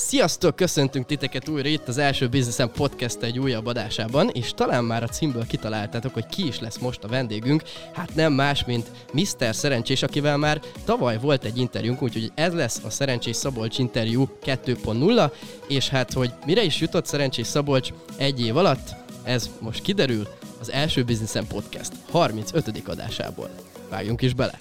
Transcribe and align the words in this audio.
Sziasztok, 0.00 0.56
köszöntünk 0.56 1.06
titeket 1.06 1.48
újra 1.48 1.68
itt 1.68 1.88
az 1.88 1.98
első 1.98 2.28
Businessen 2.28 2.70
Podcast 2.70 3.22
egy 3.22 3.38
újabb 3.38 3.66
adásában, 3.66 4.28
és 4.28 4.52
talán 4.54 4.84
már 4.84 5.02
a 5.02 5.06
címből 5.06 5.46
kitaláltátok, 5.46 6.14
hogy 6.14 6.26
ki 6.26 6.46
is 6.46 6.60
lesz 6.60 6.78
most 6.78 7.04
a 7.04 7.08
vendégünk. 7.08 7.62
Hát 7.92 8.14
nem 8.14 8.32
más, 8.32 8.64
mint 8.64 8.90
Mr. 9.12 9.54
Szerencsés, 9.54 10.02
akivel 10.02 10.36
már 10.36 10.60
tavaly 10.84 11.18
volt 11.18 11.44
egy 11.44 11.58
interjúnk, 11.58 12.02
úgyhogy 12.02 12.32
ez 12.34 12.52
lesz 12.52 12.80
a 12.84 12.90
Szerencsés 12.90 13.36
Szabolcs 13.36 13.78
interjú 13.78 14.28
2.0, 14.44 15.32
és 15.68 15.88
hát, 15.88 16.12
hogy 16.12 16.32
mire 16.46 16.62
is 16.62 16.80
jutott 16.80 17.06
Szerencsés 17.06 17.46
Szabolcs 17.46 17.92
egy 18.16 18.40
év 18.40 18.56
alatt, 18.56 18.88
ez 19.22 19.50
most 19.60 19.82
kiderül 19.82 20.28
az 20.60 20.70
első 20.70 21.04
Businessen 21.04 21.46
Podcast 21.46 21.92
35. 22.10 22.82
adásából. 22.86 23.50
Vágjunk 23.88 24.22
is 24.22 24.34
bele! 24.34 24.58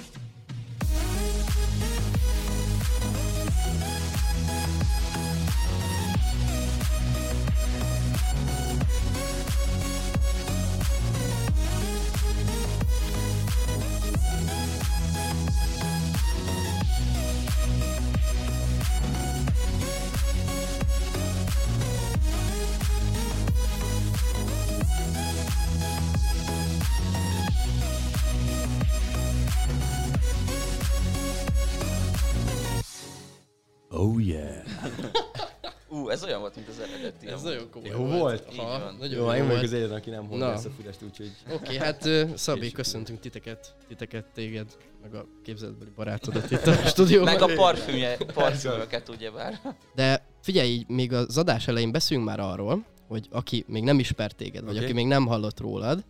Úgyhogy... 41.08 41.32
Oké, 41.54 41.78
hát 41.86 42.06
ö, 42.06 42.24
Szabi, 42.36 42.60
Később. 42.60 42.76
köszöntünk 42.76 43.20
titeket, 43.20 43.76
titeket, 43.88 44.26
téged, 44.34 44.78
meg 45.02 45.14
a 45.14 45.26
képzeletbeli 45.44 45.92
barátodat 45.96 46.52
itt 46.52 46.68
a 46.68 46.74
stúdióban. 46.92 47.34
Meg 47.34 47.42
a 47.42 47.54
parfümje, 47.56 48.18
parfümöket 48.34 49.10
ugyebár. 49.10 49.76
De 49.96 50.26
figyelj, 50.42 50.70
így 50.70 50.88
még 50.88 51.14
az 51.14 51.38
adás 51.38 51.68
elején 51.68 51.92
beszéljünk 51.92 52.30
már 52.30 52.40
arról, 52.40 52.86
hogy 53.08 53.28
aki 53.32 53.66
még 53.68 53.84
nem 53.84 54.00
ismert 54.00 54.36
téged, 54.36 54.64
vagy 54.64 54.76
Oké. 54.76 54.84
aki 54.84 54.94
még 54.94 55.08
nem 55.08 55.26
hallott 55.26 55.60
rólad, 55.60 56.06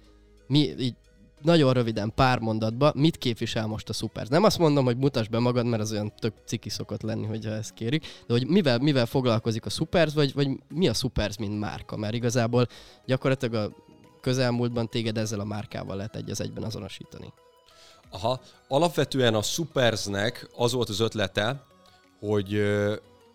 mi 0.47 0.73
így 0.79 0.95
nagyon 1.41 1.73
röviden, 1.73 2.11
pár 2.15 2.39
mondatba, 2.39 2.91
mit 2.95 3.17
képvisel 3.17 3.67
most 3.67 3.89
a 3.89 3.93
Supers? 3.93 4.29
Nem 4.29 4.43
azt 4.43 4.57
mondom, 4.57 4.85
hogy 4.85 4.97
mutasd 4.97 5.29
be 5.29 5.39
magad, 5.39 5.65
mert 5.65 5.81
az 5.81 5.91
olyan 5.91 6.13
tök 6.19 6.33
ciki 6.45 6.69
szokott 6.69 7.01
lenni, 7.01 7.25
hogyha 7.25 7.51
ezt 7.51 7.73
kérik, 7.73 8.01
de 8.27 8.33
hogy 8.33 8.47
mivel, 8.47 8.77
mivel 8.77 9.05
foglalkozik 9.05 9.65
a 9.65 9.69
Supers, 9.69 10.13
vagy, 10.13 10.33
vagy 10.33 10.49
mi 10.67 10.87
a 10.87 10.93
Supers, 10.93 11.37
mint 11.37 11.59
márka? 11.59 11.97
Mert 11.97 12.13
igazából 12.13 12.67
gyakorlatilag 13.05 13.53
a 13.53 13.75
közelmúltban 14.27 14.89
téged 14.89 15.17
ezzel 15.17 15.39
a 15.39 15.43
márkával 15.43 15.95
lehet 15.95 16.15
egy 16.15 16.29
az 16.29 16.41
egyben 16.41 16.63
azonosítani. 16.63 17.33
Aha, 18.09 18.39
alapvetően 18.67 19.33
a 19.35 19.41
Supersnek 19.41 20.49
az 20.55 20.71
volt 20.71 20.89
az 20.89 20.99
ötlete, 20.99 21.63
hogy 22.19 22.61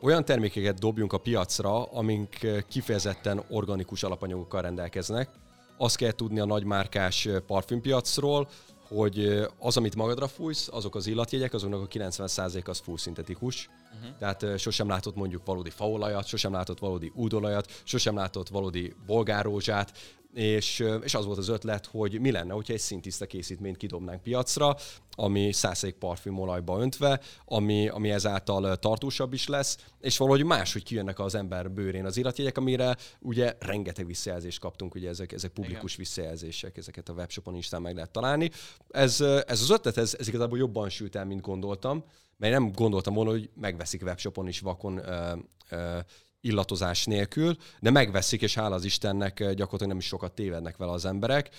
olyan 0.00 0.24
termékeket 0.24 0.78
dobjunk 0.78 1.12
a 1.12 1.18
piacra, 1.18 1.84
amink 1.84 2.28
kifejezetten 2.68 3.42
organikus 3.50 4.02
alapanyagokkal 4.02 4.62
rendelkeznek. 4.62 5.28
Azt 5.76 5.96
kell 5.96 6.12
tudni 6.12 6.40
a 6.40 6.44
nagymárkás 6.44 7.28
parfümpiacról, 7.46 8.48
hogy 8.88 9.46
az, 9.58 9.76
amit 9.76 9.96
magadra 9.96 10.28
fújsz, 10.28 10.68
azok 10.72 10.94
az 10.94 11.06
illatjegyek, 11.06 11.54
azoknak 11.54 11.80
a 11.80 11.86
90% 11.86 12.68
az 12.68 12.78
full 12.78 12.96
szintetikus. 12.96 13.68
Uh-huh. 13.94 14.16
Tehát 14.18 14.58
sosem 14.58 14.88
látott 14.88 15.16
mondjuk 15.16 15.46
valódi 15.46 15.70
faolajat, 15.70 16.26
sosem 16.26 16.52
látott 16.52 16.78
valódi 16.78 17.12
údolajat, 17.14 17.80
sosem 17.84 18.14
látott 18.14 18.48
valódi 18.48 18.94
bolgárózsát, 19.06 19.92
és, 20.34 20.84
és 21.02 21.14
az 21.14 21.24
volt 21.24 21.38
az 21.38 21.48
ötlet, 21.48 21.86
hogy 21.86 22.20
mi 22.20 22.30
lenne, 22.30 22.52
hogyha 22.52 22.72
egy 22.72 22.78
szintiszta 22.78 23.26
készítményt 23.26 23.76
kidobnánk 23.76 24.22
piacra, 24.22 24.76
ami 25.10 25.50
100% 25.52 25.94
parfümolajba 25.98 26.80
öntve, 26.80 27.20
ami, 27.44 27.88
ami 27.88 28.10
ezáltal 28.10 28.76
tartósabb 28.76 29.32
is 29.32 29.48
lesz, 29.48 29.78
és 30.00 30.18
valahogy 30.18 30.44
máshogy 30.44 30.82
kijönnek 30.82 31.18
az 31.18 31.34
ember 31.34 31.70
bőrén 31.70 32.04
az 32.04 32.16
illatjegyek, 32.16 32.58
amire 32.58 32.96
ugye 33.20 33.56
rengeteg 33.58 34.06
visszajelzést 34.06 34.60
kaptunk, 34.60 34.94
ugye 34.94 35.08
ezek, 35.08 35.32
ezek 35.32 35.50
publikus 35.50 35.92
Igen. 35.92 36.04
visszajelzések, 36.04 36.76
ezeket 36.76 37.08
a 37.08 37.12
webshopon 37.12 37.54
is 37.54 37.68
meg 37.68 37.94
lehet 37.94 38.10
találni. 38.10 38.50
Ez, 38.90 39.20
ez 39.20 39.60
az 39.60 39.70
ötlet, 39.70 39.96
ez, 39.96 40.16
ez 40.18 40.28
igazából 40.28 40.58
jobban 40.58 40.88
sült 40.88 41.16
el, 41.16 41.24
mint 41.24 41.40
gondoltam, 41.40 42.04
mert 42.42 42.54
nem 42.54 42.72
gondoltam 42.72 43.14
volna, 43.14 43.30
hogy 43.30 43.50
megveszik 43.54 44.02
webshopon 44.02 44.48
is 44.48 44.60
vakon 44.60 44.98
ö, 44.98 45.32
ö, 45.70 45.98
illatozás 46.40 47.04
nélkül, 47.04 47.56
de 47.80 47.90
megveszik, 47.90 48.42
és 48.42 48.54
hála 48.54 48.74
az 48.74 48.84
Istennek 48.84 49.34
gyakorlatilag 49.38 49.86
nem 49.86 49.98
is 49.98 50.06
sokat 50.06 50.32
tévednek 50.32 50.76
vele 50.76 50.92
az 50.92 51.04
emberek, 51.04 51.50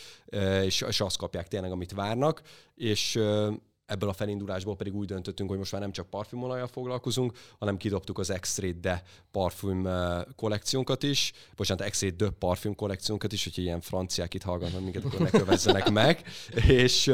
és, 0.63 0.81
és 0.81 1.01
azt 1.01 1.17
kapják 1.17 1.47
tényleg, 1.47 1.71
amit 1.71 1.91
várnak, 1.91 2.41
és 2.75 3.15
ebből 3.85 4.09
a 4.09 4.13
felindulásból 4.13 4.75
pedig 4.75 4.95
úgy 4.95 5.07
döntöttünk, 5.07 5.49
hogy 5.49 5.57
most 5.57 5.71
már 5.71 5.81
nem 5.81 5.91
csak 5.91 6.09
parfümolajjal 6.09 6.67
foglalkozunk, 6.67 7.37
hanem 7.59 7.77
kidobtuk 7.77 8.19
az 8.19 8.33
X-Ray 8.39 8.71
De 8.71 9.03
parfüm 9.31 9.87
kollekciónkat 10.35 11.03
is, 11.03 11.31
bocsánat, 11.55 11.89
X-Ray 11.89 12.09
De 12.09 12.29
parfüm 12.29 12.75
kollekciónkat 12.75 13.31
is, 13.31 13.43
hogyha 13.43 13.61
ilyen 13.61 13.81
franciák 13.81 14.33
itt 14.33 14.43
hallgatnak 14.43 14.81
minket, 14.81 15.03
akkor 15.03 15.19
ne 15.19 15.29
kövezzenek 15.29 15.91
meg, 15.91 16.23
és 16.67 17.11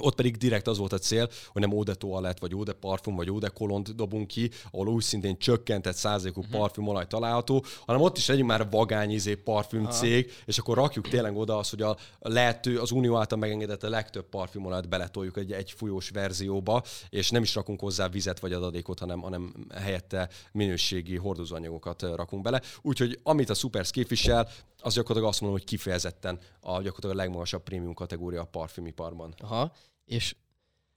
ott 0.00 0.14
pedig 0.14 0.36
direkt 0.36 0.66
az 0.66 0.78
volt 0.78 0.92
a 0.92 0.98
cél, 0.98 1.28
hogy 1.52 1.62
nem 1.62 1.70
eau 1.70 1.82
de 1.82 1.94
toilette, 1.94 2.38
vagy 2.40 2.52
eau 2.52 2.62
de 2.62 2.72
parfum, 2.72 3.16
vagy 3.16 3.26
eau 3.26 3.38
de 3.38 3.48
kolont 3.48 3.94
dobunk 3.94 4.26
ki, 4.26 4.50
ahol 4.70 4.88
úgy 4.88 5.02
szintén 5.02 5.38
csökkentett 5.38 5.96
százalékú 5.96 6.40
uh-huh. 6.40 6.58
parfümolaj 6.58 7.06
található, 7.06 7.64
hanem 7.86 8.02
ott 8.02 8.16
is 8.16 8.26
legyünk 8.26 8.48
már 8.48 8.70
vagány 8.70 9.10
izé 9.10 9.34
parfüm 9.34 9.88
cég, 9.90 10.32
és 10.44 10.58
akkor 10.58 10.76
rakjuk 10.76 11.08
tényleg 11.08 11.36
oda 11.36 11.58
azt, 11.58 11.70
hogy 11.70 11.82
a 11.82 11.96
lehető, 12.20 12.78
az 12.78 12.90
Unió 12.90 13.16
által 13.16 13.38
megengedett 13.38 13.82
a 13.82 13.88
legtöbb 13.88 14.28
parfümolajat 14.28 14.88
beletoljuk 14.88 15.36
egy, 15.36 15.52
egy 15.52 15.70
folyós 15.70 16.10
verzióba, 16.10 16.82
és 17.08 17.30
nem 17.30 17.42
is 17.42 17.54
rakunk 17.54 17.80
hozzá 17.80 18.08
vizet 18.08 18.40
vagy 18.40 18.52
adalékot, 18.52 18.98
hanem, 18.98 19.20
hanem 19.20 19.54
helyette 19.74 20.28
minőségi 20.52 21.16
hordozóanyagokat 21.16 22.02
rakunk 22.02 22.42
bele. 22.42 22.62
Úgyhogy 22.82 23.18
amit 23.22 23.50
a 23.50 23.54
Supers 23.54 23.90
képvisel, 23.90 24.48
az 24.82 24.94
gyakorlatilag 24.94 25.28
azt 25.28 25.40
mondom, 25.40 25.58
hogy 25.58 25.68
kifejezetten 25.68 26.38
a 26.60 26.70
gyakorlatilag 26.70 27.14
a 27.14 27.18
legmagasabb 27.18 27.62
prémium 27.62 27.94
kategória 27.94 28.40
a 28.40 28.44
parfümiparban. 28.44 29.34
Aha, 29.38 29.72
és 30.04 30.34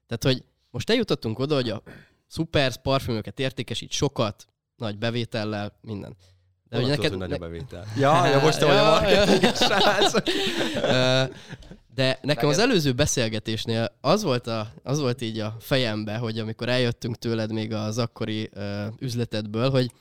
tehát, 0.08 0.24
hogy 0.24 0.46
most 0.70 0.90
eljutottunk 0.90 1.40
oda, 1.40 1.56
hogy 1.56 1.70
a 1.70 1.82
Supers 2.28 2.78
parfümöket 2.78 3.40
értékesít 3.40 3.92
sokat, 3.92 4.48
nagy 4.76 4.98
bevétellel, 4.98 5.78
minden. 5.82 6.16
De 6.70 6.78
hogy 6.78 6.88
neked... 6.88 7.12
ne- 7.12 7.18
nagy 7.18 7.32
a 7.32 7.38
bevétel. 7.38 7.86
Ja, 7.98 8.28
ja, 8.28 8.40
most 8.40 8.60
te 8.60 8.66
vagy 8.66 8.76
a 8.76 8.80
Ja, 8.80 8.90
marketing 8.90 9.56
srác. 9.56 10.14
Ö, 10.76 11.24
De 11.94 12.20
nekem 12.22 12.50
az 12.50 12.60
előző 12.60 12.94
beszélgetésnél 12.94 13.98
az 14.02 14.24
volt, 14.24 14.48
a, 14.48 14.74
az 14.84 15.00
volt 15.00 15.22
így 15.22 15.40
a 15.40 15.56
fejembe, 15.60 16.18
hogy 16.18 16.40
amikor 16.40 16.70
eljöttünk 16.70 17.18
tőled 17.18 17.52
még 17.52 17.74
az 17.74 17.98
akkori 17.98 18.50
ö, 18.54 18.86
üzletedből, 19.00 19.70
hogy 19.70 19.86
oké, 19.86 19.92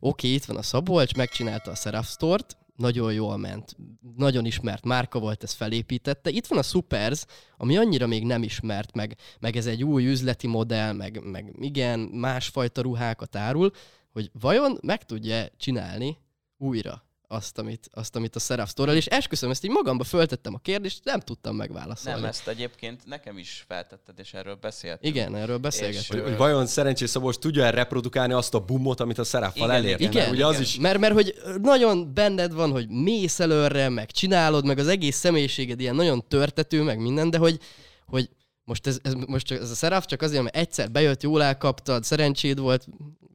okay, 0.00 0.34
itt 0.34 0.44
van 0.44 0.56
a 0.56 0.62
Szabolcs, 0.62 1.14
megcsinálta 1.14 1.70
a 1.70 1.74
Seraph 1.74 2.08
Store-t, 2.08 2.56
nagyon 2.80 3.12
jól 3.12 3.36
ment, 3.36 3.76
nagyon 4.16 4.44
ismert 4.44 4.84
márka 4.84 5.18
volt, 5.18 5.42
ezt 5.42 5.56
felépítette. 5.56 6.30
Itt 6.30 6.46
van 6.46 6.58
a 6.58 6.62
Supers, 6.62 7.24
ami 7.56 7.76
annyira 7.76 8.06
még 8.06 8.24
nem 8.24 8.42
ismert, 8.42 8.94
meg, 8.94 9.16
meg 9.40 9.56
ez 9.56 9.66
egy 9.66 9.84
új 9.84 10.06
üzleti 10.06 10.46
modell, 10.46 10.92
meg, 10.92 11.22
meg 11.24 11.54
igen, 11.60 12.00
másfajta 12.00 12.82
ruhákat 12.82 13.36
árul, 13.36 13.70
hogy 14.12 14.30
vajon 14.40 14.78
meg 14.82 15.04
tudja 15.04 15.48
csinálni 15.56 16.16
újra 16.56 17.09
azt, 17.32 17.58
amit, 17.58 17.88
azt, 17.92 18.16
amit 18.16 18.36
a 18.36 18.38
Seraph 18.38 18.70
store 18.70 18.94
és 18.94 19.06
esküszöm, 19.06 19.50
ezt 19.50 19.64
így 19.64 19.70
magamba 19.70 20.04
föltettem 20.04 20.54
a 20.54 20.58
kérdést, 20.58 21.04
nem 21.04 21.20
tudtam 21.20 21.56
megválaszolni. 21.56 22.20
Nem, 22.20 22.28
ezt 22.28 22.48
egyébként 22.48 23.06
nekem 23.06 23.38
is 23.38 23.64
feltetted, 23.68 24.18
és 24.18 24.34
erről 24.34 24.54
beszéltünk. 24.54 25.14
Igen, 25.14 25.36
erről 25.36 25.58
beszélgettünk. 25.58 26.22
hogy 26.22 26.36
vajon 26.36 26.66
szerencsés 26.66 27.10
Szabolcs 27.10 27.36
tudja 27.36 27.64
el 27.64 27.72
reprodukálni 27.72 28.32
azt 28.32 28.54
a 28.54 28.58
bumot, 28.58 29.00
amit 29.00 29.18
a 29.18 29.50
Igen, 29.54 29.70
elért? 29.70 30.00
igen, 30.00 30.12
Igen, 30.12 30.30
Ugye 30.30 30.46
az 30.46 30.52
igen. 30.52 30.62
is... 30.62 30.78
Mert, 30.78 30.98
mert 30.98 31.14
hogy 31.14 31.34
nagyon 31.62 32.14
benned 32.14 32.52
van, 32.52 32.70
hogy 32.70 32.88
mész 32.88 33.40
előre, 33.40 33.88
meg 33.88 34.10
csinálod, 34.10 34.64
meg 34.64 34.78
az 34.78 34.88
egész 34.88 35.16
személyiséged 35.16 35.80
ilyen 35.80 35.94
nagyon 35.94 36.28
törtető, 36.28 36.82
meg 36.82 36.98
minden, 36.98 37.30
de 37.30 37.38
hogy, 37.38 37.58
hogy 38.06 38.30
most 38.64 38.86
ez, 38.86 38.98
ez, 39.02 39.12
most 39.12 39.46
csak, 39.46 39.60
ez 39.60 39.70
a 39.70 39.74
Seraph 39.74 40.06
csak 40.06 40.22
azért, 40.22 40.42
mert 40.42 40.56
egyszer 40.56 40.90
bejött, 40.90 41.22
jól 41.22 41.42
elkaptad, 41.42 42.04
szerencséd 42.04 42.58
volt, 42.58 42.86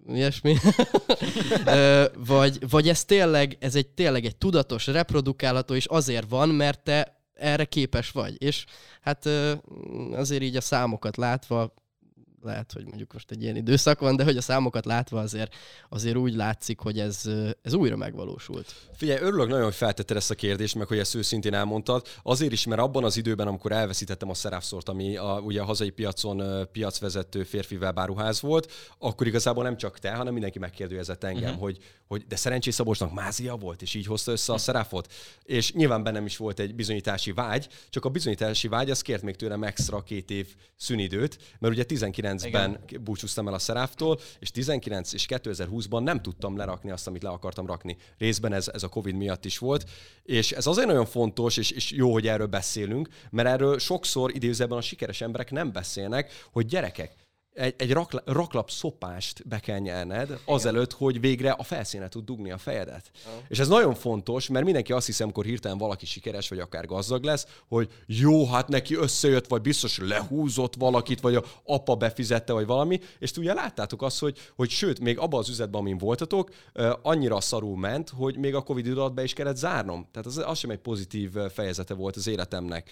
ilyesmi. 0.07 0.55
Vagy, 2.27 2.69
vagy 2.69 2.89
ez 2.89 3.05
tényleg, 3.05 3.57
ez 3.59 3.75
egy 3.75 3.87
tényleg 3.87 4.25
egy 4.25 4.35
tudatos, 4.35 4.87
reprodukálható, 4.87 5.73
és 5.73 5.85
azért 5.85 6.29
van, 6.29 6.49
mert 6.49 6.79
te 6.79 7.19
erre 7.33 7.65
képes 7.65 8.11
vagy. 8.11 8.41
És 8.43 8.65
hát 9.01 9.25
azért 10.13 10.41
így 10.41 10.55
a 10.55 10.61
számokat 10.61 11.17
látva 11.17 11.73
lehet, 12.45 12.71
hogy 12.71 12.85
mondjuk 12.85 13.13
most 13.13 13.31
egy 13.31 13.41
ilyen 13.41 13.55
időszak 13.55 13.99
van, 13.99 14.15
de 14.15 14.23
hogy 14.23 14.37
a 14.37 14.41
számokat 14.41 14.85
látva 14.85 15.19
azért, 15.19 15.55
azért 15.89 16.15
úgy 16.15 16.35
látszik, 16.35 16.79
hogy 16.79 16.99
ez, 16.99 17.21
ez 17.61 17.73
újra 17.73 17.95
megvalósult. 17.95 18.75
Figyelj, 18.93 19.19
örülök 19.21 19.47
nagyon, 19.47 19.63
hogy 19.63 19.75
feltetted 19.75 20.17
ezt 20.17 20.31
a 20.31 20.35
kérdést, 20.35 20.75
meg 20.75 20.87
hogy 20.87 20.97
ezt 20.97 21.15
őszintén 21.15 21.53
elmondtad. 21.53 22.07
Azért 22.23 22.51
is, 22.51 22.65
mert 22.65 22.81
abban 22.81 23.03
az 23.03 23.17
időben, 23.17 23.47
amikor 23.47 23.71
elveszítettem 23.71 24.29
a 24.29 24.33
Szerávszort, 24.33 24.89
ami 24.89 25.17
a, 25.17 25.41
ugye 25.43 25.61
a 25.61 25.65
hazai 25.65 25.89
piacon 25.89 26.67
piacvezető 26.71 27.43
férfi 27.43 27.75
webáruház 27.75 28.41
volt, 28.41 28.71
akkor 28.97 29.27
igazából 29.27 29.63
nem 29.63 29.77
csak 29.77 29.99
te, 29.99 30.11
hanem 30.11 30.33
mindenki 30.33 30.59
megkérdőjezett 30.59 31.23
engem, 31.23 31.43
uh-huh. 31.43 31.59
hogy, 31.61 31.77
hogy 32.07 32.25
de 32.27 32.35
szerencsés 32.35 32.73
Szabolcsnak 32.73 33.13
mázia 33.13 33.55
volt, 33.55 33.81
és 33.81 33.93
így 33.93 34.05
hozta 34.05 34.31
össze 34.31 34.53
a 34.53 34.57
Szeráfot. 34.57 35.13
És 35.43 35.73
nyilván 35.73 36.03
bennem 36.03 36.25
is 36.25 36.37
volt 36.37 36.59
egy 36.59 36.75
bizonyítási 36.75 37.31
vágy, 37.31 37.67
csak 37.89 38.05
a 38.05 38.09
bizonyítási 38.09 38.67
vágy 38.67 38.89
az 38.89 39.01
kért 39.01 39.21
még 39.21 39.35
tőlem 39.35 39.63
extra 39.63 40.03
két 40.03 40.31
év 40.31 40.47
szünidőt, 40.75 41.37
mert 41.59 41.73
ugye 41.73 41.83
19-ben 42.37 42.79
Igen. 42.87 43.03
búcsúztam 43.03 43.47
el 43.47 43.53
a 43.53 43.59
Szeráftól, 43.59 44.19
és 44.39 44.51
19 44.51 45.13
és 45.13 45.25
2020-ban 45.29 46.03
nem 46.03 46.21
tudtam 46.21 46.57
lerakni 46.57 46.91
azt, 46.91 47.07
amit 47.07 47.23
le 47.23 47.29
akartam 47.29 47.65
rakni. 47.65 47.97
Részben 48.17 48.53
ez, 48.53 48.67
ez 48.73 48.83
a 48.83 48.87
Covid 48.87 49.15
miatt 49.15 49.45
is 49.45 49.57
volt, 49.57 49.89
és 50.23 50.51
ez 50.51 50.67
azért 50.67 50.87
nagyon 50.87 51.05
fontos, 51.05 51.57
és, 51.57 51.71
és 51.71 51.91
jó, 51.91 52.11
hogy 52.11 52.27
erről 52.27 52.47
beszélünk, 52.47 53.07
mert 53.29 53.47
erről 53.47 53.79
sokszor 53.79 54.35
idézőben 54.35 54.77
a 54.77 54.81
sikeres 54.81 55.21
emberek 55.21 55.51
nem 55.51 55.71
beszélnek, 55.71 56.31
hogy 56.51 56.65
gyerekek, 56.65 57.24
egy, 57.55 57.73
egy 57.77 57.91
rakla, 57.91 58.21
raklap 58.25 58.69
szopást 58.69 59.47
be 59.47 59.59
kell 59.59 59.79
nyerned, 59.79 60.39
azelőtt, 60.45 60.93
hogy 60.93 61.19
végre 61.19 61.51
a 61.51 61.63
felszíne 61.63 62.07
tud 62.07 62.25
dugni 62.25 62.51
a 62.51 62.57
fejedet. 62.57 63.11
Ja. 63.25 63.31
És 63.47 63.59
ez 63.59 63.67
nagyon 63.67 63.93
fontos, 63.93 64.47
mert 64.47 64.65
mindenki 64.65 64.93
azt 64.93 65.05
hiszem, 65.05 65.25
amikor 65.25 65.45
hirtelen 65.45 65.77
valaki 65.77 66.05
sikeres, 66.05 66.49
vagy 66.49 66.59
akár 66.59 66.85
gazdag 66.85 67.23
lesz, 67.23 67.47
hogy 67.67 67.89
jó, 68.05 68.47
hát 68.47 68.67
neki 68.67 68.95
összejött, 68.95 69.47
vagy 69.47 69.61
biztos 69.61 69.97
lehúzott 69.99 70.75
valakit, 70.75 71.21
vagy 71.21 71.35
a 71.35 71.43
apa 71.63 71.95
befizette, 71.95 72.53
vagy 72.53 72.65
valami, 72.65 72.99
és 73.19 73.31
ugye 73.37 73.53
láttátok 73.53 74.01
azt, 74.01 74.19
hogy, 74.19 74.37
hogy 74.55 74.69
sőt, 74.69 74.99
még 74.99 75.19
abban 75.19 75.39
az 75.39 75.49
üzletben, 75.49 75.81
amin 75.81 75.97
voltatok, 75.97 76.49
annyira 77.01 77.41
szarul 77.41 77.77
ment, 77.77 78.09
hogy 78.09 78.37
még 78.37 78.55
a 78.55 78.61
Covid 78.61 78.85
idő 78.85 79.09
be 79.09 79.23
is 79.23 79.33
kellett 79.33 79.55
zárnom. 79.55 80.07
Tehát 80.11 80.27
az, 80.27 80.37
az 80.45 80.57
sem 80.57 80.69
egy 80.69 80.79
pozitív 80.79 81.31
fejezete 81.53 81.93
volt 81.93 82.15
az 82.15 82.27
életemnek. 82.27 82.89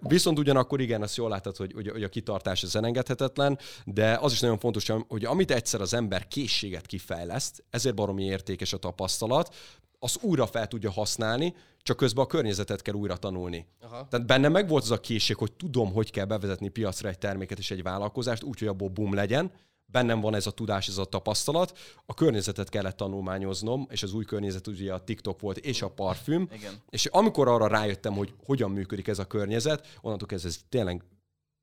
Viszont 0.00 0.38
ugyanakkor 0.38 0.80
igen, 0.80 1.02
azt 1.02 1.16
jól 1.16 1.28
láttad, 1.28 1.56
hogy, 1.56 1.72
hogy, 1.72 1.88
hogy 1.88 2.02
a 2.02 2.08
kitartás 2.08 2.62
az 2.62 2.76
elengedhetetlen, 2.76 3.58
de 3.92 4.18
az 4.20 4.32
is 4.32 4.40
nagyon 4.40 4.58
fontos, 4.58 4.92
hogy 5.08 5.24
amit 5.24 5.50
egyszer 5.50 5.80
az 5.80 5.94
ember 5.94 6.28
készséget 6.28 6.86
kifejleszt, 6.86 7.64
ezért 7.70 7.94
baromi 7.94 8.24
értékes 8.24 8.72
a 8.72 8.76
tapasztalat, 8.76 9.54
az 9.98 10.18
újra 10.20 10.46
fel 10.46 10.66
tudja 10.66 10.90
használni, 10.90 11.54
csak 11.82 11.96
közben 11.96 12.24
a 12.24 12.26
környezetet 12.26 12.82
kell 12.82 12.94
újra 12.94 13.16
tanulni. 13.16 13.66
Aha. 13.80 14.06
Tehát 14.08 14.26
benne 14.26 14.48
meg 14.48 14.68
volt 14.68 14.82
az 14.82 14.90
a 14.90 15.00
készség, 15.00 15.36
hogy 15.36 15.52
tudom, 15.52 15.92
hogy 15.92 16.10
kell 16.10 16.24
bevezetni 16.24 16.68
piacra 16.68 17.08
egy 17.08 17.18
terméket 17.18 17.58
és 17.58 17.70
egy 17.70 17.82
vállalkozást, 17.82 18.42
úgy, 18.42 18.58
hogy 18.58 18.68
abból 18.68 18.88
boom 18.88 19.14
legyen, 19.14 19.50
bennem 19.86 20.20
van 20.20 20.34
ez 20.34 20.46
a 20.46 20.50
tudás, 20.50 20.88
ez 20.88 20.98
a 20.98 21.04
tapasztalat, 21.04 21.78
a 22.06 22.14
környezetet 22.14 22.68
kellett 22.68 22.96
tanulmányoznom, 22.96 23.86
és 23.90 24.02
az 24.02 24.12
új 24.12 24.24
környezet 24.24 24.66
ugye 24.66 24.92
a 24.92 25.04
TikTok 25.04 25.40
volt, 25.40 25.56
és 25.56 25.82
a 25.82 25.90
parfüm, 25.90 26.48
Igen. 26.52 26.72
és 26.90 27.06
amikor 27.06 27.48
arra 27.48 27.66
rájöttem, 27.66 28.12
hogy 28.12 28.34
hogyan 28.44 28.70
működik 28.70 29.08
ez 29.08 29.18
a 29.18 29.24
környezet, 29.24 29.98
onnantól 30.00 30.28
ez, 30.30 30.44
ez 30.44 30.58
tényleg 30.68 31.04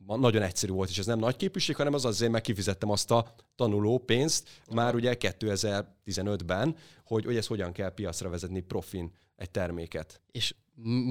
nagyon 0.05 0.41
egyszerű 0.41 0.71
volt, 0.71 0.89
és 0.89 0.97
ez 0.97 1.05
nem 1.05 1.19
nagy 1.19 1.35
képűség, 1.35 1.75
hanem 1.75 1.93
az 1.93 2.05
azért, 2.05 2.31
meg 2.31 2.41
kifizettem 2.41 2.89
azt 2.89 3.11
a 3.11 3.35
tanuló 3.55 3.97
pénzt 3.97 4.49
már 4.71 4.95
ugye 4.95 5.15
2015-ben, 5.19 6.75
hogy, 7.05 7.25
hogy 7.25 7.37
ezt 7.37 7.47
hogyan 7.47 7.71
kell 7.71 7.93
piacra 7.93 8.29
vezetni 8.29 8.59
profin 8.59 9.11
egy 9.35 9.51
terméket. 9.51 10.21
És 10.31 10.55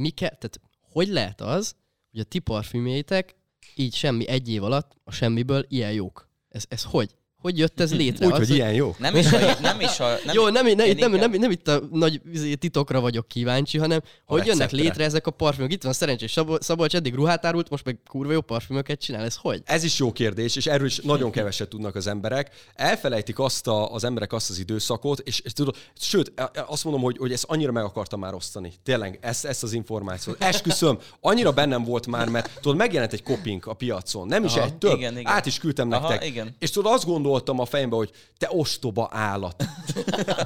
mi 0.00 0.11
kell, 0.11 0.37
tehát 0.37 0.61
hogy 0.81 1.08
lehet 1.08 1.41
az, 1.41 1.75
hogy 2.11 2.20
a 2.20 2.25
ti 2.25 2.38
parfümjétek 2.38 3.35
így 3.75 3.94
semmi 3.94 4.29
egy 4.29 4.49
év 4.49 4.62
alatt 4.62 4.96
a 5.05 5.11
semmiből 5.11 5.64
ilyen 5.69 5.93
jók? 5.93 6.29
Ez, 6.49 6.64
ez 6.69 6.85
hogy? 6.85 7.14
Hogy 7.44 7.58
jött 7.58 7.81
ez 7.81 7.94
létre? 7.94 8.26
Úgy, 8.26 8.32
az, 8.32 8.38
hogy 8.38 8.50
ilyen 8.50 8.73
jó. 8.73 8.94
Nem 8.99 9.17
is 9.17 9.32
a... 9.32 9.38
Nem 9.61 9.81
is 9.81 10.00
a 10.00 10.17
nem, 10.25 10.35
jó, 10.35 10.49
nem, 10.49 10.67
nem, 10.67 10.96
nem, 10.96 11.12
nem, 11.12 11.31
nem, 11.31 11.50
itt 11.50 11.69
a 11.69 11.82
nagy 11.93 12.20
izé, 12.32 12.55
titokra 12.55 13.00
vagyok 13.00 13.29
kíváncsi, 13.29 13.79
hanem 13.79 14.00
a 14.02 14.32
hogy 14.32 14.46
jönnek 14.46 14.70
létre 14.70 15.05
ezek 15.05 15.26
a 15.26 15.31
parfümök. 15.31 15.73
Itt 15.73 15.82
van 15.82 15.93
szerencsés 15.93 16.32
Szabol, 16.32 16.58
Szabolcs, 16.61 16.94
eddig 16.94 17.14
ruhát 17.14 17.44
árult, 17.44 17.70
most 17.70 17.85
meg 17.85 17.99
kurva 18.08 18.32
jó 18.32 18.41
parfümöket 18.41 19.00
csinál. 19.00 19.25
Ez 19.25 19.37
hogy? 19.37 19.62
Ez 19.64 19.85
is 19.85 19.99
jó 19.99 20.12
kérdés, 20.12 20.56
és 20.56 20.67
erről 20.67 20.87
is 20.87 20.99
nagyon 20.99 21.31
keveset 21.37 21.69
tudnak 21.69 21.94
az 21.94 22.06
emberek. 22.06 22.50
Elfelejtik 22.75 23.38
azt 23.38 23.67
a, 23.67 23.93
az 23.93 24.05
emberek 24.05 24.32
azt 24.32 24.50
az 24.50 24.58
időszakot, 24.58 25.19
és, 25.19 25.41
és 25.41 25.52
tudod, 25.52 25.76
sőt, 25.99 26.32
e, 26.35 26.50
e, 26.52 26.64
azt 26.67 26.85
mondom, 26.85 27.02
hogy, 27.02 27.17
hogy 27.19 27.32
ezt 27.32 27.44
annyira 27.49 27.73
meg 27.73 27.85
akartam 27.85 28.20
már 28.20 28.35
osztani. 28.35 28.73
Tényleg, 28.82 29.19
ezt, 29.20 29.44
ezt 29.44 29.62
az 29.62 29.73
információt. 29.73 30.43
Esküszöm, 30.43 30.99
annyira 31.20 31.52
bennem 31.52 31.85
volt 31.85 32.06
már, 32.06 32.29
mert 32.29 32.50
tudod, 32.61 32.76
megjelent 32.76 33.12
egy 33.12 33.23
kopink 33.23 33.67
a 33.67 33.75
piacon. 33.75 34.26
Nem 34.26 34.44
is 34.44 34.55
Aha, 34.55 34.64
egy, 34.64 34.75
több. 34.75 34.96
Igen, 34.96 35.19
igen. 35.19 35.32
Át 35.32 35.46
is 35.46 35.58
küldtem 35.58 35.93
Aha, 35.93 36.08
nektek. 36.08 36.29
Igen. 36.29 36.56
És 36.58 36.70
tudod, 36.70 36.93
azt 36.93 37.05
gondol, 37.05 37.33
gondoltam 37.34 37.58
a 37.58 37.64
fejembe, 37.64 37.96
hogy 37.96 38.10
te 38.38 38.48
ostoba 38.50 39.08
állat. 39.12 39.64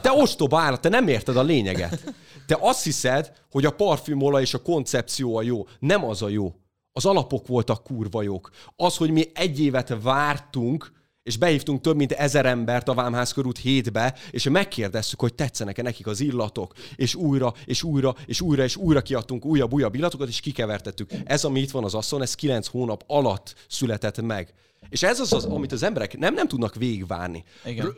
Te 0.00 0.12
ostoba 0.12 0.60
állat, 0.60 0.80
te 0.80 0.88
nem 0.88 1.08
érted 1.08 1.36
a 1.36 1.42
lényeget. 1.42 2.14
Te 2.46 2.58
azt 2.60 2.84
hiszed, 2.84 3.32
hogy 3.50 3.64
a 3.64 3.70
parfümola 3.70 4.40
és 4.40 4.54
a 4.54 4.62
koncepció 4.62 5.36
a 5.36 5.42
jó. 5.42 5.66
Nem 5.78 6.04
az 6.04 6.22
a 6.22 6.28
jó. 6.28 6.54
Az 6.92 7.06
alapok 7.06 7.46
voltak 7.46 7.82
kurva 7.82 8.22
jók. 8.22 8.50
Az, 8.76 8.96
hogy 8.96 9.10
mi 9.10 9.24
egy 9.34 9.60
évet 9.60 9.96
vártunk, 10.02 10.92
és 11.22 11.36
behívtunk 11.36 11.80
több 11.80 11.96
mint 11.96 12.12
ezer 12.12 12.46
embert 12.46 12.88
a 12.88 12.94
Vámház 12.94 13.32
körút 13.32 13.58
hétbe, 13.58 14.14
és 14.30 14.48
megkérdeztük, 14.48 15.20
hogy 15.20 15.34
tetszenek-e 15.34 15.82
nekik 15.82 16.06
az 16.06 16.20
illatok, 16.20 16.74
és 16.96 17.14
újra, 17.14 17.54
és 17.64 17.82
újra, 17.82 18.14
és 18.26 18.40
újra, 18.40 18.62
és 18.62 18.76
újra 18.76 19.02
kiadtunk 19.02 19.44
újabb, 19.44 19.72
újabb 19.72 19.94
illatokat, 19.94 20.28
és 20.28 20.40
kikevertettük. 20.40 21.10
Ez, 21.24 21.44
ami 21.44 21.60
itt 21.60 21.70
van 21.70 21.84
az 21.84 21.94
asszon, 21.94 22.22
ez 22.22 22.34
kilenc 22.34 22.66
hónap 22.66 23.04
alatt 23.06 23.54
született 23.68 24.20
meg. 24.20 24.54
És 24.88 25.02
ez 25.02 25.20
az, 25.20 25.32
az 25.32 25.44
amit 25.44 25.72
az 25.72 25.82
emberek 25.82 26.18
nem, 26.18 26.34
nem 26.34 26.48
tudnak 26.48 26.74
végigvárni. 26.74 27.44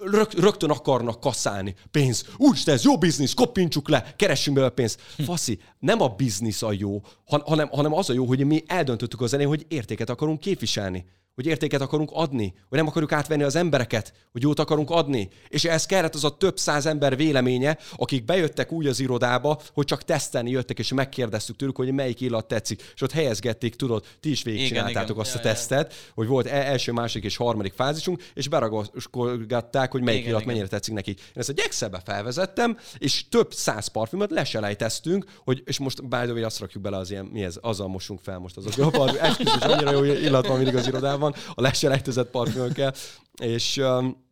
Rög, 0.00 0.32
rögtön 0.32 0.70
akarnak 0.70 1.20
kaszálni. 1.20 1.74
Pénz. 1.90 2.24
Úristen, 2.36 2.74
ez 2.74 2.84
jó 2.84 2.98
biznisz, 2.98 3.34
koppintsuk 3.34 3.88
le, 3.88 4.14
keressünk 4.16 4.56
belőle 4.56 4.74
pénzt. 4.74 5.00
Hm. 5.16 5.22
Faszi, 5.22 5.58
nem 5.78 6.00
a 6.00 6.08
biznisz 6.08 6.62
a 6.62 6.72
jó, 6.72 7.00
hanem, 7.26 7.68
hanem 7.68 7.94
az 7.94 8.10
a 8.10 8.12
jó, 8.12 8.24
hogy 8.24 8.46
mi 8.46 8.62
eldöntöttük 8.66 9.20
az 9.20 9.32
elején, 9.32 9.50
hogy 9.50 9.66
értéket 9.68 10.10
akarunk 10.10 10.40
képviselni 10.40 11.04
hogy 11.40 11.48
értéket 11.48 11.80
akarunk 11.80 12.10
adni, 12.12 12.54
hogy 12.68 12.78
nem 12.78 12.86
akarjuk 12.86 13.12
átvenni 13.12 13.42
az 13.42 13.56
embereket, 13.56 14.12
hogy 14.32 14.42
jót 14.42 14.58
akarunk 14.58 14.90
adni. 14.90 15.28
És 15.48 15.64
ez 15.64 15.86
kellett 15.86 16.14
az 16.14 16.24
a 16.24 16.36
több 16.36 16.58
száz 16.58 16.86
ember 16.86 17.16
véleménye, 17.16 17.78
akik 17.96 18.24
bejöttek 18.24 18.72
úgy 18.72 18.86
az 18.86 19.00
irodába, 19.00 19.60
hogy 19.72 19.84
csak 19.84 20.04
tesztelni 20.04 20.50
jöttek, 20.50 20.78
és 20.78 20.92
megkérdeztük 20.92 21.56
tőlük, 21.56 21.76
hogy 21.76 21.92
melyik 21.92 22.20
illat 22.20 22.48
tetszik. 22.48 22.92
És 22.94 23.02
ott 23.02 23.12
helyezgették, 23.12 23.76
tudod, 23.76 24.04
ti 24.20 24.30
is 24.30 24.42
végigcsináltátok 24.42 25.18
azt 25.18 25.34
ja, 25.34 25.40
a 25.40 25.42
tesztet, 25.42 25.92
ja. 25.92 26.12
hogy 26.14 26.26
volt 26.26 26.46
e- 26.46 26.66
első, 26.70 26.92
második 26.92 27.24
és 27.24 27.36
harmadik 27.36 27.72
fázisunk, 27.72 28.22
és 28.34 28.48
beragaszgatták, 28.48 29.90
hogy 29.90 30.02
melyik 30.02 30.18
igen, 30.18 30.30
illat 30.30 30.42
igen. 30.42 30.52
mennyire 30.54 30.70
tetszik 30.70 30.94
neki. 30.94 31.10
Én 31.10 31.16
ezt 31.34 31.48
egy 31.48 31.58
Excelbe 31.64 32.00
felvezettem, 32.04 32.78
és 32.98 33.28
több 33.28 33.52
száz 33.52 33.86
parfümöt 33.86 34.30
leselejteztünk, 34.30 35.24
hogy, 35.44 35.62
és 35.64 35.78
most 35.78 36.02
by 36.02 36.16
the 36.16 36.32
way, 36.32 36.44
azt 36.44 36.58
rakjuk 36.58 36.82
bele 36.82 36.96
az 36.96 37.10
ilyen, 37.10 37.24
mi 37.24 37.42
ez, 37.42 37.58
azzal 37.60 37.88
mosunk 37.88 38.20
fel 38.22 38.38
most 38.38 38.56
azok. 38.56 38.94
A 38.94 39.28
annyira 39.60 39.90
jó 39.90 40.04
illat 40.04 40.46
van 40.46 40.56
mindig 40.56 40.76
az 40.76 40.86
irodában, 40.86 41.29
van 41.30 41.54
a 41.54 41.60
leselejtezett 41.60 42.30
parfümökkel, 42.30 42.94
és 43.42 43.76
um, 43.76 44.28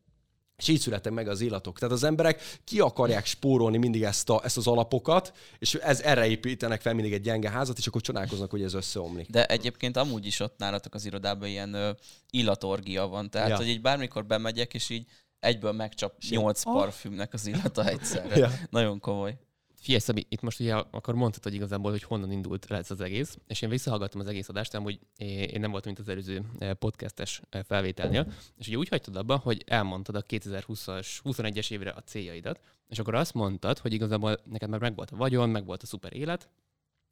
és 0.58 0.68
így 0.68 0.80
születtek 0.80 1.12
meg 1.12 1.28
az 1.28 1.40
illatok. 1.40 1.78
Tehát 1.78 1.94
az 1.94 2.02
emberek 2.02 2.58
ki 2.64 2.80
akarják 2.80 3.26
spórolni 3.26 3.76
mindig 3.76 4.02
ezt, 4.02 4.30
a, 4.30 4.40
ezt 4.44 4.56
az 4.56 4.66
alapokat, 4.66 5.32
és 5.58 5.74
ez, 5.74 6.00
erre 6.00 6.26
építenek 6.26 6.80
fel 6.80 6.94
mindig 6.94 7.12
egy 7.12 7.20
gyenge 7.20 7.50
házat, 7.50 7.78
és 7.78 7.86
akkor 7.86 8.00
csodálkoznak, 8.00 8.50
hogy 8.50 8.62
ez 8.62 8.74
összeomlik. 8.74 9.30
De 9.30 9.46
egyébként 9.46 9.96
amúgy 9.96 10.26
is 10.26 10.40
ott 10.40 10.58
nálatok 10.58 10.94
az 10.94 11.04
irodában 11.04 11.48
ilyen 11.48 11.74
ö, 11.74 11.90
illatorgia 12.30 13.06
van. 13.06 13.30
Tehát, 13.30 13.48
ja. 13.48 13.56
hogy 13.56 13.68
így 13.68 13.80
bármikor 13.80 14.26
bemegyek, 14.26 14.74
és 14.74 14.90
így 14.90 15.06
egyből 15.40 15.72
megcsap 15.72 16.14
nyolc 16.28 16.66
oh. 16.66 16.74
parfümnek 16.74 17.32
az 17.32 17.46
illata 17.46 17.84
egyszerre. 17.84 18.36
Ja. 18.36 18.50
Nagyon 18.70 19.00
komoly. 19.00 19.38
Figyelj, 19.80 20.00
Szabi, 20.00 20.26
itt 20.28 20.40
most 20.40 20.60
ugye 20.60 20.74
akkor 20.74 21.14
mondtad 21.14 21.42
hogy 21.42 21.54
igazából, 21.54 21.90
hogy 21.90 22.02
honnan 22.02 22.32
indult 22.32 22.68
lesz 22.68 22.90
az 22.90 23.00
egész, 23.00 23.38
és 23.46 23.62
én 23.62 23.68
visszahallgattam 23.68 24.20
az 24.20 24.26
egész 24.26 24.48
adást, 24.48 24.76
hogy 24.76 24.98
én 25.16 25.60
nem 25.60 25.70
voltam, 25.70 25.92
mint 25.92 25.98
az 25.98 26.08
előző 26.08 26.42
eh, 26.58 26.74
podcastes 26.74 27.40
eh, 27.50 27.62
felvételnél, 27.62 28.32
és 28.56 28.66
ugye 28.68 28.76
úgy 28.76 28.88
hagytad 28.88 29.16
abba, 29.16 29.36
hogy 29.36 29.64
elmondtad 29.66 30.14
a 30.14 30.22
2020-as, 30.22 31.06
21-es 31.24 31.70
évre 31.70 31.90
a 31.90 32.02
céljaidat, 32.02 32.60
és 32.88 32.98
akkor 32.98 33.14
azt 33.14 33.34
mondtad, 33.34 33.78
hogy 33.78 33.92
igazából 33.92 34.40
neked 34.44 34.68
már 34.68 34.80
megvolt 34.80 35.10
a 35.10 35.16
vagyon, 35.16 35.48
meg 35.48 35.64
volt 35.64 35.82
a 35.82 35.86
szuper 35.86 36.16
élet, 36.16 36.48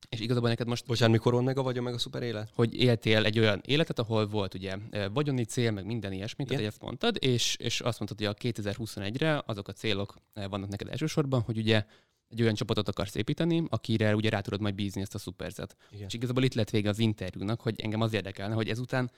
és 0.08 0.20
igazából 0.20 0.48
neked 0.48 0.66
most... 0.66 0.86
Bocsánat, 0.86 1.14
mikor 1.14 1.32
van 1.32 1.44
meg 1.44 1.58
a 1.58 1.62
vagyon, 1.62 1.84
meg 1.84 1.94
a 1.94 1.98
szuper 1.98 2.22
élet? 2.22 2.50
Hogy 2.54 2.74
éltél 2.74 3.24
egy 3.24 3.38
olyan 3.38 3.60
életet, 3.64 3.98
ahol 3.98 4.26
volt 4.26 4.54
ugye 4.54 4.76
eh, 4.90 5.06
vagyoni 5.12 5.44
cél, 5.44 5.70
meg 5.70 5.84
minden 5.84 6.12
ilyesmit, 6.12 6.48
tehát 6.48 6.64
ezt 6.64 6.80
mondtad, 6.80 7.16
és, 7.20 7.56
és 7.58 7.80
azt 7.80 7.98
mondtad, 7.98 8.18
hogy 8.18 8.50
a 8.50 8.52
2021-re 8.52 9.42
azok 9.46 9.68
a 9.68 9.72
célok 9.72 10.14
vannak 10.34 10.68
neked 10.68 10.88
elsősorban, 10.88 11.40
hogy 11.40 11.58
ugye 11.58 11.84
egy 12.28 12.42
olyan 12.42 12.54
csapatot 12.54 12.88
akarsz 12.88 13.14
építeni, 13.14 13.64
akire 13.68 14.14
ugye 14.14 14.30
rá 14.30 14.40
tudod 14.40 14.60
majd 14.60 14.74
bízni 14.74 15.00
ezt 15.00 15.14
a 15.14 15.18
szuperzet. 15.18 15.76
Igen. 15.90 16.06
És 16.06 16.14
igazából 16.14 16.42
itt 16.42 16.54
lett 16.54 16.70
vége 16.70 16.88
az 16.88 16.98
interjúnak, 16.98 17.60
hogy 17.60 17.80
engem 17.80 18.00
az 18.00 18.12
érdekelne, 18.12 18.54
hogy 18.54 18.68
ezután 18.68 19.10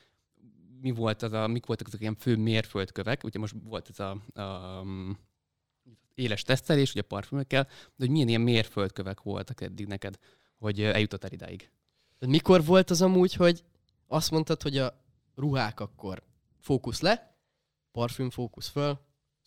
mi 0.80 0.90
volt 0.90 1.22
az 1.22 1.32
a, 1.32 1.46
mik 1.46 1.66
voltak 1.66 1.86
azok 1.86 2.00
ilyen 2.00 2.16
fő 2.16 2.36
mérföldkövek, 2.36 3.24
ugye 3.24 3.38
most 3.38 3.54
volt 3.64 3.88
ez 3.88 4.00
a, 4.00 4.40
a 4.42 4.84
éles 6.14 6.42
tesztelés, 6.42 6.90
ugye 6.90 7.02
parfümökkel, 7.02 7.64
de 7.64 7.70
hogy 7.96 8.10
milyen 8.10 8.28
ilyen 8.28 8.40
mérföldkövek 8.40 9.22
voltak 9.22 9.60
eddig 9.60 9.86
neked, 9.86 10.18
hogy 10.58 10.80
eljutottál 10.80 11.32
idáig. 11.32 11.70
Mikor 12.18 12.64
volt 12.64 12.90
az 12.90 13.02
amúgy, 13.02 13.34
hogy 13.34 13.64
azt 14.06 14.30
mondtad, 14.30 14.62
hogy 14.62 14.76
a 14.76 15.02
ruhák 15.34 15.80
akkor 15.80 16.22
fókusz 16.60 17.00
le, 17.00 17.36
parfüm 17.92 18.30
fókusz 18.30 18.68
föl. 18.68 18.98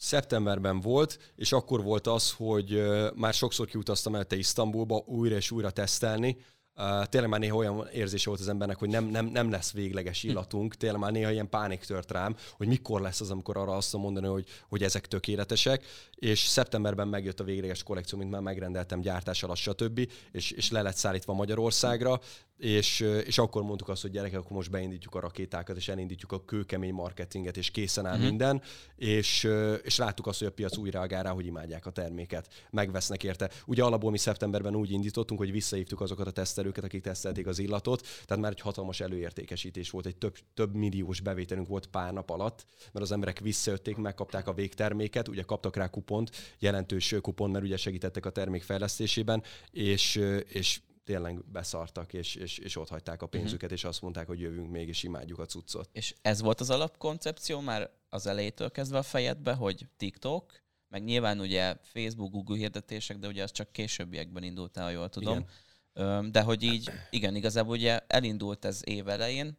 Szeptemberben 0.01 0.79
volt, 0.79 1.31
és 1.36 1.51
akkor 1.51 1.84
volt 1.84 2.08
az, 2.08 2.31
hogy 2.31 2.84
már 3.15 3.34
sokszor 3.34 3.67
kiutaztam 3.67 4.15
el 4.15 4.25
te 4.25 4.36
Isztambulba 4.36 5.03
újra 5.05 5.36
és 5.36 5.51
újra 5.51 5.70
tesztelni, 5.70 6.38
Uh, 6.75 7.05
tényleg 7.05 7.29
már 7.29 7.39
néha 7.39 7.55
olyan 7.55 7.88
érzés 7.93 8.25
volt 8.25 8.39
az 8.39 8.48
embernek, 8.48 8.77
hogy 8.77 8.89
nem, 8.89 9.05
nem, 9.05 9.25
nem 9.25 9.50
lesz 9.50 9.72
végleges 9.72 10.22
hm. 10.22 10.29
illatunk. 10.29 10.75
Tényleg 10.75 11.00
már 11.00 11.12
néha 11.12 11.31
ilyen 11.31 11.50
pánik 11.50 11.84
tört 11.84 12.12
rám, 12.12 12.36
hogy 12.58 12.67
mikor 12.67 13.01
lesz 13.01 13.22
az, 13.22 13.31
amikor 13.31 13.58
arra 13.58 13.75
azt 13.75 13.98
mondani, 13.98 14.27
hogy, 14.27 14.46
hogy 14.70 14.84
ezek 14.84 15.08
tökéletesek. 15.08 15.86
És 16.15 16.39
szeptemberben 16.39 17.08
megjött 17.08 17.39
a 17.39 17.43
végleges 17.43 17.84
kollekció, 17.84 18.17
mint 18.17 18.31
már 18.31 18.41
megrendeltem 18.41 19.01
gyártás 19.01 19.43
alatt, 19.43 19.58
stb. 19.58 20.10
És, 20.31 20.51
és 20.51 20.72
le 20.72 20.81
lett 20.81 20.96
szállítva 20.96 21.34
Magyarországra 21.34 22.20
és, 22.61 22.99
és 23.25 23.37
akkor 23.37 23.63
mondtuk 23.63 23.89
azt, 23.89 24.01
hogy 24.01 24.11
gyerekek, 24.11 24.39
akkor 24.39 24.51
most 24.51 24.71
beindítjuk 24.71 25.15
a 25.15 25.19
rakétákat, 25.19 25.77
és 25.77 25.87
elindítjuk 25.87 26.31
a 26.31 26.45
kőkemény 26.45 26.93
marketinget, 26.93 27.57
és 27.57 27.71
készen 27.71 28.05
áll 28.05 28.13
uh-huh. 28.13 28.27
minden, 28.27 28.61
és, 28.95 29.47
és 29.83 29.97
láttuk 29.97 30.27
azt, 30.27 30.39
hogy 30.39 30.47
a 30.47 30.51
piac 30.51 30.77
úgy 30.77 30.91
reagál 30.91 31.23
rá, 31.23 31.31
hogy 31.31 31.45
imádják 31.45 31.85
a 31.85 31.91
terméket, 31.91 32.67
megvesznek 32.69 33.23
érte. 33.23 33.49
Ugye 33.65 33.83
alapból 33.83 34.11
mi 34.11 34.17
szeptemberben 34.17 34.75
úgy 34.75 34.91
indítottunk, 34.91 35.39
hogy 35.39 35.51
visszahívtuk 35.51 36.01
azokat 36.01 36.27
a 36.27 36.31
tesztelőket, 36.31 36.83
akik 36.83 37.01
tesztelték 37.01 37.47
az 37.47 37.59
illatot, 37.59 38.01
tehát 38.01 38.43
már 38.43 38.51
egy 38.51 38.61
hatalmas 38.61 38.99
előértékesítés 38.99 39.89
volt, 39.89 40.05
egy 40.05 40.17
több, 40.17 40.35
több 40.53 40.75
milliós 40.75 41.19
bevételünk 41.19 41.67
volt 41.67 41.87
pár 41.87 42.13
nap 42.13 42.29
alatt, 42.29 42.65
mert 42.91 43.05
az 43.05 43.11
emberek 43.11 43.39
visszajötték, 43.39 43.95
megkapták 43.95 44.47
a 44.47 44.53
végterméket, 44.53 45.27
ugye 45.27 45.41
kaptak 45.41 45.75
rá 45.75 45.87
kupont, 45.87 46.31
jelentős 46.59 47.15
kupon, 47.21 47.49
mert 47.49 47.63
ugye 47.63 47.77
segítettek 47.77 48.25
a 48.25 48.29
termék 48.29 48.63
fejlesztésében, 48.63 49.43
és, 49.71 50.21
és 50.47 50.79
tényleg 51.03 51.46
beszartak, 51.46 52.13
és, 52.13 52.36
és, 52.36 52.58
és 52.58 52.75
ott 52.75 52.89
hagyták 52.89 53.22
a 53.22 53.25
mhm. 53.25 53.36
pénzüket, 53.36 53.63
uh-huh. 53.63 53.77
és 53.77 53.84
azt 53.84 54.01
mondták, 54.01 54.27
hogy 54.27 54.39
jövünk 54.39 54.72
még, 54.72 54.88
és 54.88 55.03
imádjuk 55.03 55.39
a 55.39 55.46
cuccot. 55.46 55.89
És 55.93 56.15
ez 56.22 56.41
volt 56.41 56.60
az 56.60 56.70
alapkoncepció 56.70 57.60
már 57.60 57.91
az 58.10 58.27
elejétől 58.27 58.72
kezdve 58.72 58.98
a 58.98 59.03
fejedbe, 59.03 59.53
hogy 59.53 59.88
TikTok, 59.98 60.62
meg 60.88 61.03
nyilván 61.03 61.39
ugye 61.39 61.75
Facebook, 61.81 62.31
Google 62.31 62.58
hirdetések, 62.58 63.17
de 63.17 63.27
ugye 63.27 63.43
az 63.43 63.51
csak 63.51 63.72
későbbiekben 63.72 64.43
indult 64.43 64.77
el, 64.77 64.84
ha 64.84 64.89
jól 64.89 65.10
tudom. 65.10 65.46
Igen. 65.93 66.31
De 66.31 66.41
hogy 66.41 66.63
így, 66.63 66.91
igen, 67.10 67.36
igazából 67.36 67.75
ugye 67.75 68.00
elindult 68.08 68.65
ez 68.65 68.81
év 68.84 69.08
elején, 69.08 69.58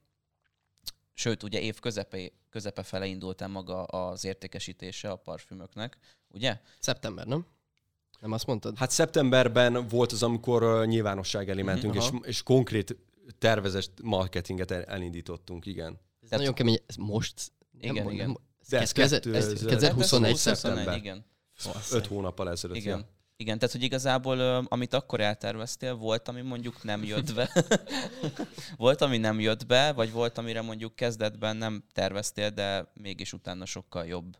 sőt, 1.14 1.42
ugye 1.42 1.60
év 1.60 1.80
közepe, 1.80 2.30
közepe 2.50 2.82
fele 2.82 3.06
indult 3.06 3.40
el 3.40 3.48
maga 3.48 3.84
az 3.84 4.24
értékesítése 4.24 5.10
a 5.10 5.16
parfümöknek, 5.16 5.96
ugye? 6.28 6.60
Szeptember, 6.78 7.26
nem? 7.26 7.46
Nem 8.22 8.32
azt 8.32 8.46
mondtad? 8.46 8.76
Hát 8.76 8.90
szeptemberben 8.90 9.88
volt 9.88 10.12
az, 10.12 10.22
amikor 10.22 10.86
nyilvánosság 10.86 11.50
elé 11.50 11.62
mentünk, 11.62 11.94
mm-hmm. 11.94 12.16
és, 12.22 12.28
és 12.28 12.42
konkrét 12.42 12.96
tervezett 13.38 14.02
marketinget 14.02 14.70
elindítottunk, 14.70 15.66
igen. 15.66 15.92
Ez 16.22 16.28
Tehát 16.28 16.38
nagyon 16.38 16.54
kemény, 16.54 16.78
ez 16.86 16.96
most? 16.96 17.52
Igen, 17.80 18.04
nem, 18.04 18.12
igen. 18.12 18.38
De 18.68 18.80
ez, 18.80 18.92
2021 18.92 20.36
szeptember. 20.36 20.96
Igen. 20.96 21.24
Öt 21.92 22.06
hónappal 22.06 22.50
ezelőtt. 22.50 22.76
Igen. 22.76 22.98
Ja. 22.98 23.08
Igen, 23.36 23.58
tehát 23.58 23.74
hogy 23.74 23.84
igazából 23.84 24.40
amit 24.68 24.94
akkor 24.94 25.20
elterveztél, 25.20 25.94
volt, 25.94 26.28
ami 26.28 26.40
mondjuk 26.40 26.82
nem 26.82 27.04
jött 27.04 27.34
be. 27.34 27.50
volt, 28.76 29.00
ami 29.00 29.18
nem 29.18 29.40
jött 29.40 29.66
be, 29.66 29.92
vagy 29.92 30.12
volt, 30.12 30.38
amire 30.38 30.60
mondjuk 30.60 30.96
kezdetben 30.96 31.56
nem 31.56 31.84
terveztél, 31.92 32.50
de 32.50 32.92
mégis 32.94 33.32
utána 33.32 33.64
sokkal 33.64 34.06
jobb 34.06 34.36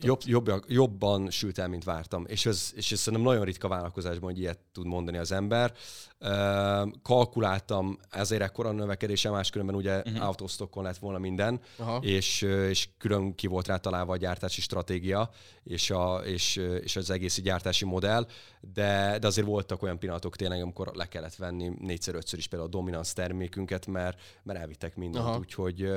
jobb, 0.00 0.20
jobb, 0.24 0.64
jobban 0.66 1.30
sült 1.30 1.58
el, 1.58 1.68
mint 1.68 1.84
vártam. 1.84 2.24
És 2.28 2.46
ez, 2.46 2.72
és 2.74 2.92
ez 2.92 2.98
szerintem 2.98 3.28
nagyon 3.28 3.44
ritka 3.44 3.68
vállalkozásban, 3.68 4.30
hogy 4.30 4.38
ilyet 4.38 4.58
tud 4.72 4.86
mondani 4.86 5.18
az 5.18 5.32
ember. 5.32 5.72
Uh, 6.20 6.90
kalkuláltam 7.02 7.98
ezért 8.10 8.42
ekkora 8.42 8.72
növekedése, 8.72 9.30
máskülönben 9.30 9.74
ugye 9.74 9.96
uh-huh. 9.96 10.24
autostockon 10.24 10.82
lett 10.82 10.98
volna 10.98 11.18
minden, 11.18 11.60
Aha. 11.76 11.96
és, 11.96 12.42
és 12.42 12.88
külön 12.98 13.34
ki 13.34 13.46
volt 13.46 13.66
rá 13.66 13.76
találva 13.76 14.12
a 14.12 14.16
gyártási 14.16 14.60
stratégia, 14.60 15.30
és, 15.62 15.90
a, 15.90 16.16
és, 16.24 16.56
és 16.82 16.96
az 16.96 17.10
egész 17.10 17.40
gyártási 17.40 17.84
modell, 17.84 18.26
de, 18.60 19.18
de 19.20 19.26
azért 19.26 19.46
voltak 19.46 19.82
olyan 19.82 19.98
pillanatok 19.98 20.36
tényleg, 20.36 20.62
amikor 20.62 20.90
le 20.94 21.06
kellett 21.06 21.36
venni 21.36 21.72
négyszer-ötször 21.78 22.38
is 22.38 22.46
például 22.46 22.70
a 22.70 22.76
dominansz 22.76 23.12
termékünket, 23.12 23.86
mert, 23.86 24.20
mert 24.42 24.58
elvittek 24.58 24.96
mindent, 24.96 25.24
Aha. 25.24 25.38
úgyhogy 25.38 25.90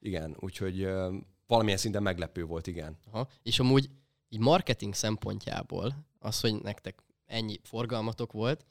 igen, 0.00 0.36
úgyhogy 0.40 0.88
valamilyen 1.46 1.78
szinten 1.78 2.02
meglepő 2.02 2.44
volt, 2.44 2.66
igen. 2.66 2.98
Aha. 3.10 3.28
És 3.42 3.58
amúgy 3.58 3.90
így 4.28 4.40
marketing 4.40 4.94
szempontjából 4.94 6.06
az, 6.18 6.40
hogy 6.40 6.54
nektek 6.54 7.02
ennyi 7.26 7.60
forgalmatok 7.62 8.32
volt, 8.32 8.64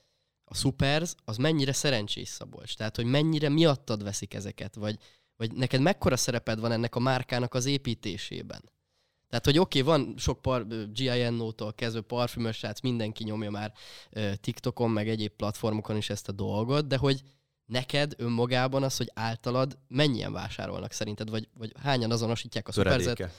a 0.45 0.55
Supers 0.55 1.15
az 1.25 1.37
mennyire 1.37 1.73
szerencsés 1.73 2.27
Szabolcs? 2.27 2.75
Tehát, 2.75 2.95
hogy 2.95 3.05
mennyire 3.05 3.49
miattad 3.49 4.03
veszik 4.03 4.33
ezeket? 4.33 4.75
Vagy, 4.75 4.97
vagy 5.35 5.53
neked 5.53 5.81
mekkora 5.81 6.17
szereped 6.17 6.59
van 6.59 6.71
ennek 6.71 6.95
a 6.95 6.99
márkának 6.99 7.53
az 7.53 7.65
építésében? 7.65 8.71
Tehát, 9.29 9.45
hogy 9.45 9.57
oké, 9.57 9.81
okay, 9.81 9.91
van 9.91 10.13
sok 10.17 10.41
par, 10.41 10.67
GINO-tól 10.93 11.73
kezdve 11.73 12.01
parfümös 12.01 12.57
srác, 12.57 12.81
mindenki 12.81 13.23
nyomja 13.23 13.49
már 13.49 13.73
TikTokon, 14.35 14.89
meg 14.89 15.09
egyéb 15.09 15.31
platformokon 15.31 15.97
is 15.97 16.09
ezt 16.09 16.29
a 16.29 16.31
dolgot, 16.31 16.87
de 16.87 16.97
hogy 16.97 17.21
neked 17.71 18.13
önmagában 18.17 18.83
az, 18.83 18.97
hogy 18.97 19.11
általad 19.13 19.77
mennyien 19.87 20.33
vásárolnak 20.33 20.91
szerinted, 20.91 21.29
vagy, 21.29 21.47
vagy 21.53 21.71
hányan 21.83 22.11
azonosítják 22.11 22.67
a 22.67 22.71
szuperzet? 22.71 23.31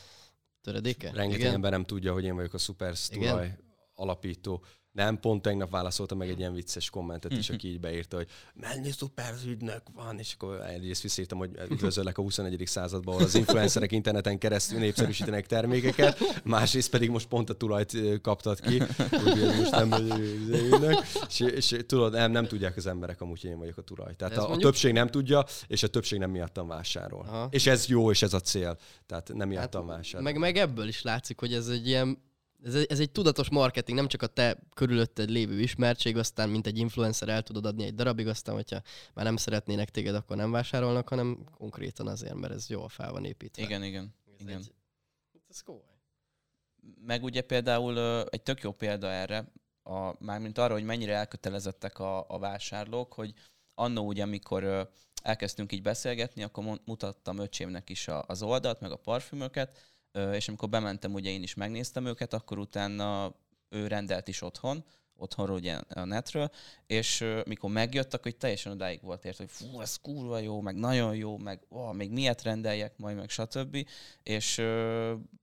Töredéke. 0.61 1.11
Rengeteg 1.15 1.53
ember 1.53 1.71
nem 1.71 1.85
tudja, 1.85 2.13
hogy 2.13 2.25
én 2.25 2.35
vagyok 2.35 2.55
a 2.55 2.59
Superz 2.59 3.09
tulaj 3.09 3.57
alapító. 3.95 4.65
Nem, 4.93 5.21
pont 5.21 5.43
tegnap 5.43 5.71
válaszoltam 5.71 6.19
meg 6.19 6.29
egy 6.29 6.39
ilyen 6.39 6.55
vicces 6.55 6.91
kommentet 6.91 7.33
is, 7.33 7.51
aki 7.51 7.69
így 7.69 7.81
beírta, 7.81 8.17
hogy 8.17 8.29
mennyi 8.55 8.91
szuper 8.91 9.35
ügynök 9.47 9.83
van, 9.95 10.19
és 10.19 10.35
akkor 10.35 10.61
egyrészt 10.61 11.03
visszírtam, 11.03 11.39
hogy 11.39 11.51
üdvözöllek 11.71 12.19
a 12.19 12.23
21. 12.23 12.63
században, 12.65 13.15
ahol 13.15 13.27
az 13.27 13.35
influencerek 13.35 13.93
interneten 13.93 14.39
keresztül 14.39 14.79
népszerűsítenek 14.79 15.47
termékeket, 15.47 16.19
másrészt 16.45 16.91
pedig 16.91 17.11
most 17.11 17.27
pont 17.27 17.51
a 17.51 17.55
tulajt 17.55 18.21
kaptad 18.21 18.61
ki, 18.61 18.79
hogy 19.11 19.57
most 19.57 19.71
nem 19.71 19.93
ügynök, 20.49 21.03
és, 21.29 21.41
és, 21.41 21.77
tudod, 21.87 22.13
nem, 22.13 22.31
nem 22.31 22.47
tudják 22.47 22.77
az 22.77 22.87
emberek 22.87 23.21
amúgy, 23.21 23.41
hogy 23.41 23.51
én 23.51 23.59
vagyok 23.59 23.77
a 23.77 23.83
tulaj. 23.83 24.17
Tehát 24.17 24.37
a, 24.37 24.41
mondjuk... 24.41 24.61
a 24.61 24.63
többség 24.63 24.93
nem 24.93 25.09
tudja, 25.09 25.45
és 25.67 25.83
a 25.83 25.89
többség 25.89 26.19
nem 26.19 26.31
miattam 26.31 26.69
vásárol. 26.69 27.25
Aha. 27.29 27.49
És 27.51 27.67
ez 27.67 27.87
jó, 27.87 28.11
és 28.11 28.23
ez 28.23 28.33
a 28.33 28.41
cél. 28.41 28.79
Tehát 29.07 29.33
nem 29.35 29.49
miattam 29.49 29.87
hát, 29.89 29.97
vásárol. 29.97 30.23
Meg, 30.23 30.39
meg 30.39 30.57
ebből 30.57 30.89
is 30.89 31.03
látszik, 31.03 31.41
hogy 31.41 31.53
ez 31.55 31.69
egy 31.69 31.87
ilyen 31.87 32.31
ez, 32.65 32.75
ez 32.75 33.01
egy 33.01 33.11
tudatos 33.11 33.51
marketing, 33.51 33.99
nem 33.99 34.09
csak 34.09 34.23
a 34.23 34.27
te 34.27 34.59
körülötted 34.75 35.31
lévő 35.31 35.61
ismertség, 35.61 36.17
aztán 36.17 36.49
mint 36.49 36.67
egy 36.67 36.79
influencer 36.79 37.29
el 37.29 37.43
tudod 37.43 37.67
adni 37.67 37.85
egy 37.85 37.95
darabig, 37.95 38.27
aztán 38.27 38.55
hogyha 38.55 38.83
már 39.15 39.25
nem 39.25 39.37
szeretnének 39.37 39.91
téged, 39.91 40.15
akkor 40.15 40.37
nem 40.37 40.51
vásárolnak, 40.51 41.09
hanem 41.09 41.45
konkrétan 41.55 42.07
azért, 42.07 42.35
mert 42.35 42.53
ez 42.53 42.69
jól 42.69 42.89
fel 42.89 43.13
van 43.13 43.25
építve. 43.25 43.63
Igen, 43.63 43.83
igen. 43.83 44.15
Ez 44.35 44.41
igen. 44.41 44.59
Egy, 44.59 44.73
ez 45.49 45.61
komoly. 45.61 45.81
Meg 47.05 47.23
ugye 47.23 47.41
például 47.41 48.23
egy 48.29 48.43
tök 48.43 48.61
jó 48.63 48.73
példa 48.73 49.11
erre, 49.11 49.53
a, 49.83 50.25
mármint 50.25 50.59
arra, 50.59 50.73
hogy 50.73 50.85
mennyire 50.85 51.15
elkötelezettek 51.15 51.99
a, 51.99 52.25
a 52.29 52.39
vásárlók, 52.39 53.13
hogy 53.13 53.35
annó 53.75 54.07
ugye, 54.07 54.23
amikor 54.23 54.91
elkezdtünk 55.23 55.73
így 55.73 55.83
beszélgetni, 55.83 56.43
akkor 56.43 56.81
mutattam 56.85 57.39
öcsémnek 57.39 57.91
is 57.91 58.09
a, 58.09 58.25
az 58.27 58.43
oldalt, 58.43 58.81
meg 58.81 58.91
a 58.91 58.97
parfümöket, 58.97 59.92
és 60.33 60.49
amikor 60.49 60.69
bementem, 60.69 61.13
ugye 61.13 61.31
én 61.31 61.43
is 61.43 61.55
megnéztem 61.55 62.07
őket, 62.07 62.33
akkor 62.33 62.59
utána 62.59 63.35
ő 63.69 63.87
rendelt 63.87 64.29
is 64.29 64.43
otthon, 64.43 64.85
otthonról 65.17 65.57
ugye 65.57 65.81
a 65.89 66.05
netről, 66.05 66.51
és 66.87 67.25
mikor 67.47 67.71
megjöttek, 67.71 68.23
hogy 68.23 68.37
teljesen 68.37 68.73
odáig 68.73 69.03
volt 69.03 69.25
ért, 69.25 69.37
hogy 69.37 69.51
fú, 69.51 69.81
ez 69.81 69.97
kurva 69.97 70.39
jó, 70.39 70.61
meg 70.61 70.75
nagyon 70.77 71.17
jó, 71.17 71.37
meg 71.37 71.67
ó, 71.71 71.93
még 71.93 72.11
miért 72.11 72.43
rendeljek 72.43 72.99
majd, 72.99 73.17
meg 73.17 73.31
stb. 73.31 73.87
És, 74.23 74.63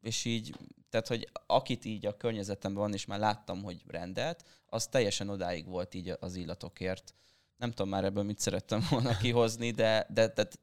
és 0.01 0.25
így, 0.25 0.55
tehát, 0.89 1.07
hogy 1.07 1.29
akit 1.45 1.85
így 1.85 2.05
a 2.05 2.17
környezetemben 2.17 2.81
van, 2.81 2.93
és 2.93 3.05
már 3.05 3.19
láttam, 3.19 3.63
hogy 3.63 3.83
rendelt, 3.87 4.43
az 4.65 4.87
teljesen 4.87 5.29
odáig 5.29 5.65
volt 5.65 5.93
így 5.93 6.13
az 6.19 6.35
illatokért. 6.35 7.13
Nem 7.57 7.69
tudom 7.69 7.89
már 7.89 8.03
ebből 8.03 8.23
mit 8.23 8.39
szerettem 8.39 8.87
volna 8.89 9.17
kihozni, 9.17 9.71
de, 9.71 10.07
de 10.13 10.27
tehát 10.29 10.59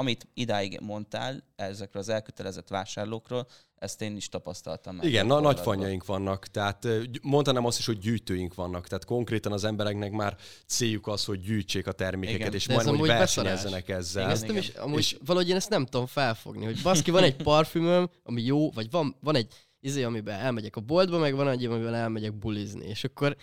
amit 0.00 0.28
idáig 0.34 0.78
mondtál 0.82 1.42
ezekről 1.56 2.02
az 2.02 2.08
elkötelezett 2.08 2.68
vásárlókról, 2.68 3.46
ezt 3.76 4.02
én 4.02 4.16
is 4.16 4.28
tapasztaltam 4.28 4.96
meg. 4.96 5.04
Igen, 5.04 5.26
na, 5.26 5.40
nagy 5.40 5.60
fanyaink 5.60 6.06
vannak, 6.06 6.46
tehát 6.46 6.86
mondanám 7.22 7.64
azt 7.64 7.78
is, 7.78 7.86
hogy 7.86 7.98
gyűjtőink 7.98 8.54
vannak, 8.54 8.88
tehát 8.88 9.04
konkrétan 9.04 9.52
az 9.52 9.64
embereknek 9.64 10.12
már 10.12 10.36
céljuk 10.66 11.06
az, 11.06 11.24
hogy 11.24 11.40
gyűjtsék 11.40 11.86
a 11.86 11.92
termékeket, 11.92 12.40
igen. 12.40 12.52
és 12.52 12.68
majd 12.68 12.86
hogy 12.86 13.08
versenyezzenek 13.08 13.88
ezzel. 13.88 14.22
Igen, 14.22 14.34
ezt 14.34 14.46
nem 14.46 14.56
is, 14.56 14.68
amúgy 14.68 14.98
és... 14.98 15.16
valahogy 15.26 15.48
én 15.48 15.56
ezt 15.56 15.70
nem 15.70 15.86
tudom 15.86 16.06
felfogni, 16.06 16.64
hogy 16.64 16.82
baszki, 16.82 17.10
van 17.10 17.22
egy 17.22 17.36
parfümöm, 17.36 18.10
ami 18.22 18.42
jó, 18.42 18.70
vagy 18.70 18.90
van, 18.90 19.16
van 19.20 19.36
egy 19.36 19.52
izé, 19.80 20.02
amiben 20.02 20.40
elmegyek 20.40 20.76
a 20.76 20.80
boltba, 20.80 21.18
meg 21.18 21.34
van 21.34 21.48
egy, 21.48 21.64
amiben 21.64 21.94
elmegyek 21.94 22.38
bulizni, 22.38 22.86
és 22.86 23.04
akkor 23.04 23.36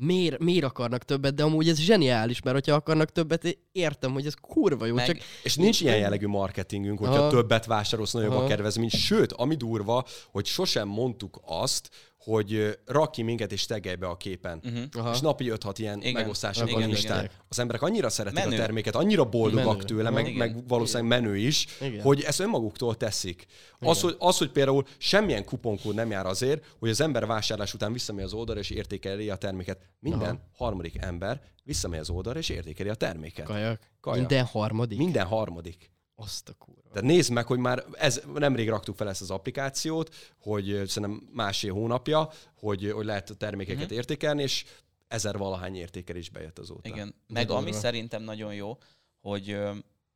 miért, 0.00 0.38
miért 0.38 0.64
akarnak 0.64 1.04
többet, 1.04 1.34
de 1.34 1.42
amúgy 1.42 1.68
ez 1.68 1.78
zseniális, 1.78 2.42
mert 2.42 2.56
hogyha 2.56 2.74
akarnak 2.74 3.10
többet, 3.10 3.58
értem, 3.72 4.12
hogy 4.12 4.26
ez 4.26 4.34
kurva 4.34 4.86
jó. 4.86 4.94
Meg, 4.94 5.06
csak... 5.06 5.16
És 5.42 5.56
nincs 5.56 5.80
ilyen 5.80 5.98
jellegű 5.98 6.26
marketingünk, 6.26 6.98
hogyha 6.98 7.14
Aha. 7.14 7.30
többet 7.30 7.66
vásárolsz, 7.66 8.12
nagyobb 8.12 8.32
Aha. 8.32 8.44
a 8.44 8.46
kedvezmény. 8.46 8.88
Sőt, 8.88 9.32
ami 9.32 9.54
durva, 9.54 10.04
hogy 10.30 10.46
sosem 10.46 10.88
mondtuk 10.88 11.40
azt, 11.46 11.90
hogy 12.24 12.78
rak 12.86 13.10
ki 13.10 13.22
minket 13.22 13.52
és 13.52 13.66
tegelj 13.66 13.96
be 13.96 14.06
a 14.06 14.16
képen. 14.16 14.60
Uh-huh. 14.64 14.82
Aha. 14.92 15.10
És 15.12 15.20
napi 15.20 15.52
5-6 15.54 15.74
ilyen 15.76 15.98
Igen. 16.00 16.12
megosztásunk 16.12 16.68
Igen, 16.68 16.80
van 16.80 16.88
igen, 16.88 17.00
Instán. 17.02 17.24
igen. 17.24 17.36
Az 17.48 17.58
emberek 17.58 17.82
annyira 17.82 18.08
szeretik 18.08 18.44
Menő. 18.44 18.54
a 18.56 18.58
terméket, 18.58 18.94
annyira 18.94 19.24
boldogak 19.24 19.66
Menő. 19.66 19.82
tőle, 19.82 20.10
meg, 20.10 20.26
Igen. 20.26 20.38
meg 20.38 20.68
valószínűleg 20.68 21.20
menő 21.20 21.36
is, 21.36 21.66
Igen. 21.80 22.02
hogy 22.02 22.20
ezt 22.22 22.40
önmaguktól 22.40 22.96
teszik. 22.96 23.46
Az 23.78 24.00
hogy, 24.00 24.16
az, 24.18 24.38
hogy 24.38 24.50
például 24.50 24.84
semmilyen 24.98 25.44
kuponkód 25.44 25.94
nem 25.94 26.10
jár 26.10 26.26
azért, 26.26 26.64
hogy 26.78 26.90
az 26.90 27.00
ember 27.00 27.26
vásárlás 27.26 27.74
után 27.74 27.92
visszamegy 27.92 28.24
az 28.24 28.32
oldalra 28.32 28.60
és 28.60 28.70
értékeli 28.70 29.30
a 29.30 29.36
terméket. 29.36 29.78
Minden 29.98 30.20
Aha. 30.20 30.48
harmadik 30.56 30.94
ember 31.00 31.40
visszamegy 31.64 31.98
az 31.98 32.10
oldalra 32.10 32.38
és 32.38 32.48
értékeli 32.48 32.88
a 32.88 32.94
terméket. 32.94 33.46
Kajak. 33.46 33.80
Kajak. 34.00 34.18
Minden 34.18 34.44
harmadik? 34.44 34.98
Minden 34.98 35.26
harmadik. 35.26 35.90
Azt 36.22 36.48
a 36.48 36.52
kurva. 36.52 36.80
Tehát 36.92 37.08
nézd 37.08 37.30
meg, 37.32 37.46
hogy 37.46 37.58
már 37.58 37.84
ez, 37.92 38.22
nemrég 38.34 38.68
raktuk 38.68 38.96
fel 38.96 39.08
ezt 39.08 39.20
az 39.20 39.30
applikációt, 39.30 40.14
hogy 40.40 40.64
szerintem 40.86 41.28
másfél 41.32 41.72
hónapja, 41.72 42.30
hogy, 42.54 42.90
hogy 42.90 43.04
lehet 43.04 43.30
a 43.30 43.34
termékeket 43.34 43.84
Mhm. 43.88 43.94
értékelni, 43.94 44.42
és 44.42 44.64
ezer 45.08 45.38
valahány 45.38 45.76
értékelés 45.76 46.28
bejött 46.30 46.58
azóta. 46.58 46.88
Igen. 46.88 47.14
Meg 47.26 47.46
durva. 47.46 47.60
ami 47.60 47.72
szerintem 47.72 48.22
nagyon 48.22 48.54
jó, 48.54 48.78
hogy 49.20 49.58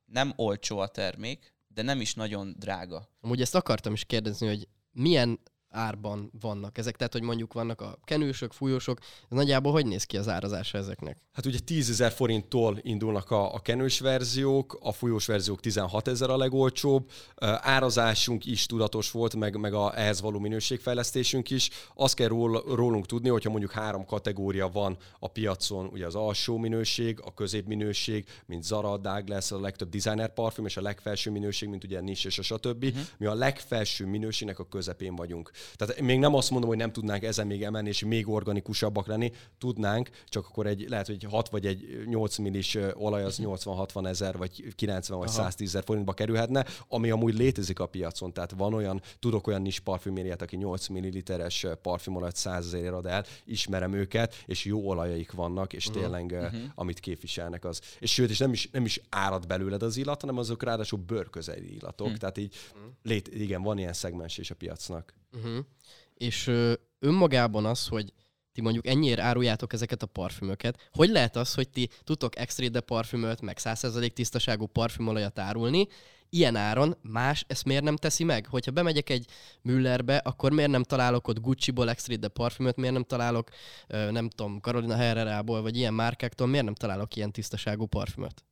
nem 0.06 0.32
olcsó 0.36 0.78
a 0.78 0.88
termék, 0.88 1.52
de 1.68 1.82
nem 1.82 2.00
is 2.00 2.14
nagyon 2.14 2.54
drága. 2.58 3.08
Amúgy 3.20 3.40
ezt 3.40 3.54
akartam 3.54 3.92
is 3.92 4.04
kérdezni, 4.04 4.46
hogy 4.46 4.68
milyen 4.92 5.40
árban 5.74 6.30
vannak 6.40 6.78
ezek, 6.78 6.96
tehát 6.96 7.12
hogy 7.12 7.22
mondjuk 7.22 7.52
vannak 7.52 7.80
a 7.80 7.98
kenősök, 8.04 8.52
fújósok, 8.52 8.98
ez 9.00 9.36
nagyjából 9.36 9.72
hogy 9.72 9.86
néz 9.86 10.04
ki 10.04 10.16
az 10.16 10.28
árazása 10.28 10.78
ezeknek? 10.78 11.18
Hát 11.32 11.46
ugye 11.46 11.58
10 11.58 11.90
ezer 11.90 12.12
forinttól 12.12 12.78
indulnak 12.82 13.30
a, 13.30 13.54
a 13.54 13.58
kenős 13.58 14.00
verziók, 14.00 14.78
a 14.80 14.92
folyós 14.92 15.26
verziók 15.26 15.60
16 15.60 16.08
ezer 16.08 16.30
a 16.30 16.36
legolcsóbb, 16.36 17.10
árazásunk 17.60 18.46
is 18.46 18.66
tudatos 18.66 19.10
volt, 19.10 19.34
meg, 19.36 19.56
meg 19.56 19.74
a 19.74 19.98
ehhez 19.98 20.20
való 20.20 20.38
minőségfejlesztésünk 20.38 21.50
is. 21.50 21.70
Azt 21.94 22.14
kell 22.14 22.28
ról, 22.28 22.62
rólunk 22.74 23.06
tudni, 23.06 23.28
hogyha 23.28 23.50
mondjuk 23.50 23.72
három 23.72 24.04
kategória 24.04 24.68
van 24.68 24.96
a 25.18 25.28
piacon, 25.28 25.86
ugye 25.86 26.06
az 26.06 26.14
alsó 26.14 26.58
minőség, 26.58 27.20
a 27.22 27.34
középminőség, 27.34 28.24
mint 28.46 28.62
Zara, 28.62 28.96
Douglas, 28.96 29.50
a 29.50 29.60
legtöbb 29.60 29.88
designer 29.88 30.32
parfüm, 30.34 30.66
és 30.66 30.76
a 30.76 30.82
legfelső 30.82 31.30
minőség, 31.30 31.68
mint 31.68 31.84
ugye 31.84 32.00
Nis 32.00 32.24
és 32.24 32.38
a 32.38 32.42
stb. 32.42 32.84
Uh-huh. 32.84 33.00
Mi 33.18 33.26
a 33.26 33.34
legfelső 33.34 34.06
minőségnek 34.06 34.58
a 34.58 34.68
közepén 34.68 35.16
vagyunk. 35.16 35.50
Tehát 35.76 36.00
még 36.00 36.18
nem 36.18 36.34
azt 36.34 36.50
mondom, 36.50 36.68
hogy 36.68 36.78
nem 36.78 36.92
tudnánk 36.92 37.22
ezen 37.22 37.46
még 37.46 37.62
emelni, 37.62 37.88
és 37.88 38.04
még 38.04 38.28
organikusabbak 38.28 39.06
lenni, 39.06 39.32
tudnánk, 39.58 40.10
csak 40.28 40.46
akkor 40.46 40.66
egy, 40.66 40.88
lehet, 40.88 41.06
hogy 41.06 41.14
egy 41.14 41.30
6 41.30 41.48
vagy 41.48 41.66
egy 41.66 42.02
8 42.06 42.38
millis 42.38 42.78
olaj 42.94 43.24
az 43.24 43.38
80-60 43.42 44.06
ezer, 44.06 44.36
vagy 44.36 44.74
90 44.74 45.18
vagy 45.18 45.28
Aha. 45.28 45.36
110 45.36 45.68
ezer 45.68 45.82
forintba 45.84 46.12
kerülhetne, 46.12 46.64
ami 46.88 47.10
amúgy 47.10 47.34
létezik 47.34 47.78
a 47.80 47.86
piacon. 47.86 48.32
Tehát 48.32 48.50
van 48.56 48.74
olyan, 48.74 49.02
tudok 49.18 49.46
olyan 49.46 49.62
nis 49.62 49.80
parfümériát, 49.80 50.42
aki 50.42 50.56
8 50.56 50.88
milliliteres 50.88 51.66
parfümolajat 51.82 52.36
100 52.36 52.66
ezerért 52.66 52.92
ad 52.92 53.06
el, 53.06 53.24
ismerem 53.44 53.92
őket, 53.92 54.34
és 54.46 54.64
jó 54.64 54.88
olajaik 54.88 55.32
vannak, 55.32 55.72
és 55.72 55.88
Mhm. 55.88 55.98
tényleg, 55.98 56.30
uh-huh. 56.32 56.60
amit 56.74 57.00
képviselnek 57.00 57.64
az. 57.64 57.80
És 57.98 58.12
sőt, 58.12 58.30
és 58.30 58.38
nem 58.38 58.52
is, 58.52 58.68
nem 58.70 58.84
is 58.84 59.00
árad 59.08 59.46
belőled 59.46 59.82
az 59.82 59.96
illat, 59.96 60.20
hanem 60.20 60.38
azok 60.38 60.62
ráadásul 60.62 60.98
bőrközeli 60.98 61.74
illatok. 61.74 62.08
Hm. 62.08 62.14
Tehát 62.14 62.38
így, 62.38 62.54
lét, 63.02 63.34
igen, 63.34 63.62
van 63.62 63.78
ilyen 63.78 63.92
szegmens 63.92 64.38
is 64.38 64.50
a 64.50 64.54
piacnak. 64.54 65.14
Uh-huh. 65.34 65.64
És 66.14 66.46
ö, 66.46 66.72
önmagában 66.98 67.66
az, 67.66 67.86
hogy 67.86 68.12
ti 68.52 68.60
mondjuk 68.60 68.86
ennyiért 68.86 69.20
áruljátok 69.20 69.72
ezeket 69.72 70.02
a 70.02 70.06
parfümöket, 70.06 70.88
hogy 70.92 71.08
lehet 71.08 71.36
az, 71.36 71.54
hogy 71.54 71.68
ti 71.68 71.88
tudtok 72.04 72.38
extra 72.38 72.68
de 72.68 72.80
parfümöt, 72.80 73.40
meg 73.40 73.58
100% 73.60 74.08
tisztaságú 74.08 74.66
parfümolajat 74.66 75.38
árulni, 75.38 75.88
ilyen 76.34 76.56
áron 76.56 76.96
más 77.02 77.44
ezt 77.48 77.64
miért 77.64 77.82
nem 77.82 77.96
teszi 77.96 78.24
meg? 78.24 78.46
Hogyha 78.46 78.70
bemegyek 78.70 79.10
egy 79.10 79.26
Müllerbe, 79.62 80.16
akkor 80.16 80.52
miért 80.52 80.70
nem 80.70 80.82
találok 80.82 81.28
ott 81.28 81.40
Gucci-ból 81.40 81.90
extra 81.90 82.16
de 82.16 82.28
parfümöt, 82.28 82.76
miért 82.76 82.92
nem 82.92 83.04
találok, 83.04 83.48
nem 83.88 84.28
tudom, 84.28 84.58
Carolina 84.60 84.96
Herrera-ból, 84.96 85.62
vagy 85.62 85.76
ilyen 85.76 85.94
márkáktól, 85.94 86.46
miért 86.46 86.64
nem 86.64 86.74
találok 86.74 87.16
ilyen 87.16 87.32
tisztaságú 87.32 87.86
parfümöt? 87.86 88.44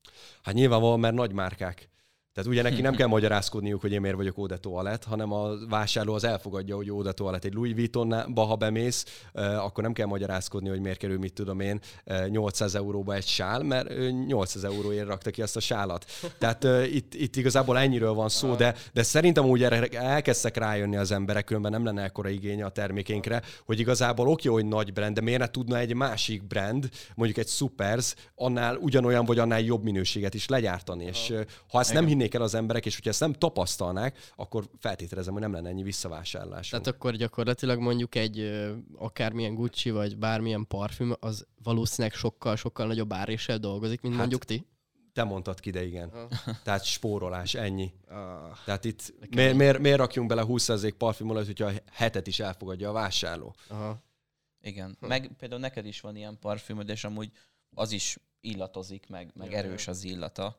Hát 0.42 0.54
nyilvánvalóan, 0.54 1.00
mert 1.00 1.14
nagy 1.14 1.32
márkák. 1.32 1.91
Tehát 2.34 2.50
ugye 2.50 2.62
neki 2.62 2.80
nem 2.80 2.94
kell 3.00 3.06
magyarázkodniuk, 3.06 3.80
hogy 3.80 3.92
én 3.92 4.00
miért 4.00 4.16
vagyok 4.16 4.36
Eau 4.36 4.46
de 4.46 4.56
Toilette, 4.56 5.08
hanem 5.08 5.32
a 5.32 5.48
vásárló 5.68 6.14
az 6.14 6.24
elfogadja, 6.24 6.76
hogy 6.76 6.88
Eau 6.88 7.02
de 7.02 7.12
Toilette 7.12 7.48
egy 7.48 7.54
Louis 7.54 7.74
Vuittonba, 7.74 8.42
ha 8.42 8.56
bemész, 8.56 9.04
akkor 9.34 9.82
nem 9.82 9.92
kell 9.92 10.06
magyarázkodni, 10.06 10.68
hogy 10.68 10.80
miért 10.80 10.98
kerül, 10.98 11.18
mit 11.18 11.32
tudom 11.32 11.60
én, 11.60 11.80
eh, 12.04 12.26
800 12.28 12.74
euróba 12.74 13.14
egy 13.14 13.26
sál, 13.26 13.62
mert 13.62 13.90
ő 13.90 14.10
800 14.10 14.64
euróért 14.64 15.06
rakta 15.06 15.30
ki 15.30 15.42
azt 15.42 15.56
a 15.56 15.60
sálat. 15.60 16.04
Tehát 16.38 16.64
itt, 16.86 17.14
itt 17.14 17.36
igazából 17.36 17.78
ennyiről 17.78 18.12
van 18.12 18.28
szó, 18.28 18.54
de, 18.54 18.74
de 18.92 19.02
szerintem 19.02 19.44
úgy 19.44 19.62
elkezdtek 19.92 20.56
rájönni 20.56 20.96
az 20.96 21.10
emberek, 21.12 21.44
különben 21.44 21.70
nem 21.70 21.84
lenne 21.84 22.02
ekkora 22.02 22.28
igény 22.28 22.62
a 22.62 22.68
termékénkre, 22.68 23.42
hogy 23.64 23.80
igazából 23.80 24.28
oké, 24.28 24.48
hogy 24.48 24.66
nagy 24.66 24.92
brand, 24.92 25.14
de 25.14 25.20
miért 25.20 25.40
ne 25.40 25.46
tudna 25.46 25.78
egy 25.78 25.94
másik 25.94 26.46
brand, 26.46 26.88
mondjuk 27.14 27.38
egy 27.38 27.48
Supers, 27.48 28.14
annál 28.34 28.76
ugyanolyan 28.76 29.24
vagy 29.24 29.38
annál 29.38 29.60
jobb 29.60 29.82
minőséget 29.82 30.34
is 30.34 30.48
legyártani. 30.48 31.04
És 31.04 31.34
ha 31.68 31.80
ezt 31.80 31.92
nem 31.92 32.06
hinnék 32.22 32.34
el 32.40 32.42
az 32.42 32.54
emberek, 32.54 32.86
és 32.86 32.94
hogyha 32.94 33.10
ezt 33.10 33.20
nem 33.20 33.32
tapasztalnák, 33.32 34.32
akkor 34.36 34.68
feltételezem, 34.78 35.32
hogy 35.32 35.42
nem 35.42 35.52
lenne 35.52 35.68
ennyi 35.68 35.82
visszavásárlás. 35.82 36.68
Tehát 36.68 36.86
akkor 36.86 37.16
gyakorlatilag 37.16 37.78
mondjuk 37.78 38.14
egy 38.14 38.62
akármilyen 38.96 39.54
Gucci, 39.54 39.90
vagy 39.90 40.18
bármilyen 40.18 40.66
parfüm, 40.66 41.16
az 41.20 41.46
valószínűleg 41.62 42.16
sokkal-sokkal 42.16 42.86
nagyobb 42.86 43.12
áréssel 43.12 43.58
dolgozik, 43.58 44.00
mint 44.00 44.14
Hát, 44.14 44.22
mondjuk 44.22 44.44
ti. 44.44 44.66
Te 45.12 45.24
mondtad 45.24 45.60
ki, 45.60 45.70
de 45.70 45.84
igen. 45.84 46.08
Aha. 46.08 46.28
Tehát 46.62 46.84
spórolás, 46.84 47.54
ennyi. 47.54 47.92
Ah. 48.08 48.56
Tehát 48.64 48.84
itt 48.84 49.14
miért, 49.30 49.56
miért, 49.56 49.78
miért 49.78 49.98
rakjunk 49.98 50.28
bele 50.28 50.44
20% 50.46 50.94
parfümolajat, 50.98 51.46
hogyha 51.46 51.66
a 51.66 51.72
hetet 51.92 52.26
is 52.26 52.40
elfogadja 52.40 52.88
a 52.88 52.92
vásárló? 52.92 53.54
Aha. 53.68 54.02
Igen. 54.60 54.96
Meg 55.00 55.30
például 55.38 55.60
neked 55.60 55.86
is 55.86 56.00
van 56.00 56.16
ilyen 56.16 56.38
parfümöd, 56.38 56.88
és 56.88 57.04
amúgy 57.04 57.30
az 57.74 57.92
is 57.92 58.18
illatozik, 58.40 59.08
meg, 59.08 59.30
meg 59.34 59.52
erős 59.52 59.88
az 59.88 60.04
illata. 60.04 60.56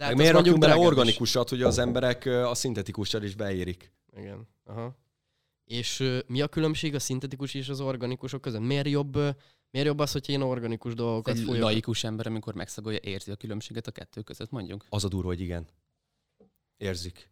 De 0.00 0.06
hát 0.06 0.14
miért 0.16 0.32
rakjunk 0.32 0.58
bele 0.58 0.76
organikusat, 0.76 1.48
hogy 1.48 1.62
az 1.62 1.78
emberek 1.78 2.26
a 2.26 2.54
szintetikussal 2.54 3.22
is 3.22 3.34
beérik? 3.34 3.92
Igen. 4.16 4.48
Aha. 4.64 4.96
És 5.64 6.20
mi 6.26 6.40
a 6.40 6.48
különbség 6.48 6.94
a 6.94 6.98
szintetikus 6.98 7.54
és 7.54 7.68
az 7.68 7.80
organikusok 7.80 8.40
között? 8.40 8.60
Miért 8.60 8.88
jobb, 8.88 9.16
ö, 9.16 9.30
miért 9.70 9.86
jobb 9.86 9.98
az, 9.98 10.12
hogy 10.12 10.28
én 10.28 10.40
organikus 10.40 10.94
dolgokat 10.94 11.36
Egy 11.36 11.42
fújok? 11.42 11.62
laikus 11.62 12.04
ember, 12.04 12.26
amikor 12.26 12.54
megszagolja, 12.54 12.98
érzi 13.02 13.30
a 13.30 13.36
különbséget 13.36 13.86
a 13.86 13.90
kettő 13.90 14.20
között, 14.22 14.50
mondjuk. 14.50 14.84
Az 14.88 15.04
a 15.04 15.08
durva, 15.08 15.28
hogy 15.28 15.40
igen. 15.40 15.68
Érzik. 16.76 17.30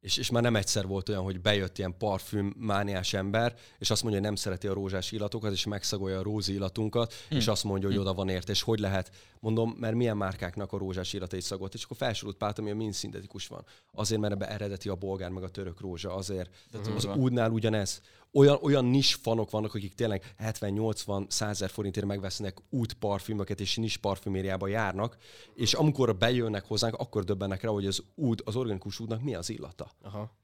És, 0.00 0.16
és 0.16 0.30
már 0.30 0.42
nem 0.42 0.56
egyszer 0.56 0.86
volt 0.86 1.08
olyan, 1.08 1.22
hogy 1.22 1.40
bejött 1.40 1.78
ilyen 1.78 1.94
parfüm 1.98 2.54
mániás 2.58 3.12
ember, 3.14 3.54
és 3.78 3.90
azt 3.90 4.02
mondja, 4.02 4.20
hogy 4.20 4.28
nem 4.30 4.38
szereti 4.38 4.66
a 4.66 4.72
rózsás 4.72 5.12
illatokat, 5.12 5.52
és 5.52 5.64
megszagolja 5.66 6.18
a 6.18 6.22
rózi 6.22 6.52
illatunkat, 6.52 7.14
Hm. 7.28 7.36
és 7.36 7.46
azt 7.48 7.64
mondja, 7.64 7.88
hogy 7.88 7.98
oda 7.98 8.14
van 8.14 8.28
érte, 8.28 8.52
és 8.52 8.62
hogy 8.62 8.78
lehet. 8.78 9.10
Mondom, 9.40 9.76
mert 9.78 9.94
milyen 9.94 10.16
márkáknak 10.16 10.72
a 10.72 10.78
rózsás 10.78 11.12
illatai 11.12 11.40
szagolt, 11.40 11.74
és 11.74 11.84
akkor 11.84 11.96
felsorult 11.96 12.36
párt, 12.36 12.58
ami 12.58 12.72
mind 12.72 12.92
szintetikus 12.92 13.46
van. 13.46 13.64
Azért, 13.92 14.20
mert 14.20 14.32
ebbe 14.32 14.48
eredeti 14.48 14.88
a 14.88 14.94
bolgár, 14.94 15.30
meg 15.30 15.42
a 15.42 15.48
török 15.48 15.80
rózsa, 15.80 16.14
azért. 16.14 16.50
De 16.70 16.78
Az 16.78 16.86
durva. 17.02 17.14
údnál 17.14 17.50
ugyanez. 17.50 18.00
Olyan, 18.32 18.58
olyan 18.62 18.84
nis 18.84 19.14
fanok 19.14 19.50
vannak, 19.50 19.74
akik 19.74 19.94
tényleg 19.94 20.34
70-80 20.38 21.30
százer 21.30 21.70
forintért 21.70 22.06
megvesznek 22.06 22.58
út 22.70 22.92
parfümöket, 22.92 23.60
és 23.60 23.76
nis 23.76 23.96
parfümériába 23.96 24.66
járnak, 24.66 25.16
és 25.54 25.74
amikor 25.74 26.16
bejönnek 26.16 26.64
hozzánk, 26.64 26.94
akkor 26.94 27.24
döbbennek 27.24 27.62
rá, 27.62 27.68
hogy 27.68 27.86
az 27.86 28.02
úd, 28.14 28.40
az 28.44 28.56
organikus 28.56 29.00
údnak 29.00 29.22
mi 29.22 29.34
az 29.34 29.48
illata. 29.50 29.90
Aha. 30.02 30.36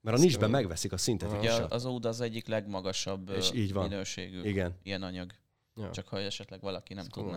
Mert 0.00 0.16
a 0.16 0.18
Ez 0.20 0.24
nisben 0.24 0.50
megveszik 0.50 0.90
a 0.90 0.94
Ugye 0.94 1.02
szintetikusat. 1.02 1.72
az 1.72 1.84
óda 1.84 2.08
az 2.08 2.20
egyik 2.20 2.46
legmagasabb 2.46 3.30
És 3.30 3.52
így 3.54 3.72
van. 3.72 3.88
minőségű 3.88 4.42
Igen. 4.42 4.78
ilyen 4.82 5.02
anyag. 5.02 5.30
Ja. 5.76 5.90
Csak 5.90 6.08
ha 6.08 6.18
esetleg 6.20 6.60
valaki 6.60 6.94
nem 6.94 7.04
Ez 7.04 7.10
tudna. 7.12 7.28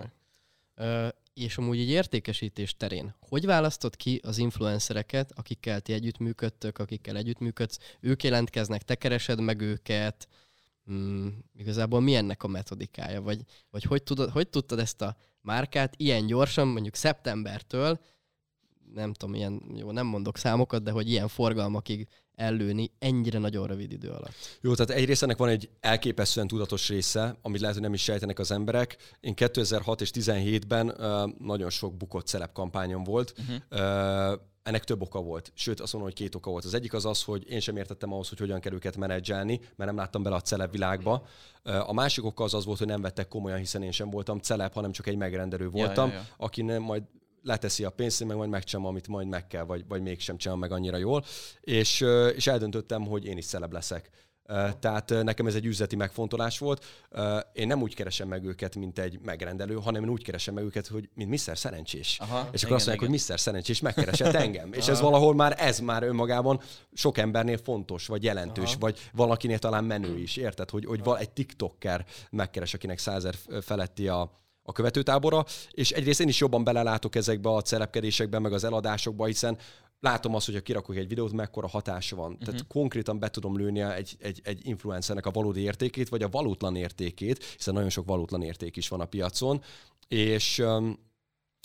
komoly. 0.76 1.04
És 1.36 1.58
amúgy 1.58 1.80
egy 1.80 1.90
értékesítés 1.90 2.78
terén, 2.78 3.16
hogy 3.20 3.46
választod 3.46 3.96
ki 3.96 4.20
az 4.24 4.38
influencereket, 4.38 5.32
akikkel 5.36 5.82
ti 5.82 5.94
együttműködtök, 5.94 6.78
akikkel 6.78 7.18
együttműködsz, 7.18 7.80
ők 8.00 8.24
jelentkeznek, 8.24 8.84
te 8.84 8.96
keresed 8.96 9.42
meg 9.42 9.62
őket, 9.62 10.28
mm, 10.92 11.28
igazából 11.54 12.02
mi 12.02 12.16
ennek 12.16 12.44
a 12.44 12.48
metodikája, 12.48 13.22
vagy, 13.22 13.42
vagy 13.70 13.84
hogy, 13.84 14.04
tudod, 14.04 14.30
hogy 14.30 14.50
tudtad 14.50 14.80
ezt 14.80 15.02
a 15.02 15.18
márkát 15.42 15.94
ilyen 15.98 16.26
gyorsan, 16.26 16.68
mondjuk 16.68 16.96
szeptembertől, 16.96 18.00
nem 18.94 19.14
tudom, 19.14 19.36
ilyen, 19.36 19.62
jó, 19.76 19.92
nem 19.92 20.06
mondok 20.06 20.38
számokat, 20.38 20.84
de 20.84 20.92
hogy 20.92 21.10
ilyen 21.10 21.28
forgalmakig 21.28 22.08
ellőni 22.36 22.92
ennyire 23.00 23.40
nagyon 23.40 23.68
rövid 23.68 23.92
idő 23.92 24.10
alatt. 24.10 24.58
Jó, 24.62 24.74
tehát 24.76 24.92
egyrészt 25.02 25.24
ennek 25.24 25.38
van 25.38 25.50
egy 25.50 25.70
elképesztően 25.80 26.48
tudatos 26.48 26.90
része, 26.90 27.38
amit 27.42 27.60
lehet, 27.60 27.76
hogy 27.76 27.84
nem 27.84 27.94
is 27.94 28.04
sejtenek 28.04 28.40
az 28.40 28.52
emberek. 28.52 28.98
Én 29.20 29.34
2006 29.34 30.02
és 30.02 30.12
17-ben 30.14 30.90
uh, 30.90 31.32
nagyon 31.40 31.70
sok 31.70 31.98
bukott 31.98 32.28
celeb 32.28 32.52
kampányom 32.52 33.04
volt. 33.04 33.34
Uh-huh. 33.38 34.34
Uh, 34.34 34.40
ennek 34.64 34.84
több 34.84 35.02
oka 35.02 35.22
volt. 35.22 35.52
Sőt, 35.56 35.80
azt 35.80 35.94
mondom, 35.94 36.12
hogy 36.12 36.22
két 36.22 36.36
oka 36.36 36.50
volt. 36.50 36.66
Az 36.66 36.74
egyik 36.74 36.94
az 36.94 37.06
az, 37.06 37.24
hogy 37.24 37.50
én 37.50 37.60
sem 37.60 37.78
értettem 37.78 38.14
ahhoz, 38.14 38.30
hogy 38.30 38.40
hogyan 38.40 38.60
kell 38.60 38.74
őket 38.74 38.98
menedzselni, 38.98 39.60
mert 39.76 39.90
nem 39.90 39.96
láttam 39.96 40.24
bele 40.24 40.36
a 40.36 40.42
celeb 40.42 40.72
világba. 40.72 41.26
A 41.64 41.94
másik 41.94 42.26
oka 42.26 42.44
az 42.44 42.54
az 42.54 42.66
volt, 42.66 42.78
hogy 42.78 42.88
nem 42.88 43.02
vettek 43.02 43.28
komolyan, 43.28 43.58
hiszen 43.58 43.84
én 43.84 43.92
sem 43.92 44.10
voltam 44.10 44.40
celeb, 44.40 44.74
hanem 44.74 44.92
csak 44.92 45.08
egy 45.08 45.16
megrendelő 45.16 45.70
voltam, 45.70 46.10
ja, 46.10 46.16
ja. 46.16 46.26
aki 46.38 46.62
nem 46.62 46.82
majd 46.82 47.04
leteszi 47.46 47.84
a 47.84 47.90
pénzt, 47.90 48.22
én 48.22 48.28
meg 48.28 48.38
majd 48.38 48.50
megcsinálom, 48.50 48.92
amit 48.92 49.08
majd 49.08 49.28
meg 49.28 49.48
kell, 49.48 49.64
vagy, 49.64 49.86
vagy 49.88 50.02
mégsem 50.02 50.38
csinálom 50.38 50.62
meg 50.62 50.72
annyira 50.72 50.98
jól. 50.98 51.24
És, 51.62 52.06
és 52.36 52.48
eldöntöttem, 52.48 53.06
hogy 53.06 53.26
én 53.26 53.38
is 53.38 53.46
celeb 53.46 53.74
leszek. 53.74 54.10
Tehát 54.80 55.10
nekem 55.24 55.48
ez 55.48 55.56
egy 55.56 55.66
üzleti 55.66 55.96
megfontolás 55.96 56.60
volt. 56.60 56.86
Én 57.54 57.68
nem 57.68 57.82
úgy 57.82 57.96
keresem 57.96 58.28
meg 58.28 58.44
őket, 58.44 58.76
mint 58.76 59.00
egy 59.00 59.20
megrendelő, 59.24 59.76
hanem 59.76 60.04
én 60.04 60.10
úgy 60.10 60.24
keresem 60.24 60.54
meg 60.54 60.64
őket, 60.64 60.88
hogy 60.88 61.10
mint 61.14 61.30
Mr. 61.30 61.58
Szerencsés. 61.58 62.18
Aha, 62.20 62.40
és 62.40 62.44
akkor 62.44 62.52
igen, 62.52 62.74
azt 62.74 62.86
mondják, 62.86 62.96
igen. 62.96 63.10
hogy 63.10 63.30
Mr. 63.30 63.40
Szerencsés 63.40 63.82
megkeresett 63.82 64.34
engem. 64.34 64.74
és 64.80 64.88
ez 64.88 65.02
valahol 65.02 65.36
már, 65.36 65.56
ez 65.58 65.80
már 65.80 66.04
önmagában 66.04 66.62
sok 66.94 67.18
embernél 67.18 67.58
fontos, 67.58 68.08
vagy 68.08 68.24
jelentős, 68.24 68.70
Aha. 68.70 68.80
vagy 68.80 69.10
valakinél 69.14 69.60
talán 69.60 69.84
menő 69.84 70.18
is. 70.18 70.36
Érted, 70.36 70.70
hogy, 70.70 70.86
hogy 70.86 71.02
egy 71.18 71.30
TikToker 71.30 72.06
megkeres, 72.30 72.74
akinek 72.74 72.98
százer 72.98 73.36
feletti 73.62 74.08
a, 74.08 74.45
a 74.68 74.72
követőtábora, 74.72 75.46
és 75.72 75.92
egyrészt 75.92 76.20
én 76.20 76.28
is 76.28 76.40
jobban 76.40 76.64
belelátok 76.64 77.16
ezekbe 77.16 77.50
a 77.50 77.66
szerepkedésekbe, 77.66 78.40
meg 78.40 78.54
az 78.54 78.64
eladásokba, 78.64 79.26
hiszen 79.26 79.58
látom 80.00 80.36
azt, 80.36 80.46
hogy 80.46 80.56
ha 80.56 80.62
kirakok 80.62 80.96
egy 80.96 81.08
videót, 81.08 81.32
mekkora 81.32 81.68
hatása 81.68 82.16
van. 82.16 82.32
Uh-huh. 82.32 82.46
Tehát 82.46 82.62
mhm. 82.62 82.70
konkrétan 82.70 83.20
be 83.20 83.30
tudom 83.30 83.58
lőni 83.58 83.82
egy, 83.82 84.16
egy, 84.20 84.42
egy 84.44 84.68
influencernek 84.68 85.26
a 85.26 85.32
valódi 85.32 85.62
értékét, 85.62 86.10
vagy 86.10 86.24
a 86.24 86.30
valótlan 86.30 86.76
értékét, 86.76 87.44
hiszen 87.44 87.74
nagyon 87.74 87.90
sok 87.90 88.06
valótlan 88.06 88.42
érték 88.42 88.76
is 88.76 88.88
van 88.88 89.00
a 89.00 89.06
piacon, 89.06 89.62
és 90.08 90.64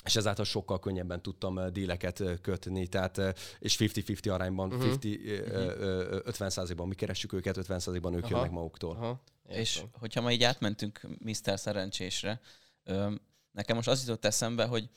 és 0.05 0.17
ezáltal 0.17 0.45
sokkal 0.45 0.79
könnyebben 0.79 1.23
tudtam 1.23 1.73
díleket 1.73 2.23
kötni, 2.43 2.87
tehát 2.87 3.19
és 3.59 3.77
50-50 3.79 4.33
arányban, 4.33 4.73
uh-huh. 4.73 4.91
50, 4.91 5.13
uh-huh. 5.13 6.21
50%-ban 6.27 6.89
mi 6.89 6.95
keressük 6.95 7.33
őket, 7.33 7.57
50%-ban 7.69 8.15
ők 8.15 8.25
Aha. 8.25 8.37
jönnek 8.37 8.51
maguktól. 8.51 8.97
Aha. 8.97 9.23
És 9.49 9.83
hogyha 9.93 10.21
ma 10.21 10.33
így 10.33 10.43
átmentünk 10.43 11.01
Mr. 11.19 11.59
Szerencsésre, 11.59 12.41
nekem 13.53 13.77
most 13.77 13.89
az 13.89 14.01
jutott 14.01 14.25
eszembe, 14.25 14.65
hogy 14.65 14.89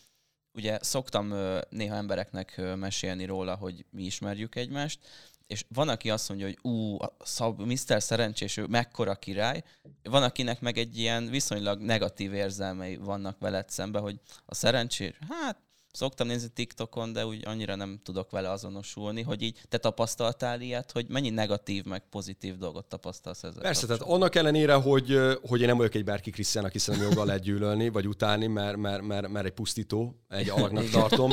ugye 0.53 0.77
szoktam 0.81 1.33
néha 1.69 1.95
embereknek 1.95 2.61
mesélni 2.75 3.25
róla, 3.25 3.55
hogy 3.55 3.85
mi 3.89 4.03
ismerjük 4.03 4.55
egymást, 4.55 4.99
és 5.47 5.65
van, 5.67 5.89
aki 5.89 6.09
azt 6.09 6.29
mondja, 6.29 6.47
hogy 6.47 6.57
ú, 6.61 7.01
a 7.01 7.15
szab, 7.19 7.61
Mr. 7.61 8.01
Szerencsés, 8.01 8.57
ő 8.57 8.65
mekkora 8.65 9.15
király, 9.15 9.63
van, 10.03 10.23
akinek 10.23 10.61
meg 10.61 10.77
egy 10.77 10.97
ilyen 10.97 11.29
viszonylag 11.29 11.81
negatív 11.81 12.33
érzelmei 12.33 12.95
vannak 12.95 13.39
veled 13.39 13.69
szembe, 13.69 13.99
hogy 13.99 14.19
a 14.45 14.55
szerencsés, 14.55 15.17
hát 15.29 15.57
szoktam 15.93 16.27
nézni 16.27 16.47
TikTokon, 16.47 17.13
de 17.13 17.25
úgy 17.25 17.41
annyira 17.45 17.75
nem 17.75 17.99
tudok 18.03 18.31
vele 18.31 18.51
azonosulni, 18.51 19.21
hogy 19.21 19.41
így 19.41 19.61
te 19.69 19.77
tapasztaltál 19.77 20.61
ilyet, 20.61 20.91
hogy 20.91 21.05
mennyi 21.09 21.29
negatív 21.29 21.83
meg 21.83 22.03
pozitív 22.09 22.57
dolgot 22.57 22.85
tapasztalsz 22.85 23.43
ezzel. 23.43 23.61
Persze, 23.61 23.85
tehát 23.85 24.01
annak 24.01 24.35
ellenére, 24.35 24.73
hogy, 24.73 25.19
hogy 25.47 25.61
én 25.61 25.67
nem 25.67 25.77
vagyok 25.77 25.95
egy 25.95 26.03
Berki 26.03 26.31
Krisztián, 26.31 26.65
aki 26.65 26.79
szerintem 26.79 27.09
joggal 27.09 27.25
lehet 27.25 27.41
gyűlölni, 27.41 27.89
vagy 27.89 28.07
utálni, 28.07 28.47
mert, 28.47 28.77
mert, 28.77 29.01
mert, 29.01 29.27
mert 29.27 29.45
egy 29.45 29.51
pusztító, 29.51 30.15
egy 30.29 30.49
alaknak 30.49 30.89
tartom, 30.89 31.31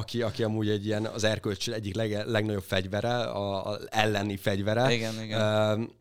aki, 0.00 0.22
aki 0.22 0.42
amúgy 0.42 0.68
egy 0.68 0.86
ilyen 0.86 1.04
az 1.04 1.24
erkölcs 1.24 1.70
egyik 1.70 1.94
leg, 1.94 2.26
legnagyobb 2.26 2.62
fegyvere, 2.62 3.16
a, 3.16 3.70
a 3.70 3.78
elleni 3.88 4.36
fegyvere. 4.36 4.92
Igen, 4.92 5.22
igen 5.22 6.00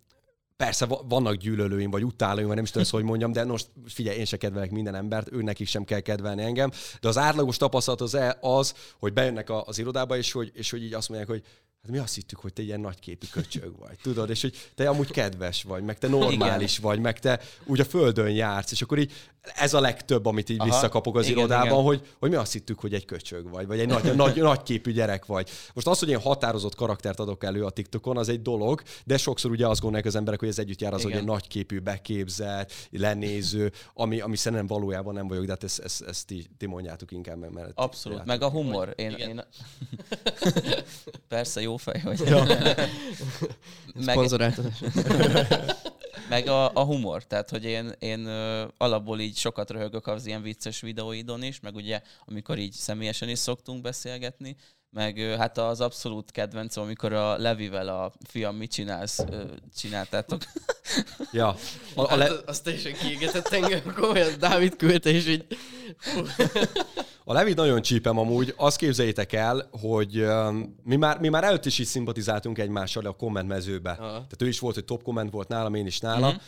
persze 0.62 0.88
vannak 1.08 1.36
gyűlölőim, 1.36 1.90
vagy 1.90 2.04
utálóim, 2.04 2.46
vagy 2.46 2.56
nem 2.56 2.64
is 2.64 2.72
tudom, 2.72 2.88
hogy 2.92 3.04
mondjam, 3.04 3.32
de 3.32 3.46
most 3.46 3.70
figyelj, 3.88 4.18
én 4.18 4.26
se 4.26 4.38
kedvelek 4.38 4.72
minden 4.72 4.96
embert, 4.96 5.32
őnek 5.32 5.60
is 5.60 5.70
sem 5.70 5.84
kell 5.84 6.00
kedvelni 6.00 6.44
engem. 6.44 6.72
De 7.00 7.08
az 7.08 7.18
átlagos 7.18 7.58
tapasztalat 7.58 8.02
az, 8.02 8.18
az 8.42 8.74
hogy 9.00 9.14
bejönnek 9.14 9.50
az 9.50 9.80
irodába, 9.80 10.18
és 10.18 10.32
hogy, 10.32 10.52
és 10.54 10.72
hogy 10.72 10.84
így 10.84 10.94
azt 10.94 11.10
mondják, 11.10 11.30
hogy 11.30 11.44
hát 11.82 11.92
mi 11.92 11.98
azt 11.98 12.16
hittük, 12.16 12.40
hogy 12.40 12.54
te 12.54 12.62
ilyen 12.62 12.80
nagyképű 12.80 13.28
köcsög 13.32 13.78
vagy, 13.80 13.98
tudod, 14.02 14.30
és 14.30 14.42
hogy 14.42 14.70
te 14.76 14.90
amúgy 14.90 15.12
kedves 15.12 15.64
vagy, 15.64 15.84
meg 15.84 15.98
te 15.98 16.08
normális 16.08 16.78
Igen. 16.78 16.90
vagy, 16.90 17.00
meg 17.00 17.20
te 17.20 17.40
úgy 17.66 17.80
a 17.80 17.86
földön 17.86 18.30
jársz, 18.30 18.72
és 18.72 18.82
akkor 18.82 18.98
így 18.98 19.12
ez 19.42 19.74
a 19.74 19.80
legtöbb, 19.80 20.26
amit 20.26 20.50
így 20.50 20.60
Aha, 20.60 20.70
visszakapok 20.70 21.16
az 21.16 21.26
igen, 21.26 21.38
irodában, 21.38 21.68
igen. 21.68 21.84
Hogy, 21.84 22.08
hogy 22.20 22.30
mi 22.30 22.36
azt 22.36 22.52
hittük, 22.52 22.80
hogy 22.80 22.94
egy 22.94 23.06
köcsög 23.06 23.50
vagy, 23.50 23.68
vagy 23.68 23.80
egy 23.80 23.88
nagy, 23.88 24.16
nagy, 24.16 24.36
nagyképű 24.36 24.92
gyerek 24.92 25.26
vagy. 25.26 25.50
Most 25.74 25.88
az, 25.88 26.00
hogy 26.00 26.10
én 26.10 26.20
határozott 26.20 26.76
karaktert 26.76 27.20
adok 27.20 27.44
elő 27.44 27.66
a 27.66 27.70
TikTokon, 27.70 28.18
az 28.18 28.30
egy 28.30 28.42
dolog, 28.42 28.82
de 29.06 29.18
sokszor 29.18 29.52
ugye 29.52 29.68
azt 29.68 29.80
gondolják 29.80 30.08
az 30.08 30.16
emberek, 30.16 30.40
hogy 30.40 30.50
ez 30.50 30.60
együtt 30.60 30.82
jár 30.82 30.94
az, 30.94 31.00
igen. 31.00 31.12
hogy 31.12 31.22
egy 31.22 31.28
nagyképű, 31.28 31.80
beképzelt, 31.80 32.74
lenéző, 32.92 33.72
ami, 33.94 34.20
ami 34.20 34.36
szerintem 34.36 34.68
valójában 34.68 35.14
nem 35.14 35.28
vagyok, 35.28 35.46
de 35.46 35.52
hát 35.52 35.64
ezt, 35.64 35.80
ezt, 35.80 36.02
ezt 36.02 36.28
ti, 36.28 36.46
ti 36.58 36.66
mondjátok 36.66 37.12
inkább. 37.12 37.54
Mert 37.54 37.72
Abszolút, 37.76 38.26
meg 38.26 38.42
a 38.42 38.50
humor. 38.50 38.94
Én, 38.96 39.12
én... 39.12 39.44
Persze, 41.28 41.62
jó 41.62 41.71
fej 41.78 42.02
vagy. 42.04 42.20
Ja. 42.20 42.44
meg... 44.06 44.16
meg 46.30 46.48
a, 46.48 46.72
a 46.74 46.84
humor, 46.84 47.24
tehát 47.24 47.50
hogy 47.50 47.64
én, 47.64 47.92
én 48.00 48.26
alapból 48.78 49.20
így 49.20 49.38
sokat 49.38 49.70
röhögök 49.70 50.08
az 50.08 50.26
ilyen 50.26 50.42
vicces 50.42 50.82
videóidon 50.82 51.44
is, 51.44 51.60
meg 51.60 51.76
ugye 51.76 52.02
amikor 52.26 52.58
így 52.58 52.74
személyesen 52.74 53.30
is 53.30 53.40
szoktunk 53.40 53.82
beszélgetni, 53.82 54.56
meg 54.92 55.18
hát 55.38 55.58
az 55.58 55.82
abszolút 55.82 56.32
kedvencem, 56.32 56.84
amikor 56.84 57.14
a 57.14 57.38
Levivel 57.38 57.88
a 57.88 58.12
fiam 58.24 58.56
mit 58.56 58.72
csinálsz, 58.72 59.26
csináltátok. 59.76 60.42
Ja. 61.32 61.56
A, 61.96 62.12
a 62.12 62.16
le... 62.16 62.24
hát, 62.24 62.44
azt 62.46 62.64
teljesen 62.64 62.94
kiégetett 62.94 63.48
engem, 63.48 63.94
komolyan 63.96 64.40
Dávid 64.40 64.76
küldte, 64.76 65.10
és 65.10 65.28
így... 65.28 65.46
A 67.24 67.34
Levit 67.34 67.56
nagyon 67.56 67.82
csípem 67.82 68.18
amúgy. 68.18 68.54
Azt 68.58 68.78
képzeljétek 68.78 69.34
el, 69.34 69.70
hogy 69.72 70.26
mi, 70.84 70.96
már, 70.96 71.20
mi 71.20 71.30
már 71.30 71.44
előtt 71.44 71.66
is 71.66 71.80
így 71.80 71.86
szimpatizáltunk 71.86 72.58
egymással 72.58 73.06
a 73.06 73.12
kommentmezőbe. 73.12 73.90
Aha. 73.90 74.10
Tehát 74.12 74.42
ő 74.42 74.48
is 74.48 74.60
volt, 74.60 74.76
hogy 74.76 74.86
top 74.86 75.04
komment 75.04 75.32
volt 75.32 75.48
nálam, 75.48 75.76
én 75.76 75.86
is 75.86 76.00
nála. 76.00 76.28
Uh-huh. 76.28 76.42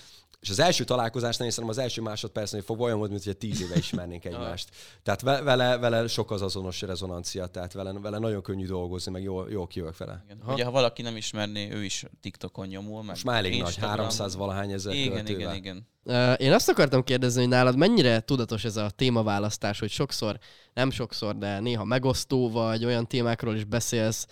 És 0.44 0.50
az 0.50 0.60
első 0.60 0.84
találkozásnál, 0.84 1.48
én 1.48 1.70
az 1.70 1.78
első 1.78 2.02
másodpercnél 2.02 2.62
fog 2.62 2.80
olyan 2.80 2.98
volt, 2.98 3.12
mint 3.12 3.24
hogy 3.24 3.38
tíz 3.38 3.62
éve 3.62 3.76
ismernénk 3.76 4.26
egymást. 4.32 4.70
tehát 5.04 5.22
vele, 5.22 5.78
vele 5.78 6.08
sok 6.08 6.32
az 6.32 6.42
azonos 6.42 6.82
rezonancia, 6.82 7.46
tehát 7.46 7.74
vele, 7.74 7.94
vele 7.94 8.18
nagyon 8.18 8.42
könnyű 8.42 8.66
dolgozni, 8.66 9.12
meg 9.12 9.24
jól, 9.24 9.52
jól 9.52 9.68
kijövök 9.68 9.98
vele. 9.98 10.24
Igen. 10.26 10.42
Ugye, 10.48 10.64
ha 10.64 10.72
valaki 10.72 11.02
nem 11.02 11.16
ismerné, 11.16 11.72
ő 11.72 11.84
is 11.84 12.06
TikTokon 12.22 12.68
nyomul. 12.68 12.98
Meg 12.98 13.06
Most 13.06 13.24
már 13.24 13.38
elég 13.38 13.62
nagy, 13.62 13.76
300 13.76 14.36
valahány 14.36 14.72
ezer 14.72 14.94
Igen, 14.94 15.28
igen, 15.28 15.56
igen. 15.56 15.88
Én 16.38 16.54
azt 16.54 16.70
akartam 16.70 17.04
kérdezni, 17.04 17.40
hogy 17.40 17.50
nálad 17.50 17.78
mennyire 17.78 18.20
tudatos 18.20 18.64
ez 18.64 18.76
a 18.78 18.90
témaválasztás, 18.90 19.80
hogy 19.80 19.90
sokszor, 19.90 20.38
nem 20.74 20.92
sokszor, 20.92 21.38
de 21.38 21.60
néha 21.60 21.84
megosztó 21.84 22.50
vagy, 22.50 22.86
olyan 22.86 23.08
témákról 23.08 23.56
is 23.56 23.64
beszélsz 23.64 24.28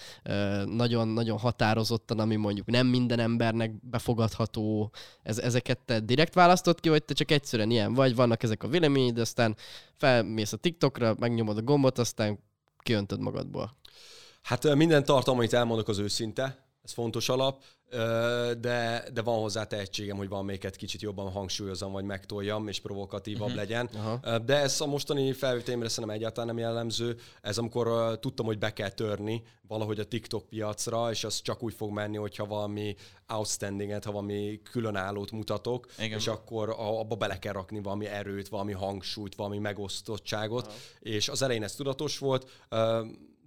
nagyon-nagyon 0.65 1.37
határozottan, 1.37 2.19
ami 2.19 2.35
mondjuk 2.35 2.67
nem 2.67 2.87
minden 2.87 3.19
embernek 3.19 3.71
befogadható. 3.89 4.91
Ez, 5.23 5.37
ezeket 5.37 5.79
te 5.79 5.99
direkt 5.99 6.33
választott 6.33 6.79
ki, 6.79 6.89
vagy 6.89 7.03
te 7.03 7.13
csak 7.13 7.31
egyszerűen 7.31 7.71
ilyen 7.71 7.93
vagy, 7.93 8.15
vannak 8.15 8.43
ezek 8.43 8.63
a 8.63 8.67
véleményed, 8.67 9.17
aztán 9.17 9.55
felmész 9.95 10.53
a 10.53 10.57
TikTokra, 10.57 11.15
megnyomod 11.19 11.57
a 11.57 11.61
gombot, 11.61 11.97
aztán 11.97 12.39
kiöntöd 12.79 13.19
magadból. 13.19 13.77
Hát 14.41 14.75
minden 14.75 15.05
tartalom, 15.05 15.39
amit 15.39 15.53
elmondok, 15.53 15.87
az 15.87 15.97
őszinte, 15.97 16.65
ez 16.83 16.91
fontos 16.91 17.29
alap 17.29 17.63
de, 18.59 19.03
de 19.13 19.21
van 19.23 19.39
hozzá 19.39 19.63
tehetségem, 19.63 20.17
hogy 20.17 20.29
egy 20.61 20.75
kicsit 20.75 21.01
jobban 21.01 21.31
hangsúlyozom, 21.31 21.91
vagy 21.91 22.03
megtoljam, 22.03 22.67
és 22.67 22.79
provokatívabb 22.79 23.41
uh-huh. 23.41 23.55
legyen. 23.55 23.89
Aha. 23.95 24.39
De 24.39 24.55
ez 24.55 24.81
a 24.81 24.85
mostani 24.85 25.33
felvételemre 25.33 25.89
szerintem 25.89 26.15
egyáltalán 26.15 26.55
nem 26.55 26.57
jellemző. 26.57 27.17
Ez 27.41 27.57
amikor 27.57 27.87
uh, 27.87 28.19
tudtam, 28.19 28.45
hogy 28.45 28.57
be 28.57 28.73
kell 28.73 28.89
törni 28.89 29.43
valahogy 29.67 29.99
a 29.99 30.03
TikTok 30.03 30.49
piacra, 30.49 31.11
és 31.11 31.23
az 31.23 31.41
csak 31.41 31.63
úgy 31.63 31.73
fog 31.73 31.91
menni, 31.91 32.17
hogyha 32.17 32.45
valami 32.45 32.95
outstandinget, 33.27 34.03
ha 34.03 34.11
valami 34.11 34.61
különállót 34.71 35.31
mutatok, 35.31 35.87
Igen. 35.97 36.17
és 36.17 36.27
akkor 36.27 36.75
abba 36.77 37.15
bele 37.15 37.39
kell 37.39 37.53
rakni 37.53 37.81
valami 37.81 38.05
erőt, 38.05 38.47
valami 38.47 38.73
hangsúlyt, 38.73 39.35
valami 39.35 39.57
megosztottságot, 39.57 40.65
Aha. 40.65 40.75
és 40.99 41.29
az 41.29 41.41
elején 41.41 41.63
ez 41.63 41.75
tudatos 41.75 42.17
volt, 42.17 42.65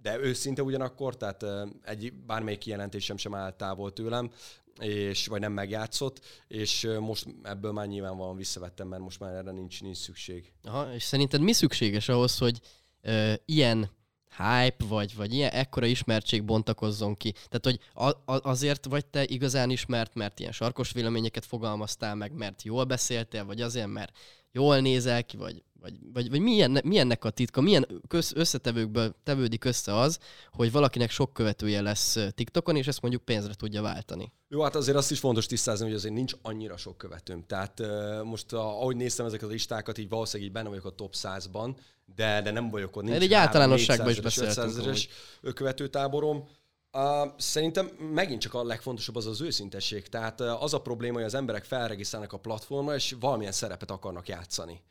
de 0.05 0.19
őszinte 0.19 0.63
ugyanakkor, 0.63 1.17
tehát 1.17 1.45
egy 1.83 2.13
bármelyik 2.13 2.59
kijelentésem 2.59 3.17
sem 3.17 3.35
állt 3.35 3.55
távol 3.55 3.93
tőlem, 3.93 4.31
és, 4.79 5.27
vagy 5.27 5.39
nem 5.39 5.51
megjátszott, 5.51 6.19
és 6.47 6.87
most 6.99 7.27
ebből 7.43 7.71
már 7.71 7.87
nyilvánvalóan 7.87 8.35
visszavettem, 8.35 8.87
mert 8.87 9.01
most 9.01 9.19
már 9.19 9.33
erre 9.33 9.51
nincs, 9.51 9.81
nincs 9.81 9.97
szükség. 9.97 10.51
Aha, 10.63 10.93
és 10.93 11.03
szerinted 11.03 11.41
mi 11.41 11.53
szükséges 11.53 12.09
ahhoz, 12.09 12.37
hogy 12.37 12.59
ö, 13.01 13.33
ilyen 13.45 13.89
hype, 14.37 14.85
vagy, 14.87 15.15
vagy 15.15 15.33
ilyen 15.33 15.51
ekkora 15.51 15.85
ismertség 15.85 16.43
bontakozzon 16.43 17.15
ki. 17.15 17.31
Tehát, 17.31 17.61
hogy 17.61 17.79
a, 17.93 18.33
a, 18.33 18.49
azért 18.49 18.85
vagy 18.85 19.05
te 19.05 19.23
igazán 19.23 19.69
ismert, 19.69 20.15
mert 20.15 20.39
ilyen 20.39 20.51
sarkos 20.51 20.91
véleményeket 20.91 21.45
fogalmaztál 21.45 22.15
meg, 22.15 22.31
mert 22.31 22.63
jól 22.63 22.83
beszéltél, 22.83 23.45
vagy 23.45 23.61
azért, 23.61 23.87
mert 23.87 24.17
jól 24.55 24.79
nézel 24.79 25.25
ki, 25.25 25.37
vagy, 25.37 25.63
vagy, 25.81 25.93
vagy, 26.13 26.29
vagy 26.29 26.39
milyen, 26.39 26.79
milyennek 26.83 27.23
a 27.23 27.29
titka, 27.29 27.61
milyen 27.61 28.01
köz, 28.07 28.31
összetevőkből 28.35 29.15
tevődik 29.23 29.63
össze 29.63 29.95
az, 29.95 30.19
hogy 30.51 30.71
valakinek 30.71 31.09
sok 31.09 31.33
követője 31.33 31.81
lesz 31.81 32.17
TikTokon, 32.35 32.75
és 32.75 32.87
ezt 32.87 33.01
mondjuk 33.01 33.23
pénzre 33.23 33.53
tudja 33.53 33.81
váltani. 33.81 34.31
Jó, 34.47 34.61
hát 34.61 34.75
azért 34.75 34.97
azt 34.97 35.11
is 35.11 35.19
fontos 35.19 35.45
tisztázni, 35.45 35.85
hogy 35.85 35.95
azért 35.95 36.13
nincs 36.13 36.33
annyira 36.41 36.77
sok 36.77 36.97
követőm. 36.97 37.43
Tehát 37.47 37.81
most 38.23 38.53
ahogy 38.53 38.95
néztem 38.95 39.25
ezeket 39.25 39.49
a 39.49 39.51
listákat, 39.51 39.97
így 39.97 40.09
valószínűleg 40.09 40.47
így 40.47 40.55
benne 40.55 40.69
vagyok 40.69 40.85
a 40.85 40.89
top 40.89 41.13
100-ban, 41.17 41.75
de, 42.15 42.41
de 42.41 42.51
nem 42.51 42.69
vagyok 42.69 42.95
ott. 42.95 43.03
Nincs 43.03 43.21
egy 43.21 43.33
általánosságban 43.33 44.09
is 44.09 44.19
beszéltünk. 44.19 44.97
követőtáborom. 45.53 46.47
Uh, 46.97 47.31
szerintem 47.37 47.85
megint 48.13 48.41
csak 48.41 48.53
a 48.53 48.63
legfontosabb 48.63 49.15
az 49.15 49.25
az 49.25 49.41
őszintesség. 49.41 50.07
Tehát 50.07 50.41
az 50.41 50.73
a 50.73 50.81
probléma, 50.81 51.15
hogy 51.15 51.23
az 51.23 51.33
emberek 51.33 51.63
felregisztrálnak 51.63 52.33
a 52.33 52.37
platformra, 52.37 52.95
és 52.95 53.15
valamilyen 53.19 53.51
szerepet 53.51 53.91
akarnak 53.91 54.27
játszani. 54.27 54.81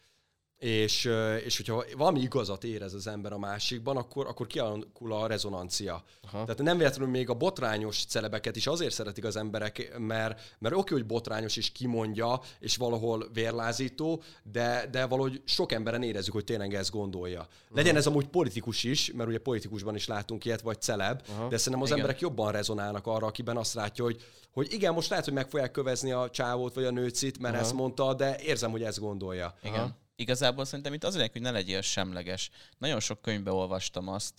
És, 0.59 1.11
és 1.45 1.57
hogyha 1.57 1.85
valami 1.97 2.21
igazat 2.21 2.64
érez 2.64 2.95
az 2.95 3.07
ember 3.07 3.33
a 3.33 3.38
másikban, 3.38 3.97
akkor, 3.97 4.27
akkor 4.27 4.47
kialakul 4.47 5.12
a 5.12 5.27
rezonancia. 5.27 6.03
Aha. 6.23 6.45
Tehát 6.45 6.62
nem 6.62 6.77
véletlenül 6.77 7.11
még 7.11 7.31
a 7.31 7.35
botrányos 7.35 8.05
celebeket 8.05 8.57
is 8.57 8.67
azért 8.67 8.95
szeretik 8.95 9.25
az 9.25 9.37
emberek, 9.37 9.99
mert, 9.99 10.57
mert 10.59 10.75
oké, 10.75 10.95
hogy 10.95 11.07
botrányos 11.07 11.57
és 11.57 11.73
kimondja, 11.73 12.40
és 12.61 12.77
valahol 12.77 13.29
vérlázító, 13.33 14.23
de, 14.43 14.88
de 14.90 15.07
valahogy 15.07 15.43
sok 15.45 15.73
emberen 15.73 16.03
érezzük, 16.03 16.33
hogy 16.33 16.45
tényleg 16.45 16.75
ezt 16.75 16.90
gondolja. 16.90 17.47
Legyen 17.75 17.97
ez 17.97 18.07
amúgy 18.07 18.27
politikus 18.27 18.85
is, 18.85 19.12
mert 19.12 19.29
ugye 19.29 19.38
politikusban 19.38 19.95
is 19.95 20.07
látunk 20.07 20.45
ilyet, 20.45 20.61
vagy 20.61 20.81
celeb, 20.81 21.23
Aha. 21.29 21.49
de 21.49 21.57
szerintem 21.57 21.83
az 21.83 21.88
Igen. 21.88 22.01
emberek 22.01 22.21
jobban 22.21 22.53
rezonálnak 22.53 23.07
arra, 23.07 23.27
akiben 23.27 23.57
azt 23.57 23.75
látja, 23.75 24.05
hogy, 24.05 24.25
hogy 24.53 24.73
igen, 24.73 24.95
most 24.95 25.11
lehet, 25.11 25.25
hogy 25.25 25.35
meg 25.35 25.49
fogják 25.49 25.71
kövezni 25.71 26.12
a 26.12 26.31
csávót 26.31 26.75
vagy 26.75 26.85
a 26.85 26.90
nőcit, 26.90 27.38
mert 27.38 27.55
Aha. 27.55 27.62
ezt 27.62 27.73
mondta, 27.73 28.14
de 28.14 28.38
érzem, 28.38 28.71
hogy 28.71 28.83
ezt 28.83 29.01
gondolja. 29.01 29.55
Igen. 29.62 29.75
Aha. 29.75 30.03
Igazából 30.16 30.64
szerintem 30.64 30.92
itt 30.92 31.05
az 31.05 31.14
a 31.14 31.16
lényeg, 31.16 31.33
hogy 31.33 31.40
ne 31.40 31.50
legyél 31.50 31.81
semleges. 31.81 32.50
Nagyon 32.79 33.00
sok 33.00 33.22
könyvbe 33.22 33.50
olvastam 33.50 34.09
azt, 34.09 34.35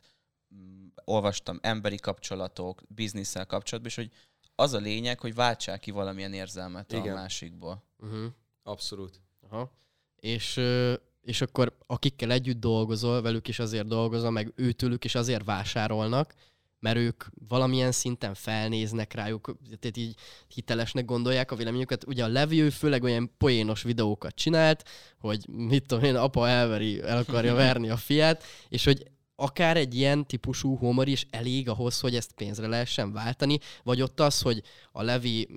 mm, 0.56 0.88
olvastam 1.04 1.60
emberi 1.62 1.98
kapcsolatok, 1.98 2.82
bizniszel 2.88 3.46
kapcsolatban, 3.46 3.92
és 3.92 3.98
hogy 3.98 4.12
az 4.56 4.74
a 4.74 4.80
lényeg, 4.80 5.20
hogy 5.20 5.36
váltsák 5.36 5.80
ki 5.80 5.92
valamilyen 5.92 6.34
érzelmet 6.34 6.92
Igen. 6.92 7.12
a 7.12 7.20
másikból. 7.20 7.84
Uh-huh. 8.00 8.26
Abszolút. 8.64 9.22
Aha. 9.50 9.72
És, 10.16 10.62
és 11.22 11.42
akkor 11.42 11.78
akikkel 11.88 12.32
együtt 12.32 12.60
dolgozol, 12.60 13.22
velük 13.22 13.48
is 13.48 13.60
azért 13.60 13.88
dolgozol, 13.88 14.32
meg 14.32 14.54
őtőlük 14.56 15.04
is 15.04 15.16
azért 15.16 15.44
vásárolnak, 15.44 16.34
mert 16.86 16.98
ők 16.98 17.24
valamilyen 17.48 17.92
szinten 17.92 18.34
felnéznek 18.34 19.14
rájuk, 19.14 19.58
tehát 19.80 19.98
így 19.98 20.16
hitelesnek 20.48 21.06
gondolják 21.06 21.52
a 21.52 21.56
véleményüket. 21.56 22.06
Ugye 22.08 22.24
a 22.24 22.28
Levi 22.28 22.62
ő 22.62 22.70
főleg 22.70 23.04
olyan 23.04 23.32
poénos 23.38 23.84
videókat 23.84 24.36
csinált, 24.36 24.84
hogy 25.20 25.46
mit 25.48 25.86
tudom 25.86 26.04
én, 26.04 26.16
apa 26.16 26.48
elveri, 26.48 27.02
el 27.02 27.18
akarja 27.18 27.54
verni 27.66 27.90
a 27.90 27.98
fiát, 27.98 28.44
és 28.70 28.84
hogy 28.84 29.04
akár 29.36 29.78
egy 29.78 29.96
ilyen 29.96 30.28
típusú 30.28 30.78
humor 30.78 31.08
is 31.08 31.26
elég 31.30 31.70
ahhoz, 31.70 32.00
hogy 32.00 32.16
ezt 32.16 32.32
pénzre 32.32 32.68
lehessen 32.68 33.14
váltani, 33.14 33.60
vagy 33.84 34.02
ott 34.02 34.20
az, 34.20 34.42
hogy 34.42 34.62
a 34.92 35.04
Levi, 35.04 35.48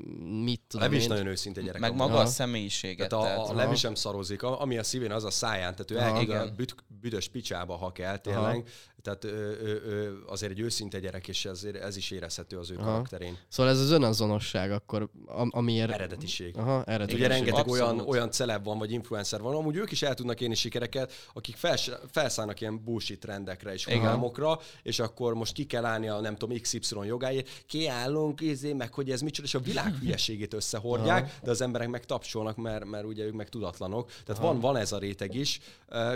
mit 0.43 0.61
A 0.61 0.67
tudom 0.69 0.87
Levi 0.87 0.97
is 0.97 1.03
én, 1.03 1.09
nagyon 1.09 1.27
őszinte 1.27 1.61
gyerek. 1.61 1.81
Meg 1.81 1.95
maga 1.95 2.19
a 2.19 2.27
személyiséget. 2.27 3.09
Tehát 3.09 3.39
a, 3.39 3.49
a 3.49 3.55
Levi 3.55 3.77
sem 3.77 3.95
szarozik, 3.95 4.43
ami 4.43 4.79
a 4.79 4.83
szívén, 4.83 5.13
az 5.13 5.25
a 5.25 5.31
száján, 5.31 5.73
tehát 5.73 5.91
ő 5.91 5.99
elküld 5.99 6.31
a 6.31 6.35
Igen. 6.35 6.55
büt, 6.57 6.75
büdös 7.01 7.29
picsába, 7.29 7.77
ha 7.77 7.93
kell, 7.93 8.17
tényleg. 8.19 8.69
Aha. 9.05 9.17
Tehát 9.17 9.25
ő, 9.25 9.59
ő, 9.63 9.83
ő, 9.87 10.23
azért 10.27 10.53
egy 10.53 10.61
őszinte 10.61 10.99
gyerek, 10.99 11.29
és 11.29 11.45
ez, 11.45 11.65
ez 11.65 11.97
is 11.97 12.11
érezhető 12.11 12.59
az 12.59 12.71
ő 12.71 12.77
Aha. 12.77 12.85
karakterén. 12.91 13.37
Szóval 13.49 13.73
ez 13.73 13.81
az 13.81 13.91
önazonosság 13.91 14.73
akkor, 14.73 15.09
am- 15.27 15.51
amiért... 15.53 15.91
Eredetiség. 15.91 16.57
Aha, 16.57 16.85
eredetiség. 16.85 17.21
Ugye 17.21 17.29
rengeteg 17.29 17.61
abszolút. 17.61 17.81
olyan, 17.81 18.01
olyan 18.01 18.31
celeb 18.31 18.65
van, 18.65 18.79
vagy 18.79 18.93
influencer 18.93 19.41
van, 19.41 19.55
amúgy 19.55 19.77
ők 19.77 19.91
is 19.91 20.03
el 20.03 20.15
tudnak 20.15 20.41
élni 20.41 20.55
sikereket, 20.55 21.13
akik 21.33 21.57
fels, 21.57 21.91
felszállnak 22.11 22.61
ilyen 22.61 22.85
bullshit 22.85 23.21
trendekre 23.21 23.73
és 23.73 23.85
hullámokra, 23.85 24.59
és 24.83 24.99
akkor 24.99 25.35
most 25.35 25.53
ki 25.53 25.65
kell 25.65 25.85
állni 25.85 26.09
a 26.09 26.21
nem 26.21 26.37
tudom 26.37 26.61
XY 26.61 26.81
jogáért, 27.05 27.49
kiállunk, 27.67 28.41
izé, 28.41 28.73
meg 28.73 28.95
hogy 28.95 29.11
ez 29.11 29.21
micsoda, 29.21 29.47
és 29.47 29.55
a 29.55 29.61
világ 29.61 29.95
hülyeségét 30.01 30.55
összehordják, 30.55 31.39
de 31.43 31.51
az 31.51 31.61
emberek 31.61 31.89
meg 31.89 32.05
tapsolnak, 32.05 32.57
mert, 32.57 32.85
mert 32.85 33.05
ugye 33.05 33.25
ők 33.25 33.35
meg 33.35 33.49
tudatlanok. 33.49 34.11
Tehát 34.25 34.43
van, 34.43 34.61
van 34.61 34.77
ez 34.77 34.93
a 34.93 34.99
réteg 34.99 35.35
is, 35.35 35.61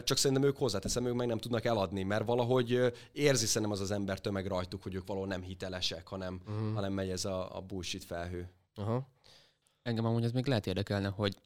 csak 0.04 0.16
szerintem 0.16 0.46
ők 0.46 0.56
hozzáteszem, 0.56 1.06
ők 1.06 1.14
meg 1.14 1.26
nem 1.26 1.38
tudnak 1.38 1.64
eladni, 1.64 2.02
mert 2.02 2.24
valahogy 2.24 2.71
ö, 2.74 2.88
érzi 3.12 3.46
szerintem 3.46 3.70
az 3.70 3.80
az 3.80 3.90
ember 3.90 4.20
tömeg 4.20 4.46
rajtuk, 4.46 4.82
hogy 4.82 4.94
ők 4.94 5.06
valahol 5.06 5.28
nem 5.28 5.42
hitelesek, 5.42 6.06
hanem, 6.06 6.40
uh-huh. 6.46 6.74
hanem 6.74 6.92
megy 6.92 7.11
ez 7.11 7.24
a, 7.24 7.56
a 7.56 7.61
bullshit 7.61 8.04
felhő. 8.04 8.50
Aha. 8.74 9.08
Engem 9.82 10.04
amúgy 10.04 10.24
ez 10.24 10.32
még 10.32 10.46
lehet 10.46 10.66
érdekelne, 10.66 11.08
hogy, 11.08 11.37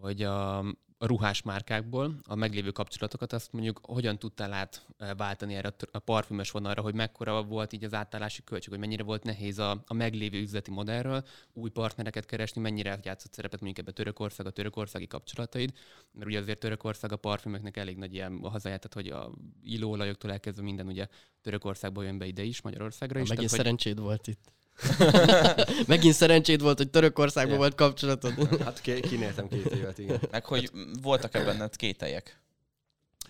hogy 0.00 0.22
a, 0.22 0.64
a 1.02 1.06
ruhás 1.06 1.42
márkákból 1.42 2.14
a 2.22 2.34
meglévő 2.34 2.70
kapcsolatokat 2.70 3.32
azt 3.32 3.52
mondjuk 3.52 3.80
hogyan 3.82 4.18
tudtál 4.18 4.52
átváltani 4.98 5.54
erre 5.54 5.74
a 5.90 5.98
parfümös 5.98 6.50
vonalra, 6.50 6.82
hogy 6.82 6.94
mekkora 6.94 7.42
volt 7.42 7.72
így 7.72 7.84
az 7.84 7.94
átállási 7.94 8.44
költség, 8.44 8.70
hogy 8.70 8.78
mennyire 8.78 9.02
volt 9.02 9.22
nehéz 9.22 9.58
a, 9.58 9.82
a 9.86 9.94
meglévő 9.94 10.40
üzleti 10.40 10.70
modellről 10.70 11.24
új 11.52 11.70
partnereket 11.70 12.26
keresni, 12.26 12.60
mennyire 12.60 12.98
játszott 13.02 13.32
szerepet 13.32 13.60
mondjuk 13.60 13.86
ebbe 13.86 13.96
Törökország, 13.96 14.46
a 14.46 14.50
törökországi 14.50 15.06
kapcsolataid, 15.06 15.72
mert 16.12 16.26
ugye 16.26 16.38
azért 16.38 16.58
Törökország 16.58 17.12
a 17.12 17.16
parfümöknek 17.16 17.76
elég 17.76 17.96
nagy 17.96 18.14
ilyen 18.14 18.38
hazája, 18.42 18.78
tehát 18.78 18.94
hogy 18.94 19.08
a 19.08 19.30
illóolajoktól 19.62 20.30
elkezdve 20.30 20.62
minden 20.62 20.86
ugye 20.86 21.06
Törökországból 21.40 22.04
jön 22.04 22.18
be 22.18 22.26
ide 22.26 22.42
is, 22.42 22.60
Magyarországra 22.60 23.20
is. 23.20 23.28
Megint 23.28 23.48
tehát, 23.48 23.66
hogy, 23.66 23.76
szerencséd 23.76 24.00
volt 24.00 24.26
itt. 24.26 24.52
Megint 25.86 26.14
szerencséd 26.14 26.62
volt, 26.62 26.76
hogy 26.78 26.90
Törökországban 26.90 27.56
volt 27.56 27.74
kapcsolatod. 27.74 28.62
Hát 28.64 28.80
ki- 28.80 29.00
kinéltem 29.00 29.48
két 29.48 29.66
évet, 29.66 29.98
igen. 29.98 30.20
Meg 30.30 30.44
hogy 30.44 30.70
voltak-e 31.02 31.44
benned 31.44 31.76
kételjek? 31.76 32.40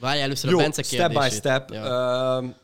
Várj 0.01 0.21
először 0.21 0.51
Jó, 0.51 0.59
a 0.59 0.63
Bence 0.63 0.83
step 0.83 1.07
by 1.09 1.13
kérdését. 1.15 1.39
step. 1.39 1.71
Ja. 1.71 2.39
Um, 2.39 2.55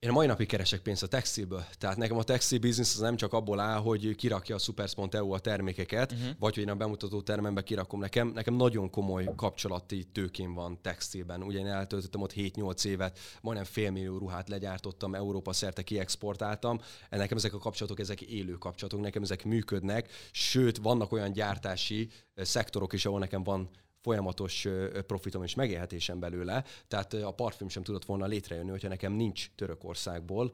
én 0.00 0.10
a 0.10 0.12
mai 0.12 0.26
napig 0.26 0.46
keresek 0.46 0.80
pénzt 0.80 1.02
a 1.02 1.06
textilből. 1.06 1.64
Tehát 1.78 1.96
nekem 1.96 2.16
a 2.16 2.22
textil 2.22 2.58
business 2.58 2.94
az 2.94 3.00
nem 3.00 3.16
csak 3.16 3.32
abból 3.32 3.60
áll, 3.60 3.78
hogy 3.78 4.14
kirakja 4.16 4.54
a 4.54 4.58
supers.eu 4.58 5.30
a 5.30 5.38
termékeket, 5.38 6.12
uh-huh. 6.12 6.28
vagy 6.38 6.54
hogy 6.54 6.62
én 6.62 6.70
a 6.70 6.74
bemutató 6.74 7.22
termembe 7.22 7.62
kirakom. 7.62 8.00
Nekem, 8.00 8.28
nekem 8.28 8.54
nagyon 8.54 8.90
komoly 8.90 9.28
kapcsolati 9.36 10.04
tőkén 10.04 10.54
van 10.54 10.78
textilben. 10.82 11.42
Ugye 11.42 11.58
én 11.58 11.66
eltöltöttem 11.66 12.20
ott 12.20 12.32
7-8 12.32 12.84
évet, 12.84 13.18
majdnem 13.40 13.66
félmillió 13.66 14.18
ruhát 14.18 14.48
legyártottam, 14.48 15.14
Európa 15.14 15.52
szerte 15.52 15.82
kiexportáltam. 15.82 16.80
Nekem 17.10 17.36
ezek 17.36 17.54
a 17.54 17.58
kapcsolatok, 17.58 18.00
ezek 18.00 18.20
élő 18.20 18.52
kapcsolatok, 18.52 19.00
nekem 19.00 19.22
ezek 19.22 19.44
működnek, 19.44 20.10
sőt, 20.30 20.76
vannak 20.76 21.12
olyan 21.12 21.32
gyártási 21.32 22.08
eh, 22.34 22.44
szektorok 22.44 22.92
is, 22.92 23.06
ahol 23.06 23.18
nekem 23.18 23.42
van 23.42 23.70
folyamatos 24.08 24.66
profitom 25.06 25.42
és 25.42 25.54
megélhetésem 25.54 26.18
belőle, 26.18 26.64
tehát 26.86 27.14
a 27.14 27.30
parfüm 27.30 27.68
sem 27.68 27.82
tudott 27.82 28.04
volna 28.04 28.26
létrejönni, 28.26 28.70
hogyha 28.70 28.88
nekem 28.88 29.12
nincs 29.12 29.50
Törökországból 29.54 30.52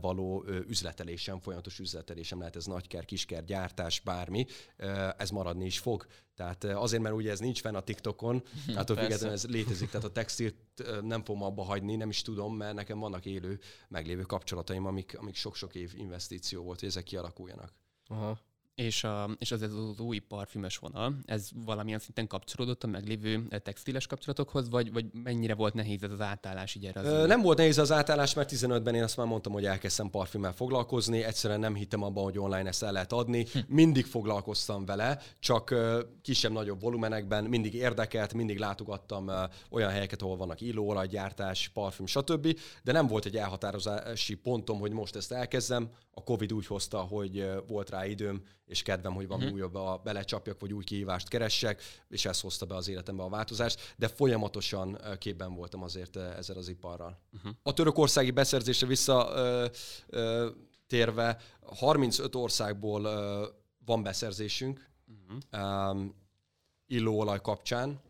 való 0.00 0.44
üzletelésem, 0.68 1.40
folyamatos 1.40 1.78
üzletelésem, 1.78 2.38
lehet 2.38 2.56
ez 2.56 2.66
nagyker, 2.66 3.04
kisker, 3.04 3.44
gyártás, 3.44 4.00
bármi, 4.00 4.46
ez 5.16 5.30
maradni 5.30 5.64
is 5.64 5.78
fog. 5.78 6.06
Tehát 6.34 6.64
azért, 6.64 7.02
mert 7.02 7.14
ugye 7.14 7.30
ez 7.30 7.38
nincs 7.38 7.60
fenn 7.60 7.74
a 7.74 7.80
TikTokon, 7.80 8.42
tehát 8.66 8.86
függetlenül 8.86 9.32
ez 9.34 9.46
létezik, 9.46 9.90
tehát 9.90 10.06
a 10.06 10.12
textilt 10.12 10.56
nem 11.02 11.24
fogom 11.24 11.42
abba 11.42 11.62
hagyni, 11.62 11.96
nem 11.96 12.08
is 12.08 12.22
tudom, 12.22 12.56
mert 12.56 12.74
nekem 12.74 12.98
vannak 12.98 13.26
élő, 13.26 13.58
meglévő 13.88 14.22
kapcsolataim, 14.22 14.86
amik, 14.86 15.18
amik 15.18 15.34
sok-sok 15.34 15.74
év 15.74 15.92
investíció 15.96 16.62
volt, 16.62 16.80
hogy 16.80 16.88
ezek 16.88 17.04
kialakuljanak. 17.04 17.72
Aha. 18.06 18.38
És, 18.74 19.04
a, 19.04 19.30
és 19.38 19.52
az, 19.52 19.62
ez 19.62 19.72
az 19.72 20.00
új 20.00 20.18
parfümös 20.18 20.78
vonal, 20.78 21.16
ez 21.24 21.48
valamilyen 21.64 21.98
szinten 21.98 22.26
kapcsolódott 22.26 22.84
a 22.84 22.86
meglévő 22.86 23.46
eh, 23.48 23.58
textiles 23.58 24.06
kapcsolatokhoz, 24.06 24.68
vagy, 24.68 24.92
vagy 24.92 25.06
mennyire 25.12 25.54
volt 25.54 25.74
nehéz 25.74 26.02
ez 26.02 26.10
az 26.10 26.20
átállás 26.20 26.74
így 26.74 26.84
erre 26.86 27.00
az 27.00 27.06
Ö, 27.06 27.26
Nem 27.26 27.42
volt 27.42 27.58
nehéz 27.58 27.78
az 27.78 27.92
átállás, 27.92 28.34
mert 28.34 28.52
15-ben 28.52 28.94
én 28.94 29.02
azt 29.02 29.16
már 29.16 29.26
mondtam, 29.26 29.52
hogy 29.52 29.64
elkezdtem 29.64 30.10
parfümmel 30.10 30.52
foglalkozni, 30.52 31.22
egyszerűen 31.22 31.60
nem 31.60 31.74
hittem 31.74 32.02
abban, 32.02 32.24
hogy 32.24 32.38
online 32.38 32.68
ezt 32.68 32.82
el 32.82 32.92
lehet 32.92 33.12
adni. 33.12 33.46
Mindig 33.66 34.04
foglalkoztam 34.04 34.84
vele, 34.84 35.18
csak 35.38 35.74
kisebb-nagyobb 36.22 36.80
volumenekben, 36.80 37.44
mindig 37.44 37.74
érdekelt, 37.74 38.34
mindig 38.34 38.58
látogattam 38.58 39.30
olyan 39.70 39.90
helyeket, 39.90 40.22
ahol 40.22 40.36
vannak 40.36 40.60
illóolajgyártás, 40.60 41.68
parfüm, 41.68 42.06
stb. 42.06 42.58
De 42.82 42.92
nem 42.92 43.06
volt 43.06 43.24
egy 43.24 43.36
elhatározási 43.36 44.34
pontom, 44.34 44.78
hogy 44.78 44.92
most 44.92 45.16
ezt 45.16 45.32
elkezdem. 45.32 45.90
A 46.10 46.22
Covid 46.22 46.52
úgy 46.52 46.66
hozta, 46.66 46.98
hogy 46.98 47.50
volt 47.66 47.90
rá 47.90 48.06
időm, 48.06 48.42
és 48.70 48.82
kedvem, 48.82 49.14
hogy 49.14 49.26
valami 49.26 49.50
uh-huh. 49.50 49.70
újabb 49.72 50.02
belecsapjak, 50.02 50.60
vagy 50.60 50.72
új 50.72 50.84
kihívást 50.84 51.28
keressek, 51.28 51.82
és 52.08 52.24
ez 52.24 52.40
hozta 52.40 52.66
be 52.66 52.74
az 52.74 52.88
életembe 52.88 53.22
a 53.22 53.28
változást, 53.28 53.94
de 53.96 54.08
folyamatosan 54.08 54.98
képben 55.18 55.54
voltam 55.54 55.82
azért 55.82 56.16
ezzel 56.16 56.56
az 56.56 56.68
iparral. 56.68 57.18
Uh-huh. 57.32 57.52
A 57.62 57.72
törökországi 57.72 58.30
beszerzésre 58.30 58.86
vissza 58.86 59.30
ö, 59.34 59.66
ö, 60.06 60.48
térve, 60.86 61.40
35 61.60 62.34
országból 62.34 63.04
ö, 63.04 63.46
van 63.84 64.02
beszerzésünk 64.02 64.90
uh-huh. 65.06 65.90
um, 65.90 66.14
illóolaj 66.86 67.40
kapcsán, 67.40 68.00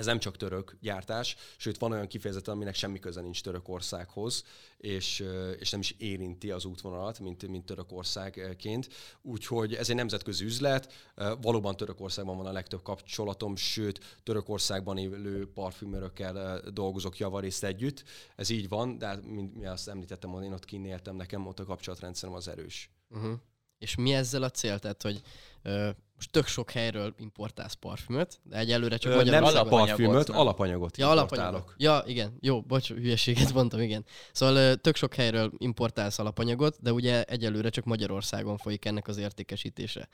ez 0.00 0.06
nem 0.06 0.18
csak 0.18 0.36
török 0.36 0.76
gyártás, 0.80 1.36
sőt 1.56 1.78
van 1.78 1.92
olyan 1.92 2.06
kifejezetten, 2.06 2.54
aminek 2.54 2.74
semmi 2.74 2.98
köze 2.98 3.20
nincs 3.20 3.42
Törökországhoz, 3.42 4.44
és, 4.76 5.24
és 5.58 5.70
nem 5.70 5.80
is 5.80 5.94
érinti 5.98 6.50
az 6.50 6.64
útvonalat, 6.64 7.18
mint, 7.18 7.48
mint 7.48 7.66
Törökországként. 7.66 8.88
Úgyhogy 9.22 9.74
ez 9.74 9.90
egy 9.90 9.96
nemzetközi 9.96 10.44
üzlet, 10.44 10.92
valóban 11.40 11.76
Törökországban 11.76 12.36
van 12.36 12.46
a 12.46 12.52
legtöbb 12.52 12.82
kapcsolatom, 12.82 13.56
sőt 13.56 14.20
Törökországban 14.22 14.98
élő 14.98 15.52
parfümörökkel 15.52 16.60
dolgozok 16.60 17.18
javarészt 17.18 17.64
együtt. 17.64 18.04
Ez 18.36 18.50
így 18.50 18.68
van, 18.68 18.98
de 18.98 19.06
hát, 19.06 19.26
mint 19.26 19.56
mi 19.56 19.66
azt 19.66 19.88
említettem, 19.88 20.42
én 20.42 20.52
ott 20.52 20.64
kinéltem, 20.64 21.16
nekem 21.16 21.46
ott 21.46 21.60
a 21.60 21.64
kapcsolatrendszerem 21.64 22.34
az 22.34 22.48
erős. 22.48 22.90
Uh-huh. 23.08 23.32
És 23.80 23.94
mi 23.94 24.14
ezzel 24.14 24.42
a 24.42 24.50
cél? 24.50 24.78
Tehát, 24.78 25.02
hogy 25.02 25.20
ö, 25.62 25.90
most 26.14 26.30
tök 26.30 26.46
sok 26.46 26.70
helyről 26.70 27.14
importálsz 27.18 27.72
parfümöt, 27.72 28.40
de 28.42 28.56
egyelőre 28.56 28.96
csak 28.96 29.12
Ö, 29.12 29.24
nem 29.24 29.42
parfümöt, 29.68 30.28
nem? 30.28 30.38
alapanyagot 30.38 30.96
Ja, 30.96 31.10
alapanyagot. 31.10 31.74
Ja, 31.76 32.02
igen. 32.06 32.36
Jó, 32.40 32.62
bocs, 32.62 32.88
hülyeséget 32.88 33.52
mondtam, 33.52 33.80
igen. 33.80 34.04
Szóval 34.32 34.56
ö, 34.56 34.74
tök 34.74 34.96
sok 34.96 35.14
helyről 35.14 35.52
importálsz 35.56 36.18
alapanyagot, 36.18 36.76
de 36.80 36.92
ugye 36.92 37.22
egyelőre 37.22 37.68
csak 37.68 37.84
Magyarországon 37.84 38.56
folyik 38.56 38.84
ennek 38.84 39.08
az 39.08 39.16
értékesítése. 39.16 40.08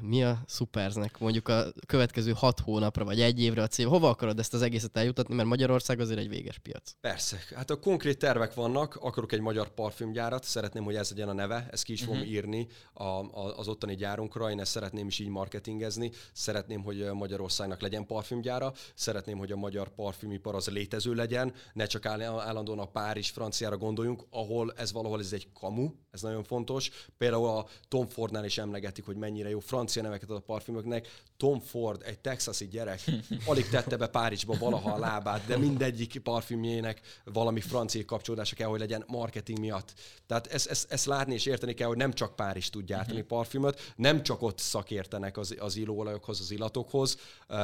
Mi 0.00 0.24
a 0.24 0.44
Superznek 0.46 1.18
mondjuk 1.18 1.48
a 1.48 1.64
következő 1.86 2.32
hat 2.32 2.60
hónapra, 2.60 3.04
vagy 3.04 3.20
egy 3.20 3.40
évre 3.40 3.62
a 3.62 3.66
cél? 3.66 3.88
Hova 3.88 4.08
akarod 4.08 4.38
ezt 4.38 4.54
az 4.54 4.62
egészet 4.62 4.96
eljutatni, 4.96 5.34
mert 5.34 5.48
Magyarország 5.48 6.00
azért 6.00 6.18
egy 6.18 6.28
véges 6.28 6.58
piac. 6.58 6.92
Persze. 7.00 7.38
Hát 7.54 7.70
a 7.70 7.80
konkrét 7.80 8.18
tervek 8.18 8.54
vannak, 8.54 8.96
akarok 8.96 9.32
egy 9.32 9.40
magyar 9.40 9.68
parfümgyárat, 9.68 10.44
szeretném, 10.44 10.84
hogy 10.84 10.94
ez 10.94 11.10
legyen 11.10 11.28
a 11.28 11.32
neve, 11.32 11.68
ezt 11.70 11.84
ki 11.84 11.92
is 11.92 12.00
fogom 12.00 12.16
uh-huh. 12.16 12.32
írni 12.32 12.66
a, 12.92 13.04
a, 13.04 13.58
az 13.58 13.68
ottani 13.68 13.94
gyárunkra, 13.94 14.50
én 14.50 14.60
ezt 14.60 14.70
szeretném 14.70 15.06
is 15.06 15.18
így 15.18 15.28
marketingezni, 15.28 16.10
szeretném, 16.32 16.82
hogy 16.82 17.10
Magyarországnak 17.12 17.80
legyen 17.80 18.06
parfümgyára, 18.06 18.72
szeretném, 18.94 19.38
hogy 19.38 19.52
a 19.52 19.56
magyar 19.56 19.88
parfümipar 19.88 20.54
az 20.54 20.68
létező 20.68 21.14
legyen, 21.14 21.52
ne 21.72 21.86
csak 21.86 22.06
állandóan 22.06 22.78
a 22.78 22.84
Párizs, 22.84 23.30
Franciára 23.30 23.76
gondoljunk, 23.76 24.26
ahol 24.30 24.72
ez 24.76 24.92
valahol 24.92 25.20
ez 25.20 25.32
egy 25.32 25.48
kamu, 25.52 25.90
ez 26.10 26.22
nagyon 26.22 26.44
fontos. 26.44 26.90
Például 27.18 27.48
a 27.48 27.66
Tom 27.88 28.06
Fordnál 28.06 28.44
is 28.44 28.58
emlegetik, 28.58 29.04
hogy 29.04 29.16
mennyire 29.16 29.48
jó 29.48 29.58
francia 29.68 30.02
neveket 30.02 30.30
ad 30.30 30.36
a 30.36 30.40
parfümöknek. 30.40 31.08
Tom 31.36 31.60
Ford, 31.60 32.02
egy 32.04 32.18
texasi 32.18 32.68
gyerek, 32.68 33.00
alig 33.46 33.68
tette 33.68 33.96
be 33.96 34.06
Párizsba 34.06 34.54
valaha 34.58 34.92
a 34.92 34.98
lábát, 34.98 35.46
de 35.46 35.56
mindegyik 35.56 36.18
parfümjének 36.18 37.00
valami 37.24 37.60
francia 37.60 38.04
kapcsolódása 38.04 38.54
kell, 38.54 38.68
hogy 38.68 38.78
legyen 38.78 39.04
marketing 39.06 39.58
miatt. 39.58 39.92
Tehát 40.26 40.46
ezt, 40.46 40.66
ezt, 40.66 40.92
ezt 40.92 41.06
látni 41.06 41.34
és 41.34 41.46
érteni 41.46 41.74
kell, 41.74 41.88
hogy 41.88 41.96
nem 41.96 42.12
csak 42.12 42.36
Párizs 42.36 42.70
tud 42.70 42.84
gyártani 42.84 43.18
mhm. 43.18 43.28
parfümöt, 43.28 43.92
nem 43.96 44.22
csak 44.22 44.42
ott 44.42 44.58
szakértenek 44.58 45.36
az, 45.36 45.56
az 45.58 45.76
illóolajokhoz, 45.76 46.40
az 46.40 46.50
illatokhoz. 46.50 47.16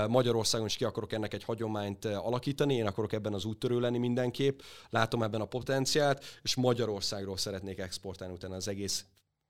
Magyarországon 0.08 0.66
is 0.66 0.76
ki 0.76 0.84
akarok 0.84 1.12
ennek 1.12 1.34
egy 1.34 1.44
hagyományt 1.44 2.04
alakítani, 2.04 2.74
én 2.74 2.86
akarok 2.86 3.12
ebben 3.12 3.34
az 3.34 3.44
úttörő 3.44 3.80
lenni 3.80 3.98
mindenképp, 3.98 4.60
látom 4.90 5.22
ebben 5.22 5.40
a 5.40 5.44
potenciált, 5.44 6.24
és 6.42 6.54
Magyarországról 6.54 7.36
szeretnék 7.36 7.78
exportálni 7.78 8.34
utána 8.34 8.54
az 8.54 8.68
egész 8.68 9.04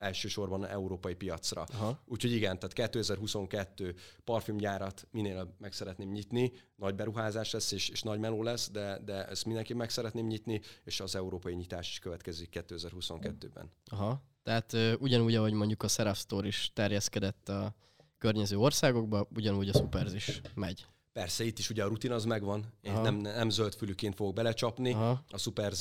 elsősorban 0.05 0.67
európai 0.67 1.15
piacra. 1.15 1.63
Aha. 1.63 2.01
Úgyhogy 2.07 2.33
igen, 2.33 2.59
tehát 2.59 2.73
2022 2.73 3.95
parfümgyárat 4.25 5.07
minél 5.11 5.55
meg 5.59 5.73
szeretném 5.73 6.11
nyitni, 6.11 6.53
nagy 6.77 6.95
beruházás 6.95 7.51
lesz, 7.51 7.73
és, 7.73 7.89
és 7.89 8.03
nagy 8.03 8.19
meló 8.19 8.43
lesz, 8.43 8.71
de, 8.71 8.99
de 9.05 9.27
ezt 9.27 9.45
mindenki 9.45 9.75
meg 9.75 9.91
szeretném 9.91 10.27
nyitni, 10.27 10.61
és 10.85 11.01
az 11.01 11.15
európai 11.15 11.55
nyitás 11.55 11.89
is 11.89 11.99
következik 11.99 12.65
2022-ben. 12.69 13.71
Aha, 13.91 14.23
tehát 14.43 14.77
ugyanúgy, 14.99 15.35
ahogy 15.35 15.53
mondjuk 15.53 15.83
a 15.83 15.89
Seraph 15.89 16.19
Store 16.19 16.47
is 16.47 16.71
terjeszkedett 16.75 17.49
a 17.49 17.75
környező 18.19 18.57
országokba, 18.57 19.29
ugyanúgy 19.35 19.69
a 19.69 19.73
Supers 19.73 20.13
is 20.13 20.41
megy. 20.55 20.87
Persze, 21.15 21.45
itt 21.45 21.59
is 21.59 21.71
ugye 21.71 21.85
a 21.85 21.89
rutin 21.89 22.13
az 22.13 22.25
megvan, 22.25 22.65
én 22.81 23.01
nem, 23.01 23.15
nem 23.15 23.51
zöld 23.51 23.75
fülüként 23.75 24.15
fogok 24.15 24.35
belecsapni. 24.35 24.93
Aha. 24.93 25.25
A 25.31 25.39
Super 25.39 25.73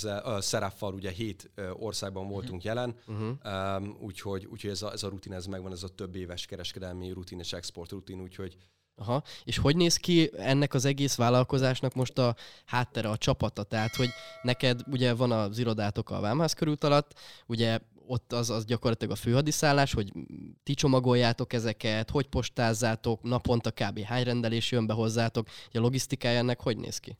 Seraffal 0.41 0.93
ugye 0.93 1.11
hét 1.11 1.51
országban 1.73 2.27
voltunk 2.27 2.63
uh-huh. 2.63 2.63
jelen, 2.63 2.95
uh-huh. 3.07 3.77
Um, 3.77 3.97
úgyhogy, 3.99 4.45
úgyhogy 4.45 4.69
ez, 4.69 4.81
a, 4.81 4.91
ez 4.91 5.03
a 5.03 5.09
rutin 5.09 5.33
ez 5.33 5.45
megvan, 5.45 5.71
ez 5.71 5.83
a 5.83 5.87
több 5.87 6.15
éves 6.15 6.45
kereskedelmi 6.45 7.11
rutin 7.11 7.39
és 7.39 7.53
export 7.53 7.91
rutin, 7.91 8.21
úgyhogy 8.21 8.57
Aha. 8.95 9.23
És 9.43 9.57
hogy 9.57 9.75
néz 9.75 9.95
ki 9.95 10.31
ennek 10.37 10.73
az 10.73 10.85
egész 10.85 11.15
vállalkozásnak 11.15 11.93
most 11.93 12.17
a 12.17 12.35
háttere, 12.65 13.09
a 13.09 13.17
csapata? 13.17 13.63
Tehát, 13.63 13.95
hogy 13.95 14.09
neked 14.41 14.81
ugye 14.91 15.13
van 15.13 15.31
az 15.31 15.57
irodátok 15.57 16.09
a 16.09 16.19
Vámház 16.19 16.53
körült 16.53 16.83
alatt, 16.83 17.19
ugye 17.45 17.79
ott 18.07 18.33
az, 18.33 18.49
az 18.49 18.65
gyakorlatilag 18.65 19.13
a 19.13 19.17
főhadiszállás, 19.17 19.93
hogy 19.93 20.11
ti 20.63 20.73
csomagoljátok 20.73 21.53
ezeket, 21.53 22.09
hogy 22.09 22.27
postázzátok, 22.27 23.21
naponta 23.21 23.71
kb. 23.71 23.99
hány 23.99 24.23
rendelés 24.23 24.71
jön 24.71 24.87
be 24.87 24.93
hozzátok, 24.93 25.47
a 25.73 25.79
logisztikája 25.79 26.37
ennek 26.37 26.61
hogy 26.61 26.77
néz 26.77 26.97
ki? 26.97 27.15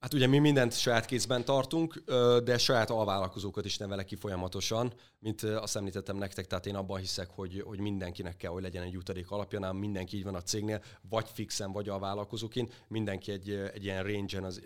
Hát 0.00 0.14
ugye 0.14 0.26
mi 0.26 0.38
mindent 0.38 0.78
saját 0.78 1.04
kézben 1.04 1.44
tartunk, 1.44 2.02
de 2.44 2.58
saját 2.58 2.90
alvállalkozókat 2.90 3.64
is 3.64 3.76
nevelek 3.76 4.04
ki 4.04 4.16
folyamatosan, 4.16 4.92
mint 5.18 5.42
azt 5.42 5.76
említettem 5.76 6.16
nektek, 6.16 6.46
tehát 6.46 6.66
én 6.66 6.74
abban 6.74 7.00
hiszek, 7.00 7.30
hogy, 7.30 7.62
hogy 7.66 7.80
mindenkinek 7.80 8.36
kell, 8.36 8.50
hogy 8.50 8.62
legyen 8.62 8.82
egy 8.82 8.92
jutalék 8.92 9.30
alapja, 9.30 9.58
nem 9.58 9.76
mindenki 9.76 10.16
így 10.16 10.24
van 10.24 10.34
a 10.34 10.42
cégnél, 10.42 10.82
vagy 11.08 11.26
fixen, 11.32 11.72
vagy 11.72 11.88
alvállalkozóként, 11.88 12.84
mindenki 12.88 13.32
egy, 13.32 13.50
egy 13.50 13.84
ilyen 13.84 14.02
range 14.02 14.46
az 14.46 14.62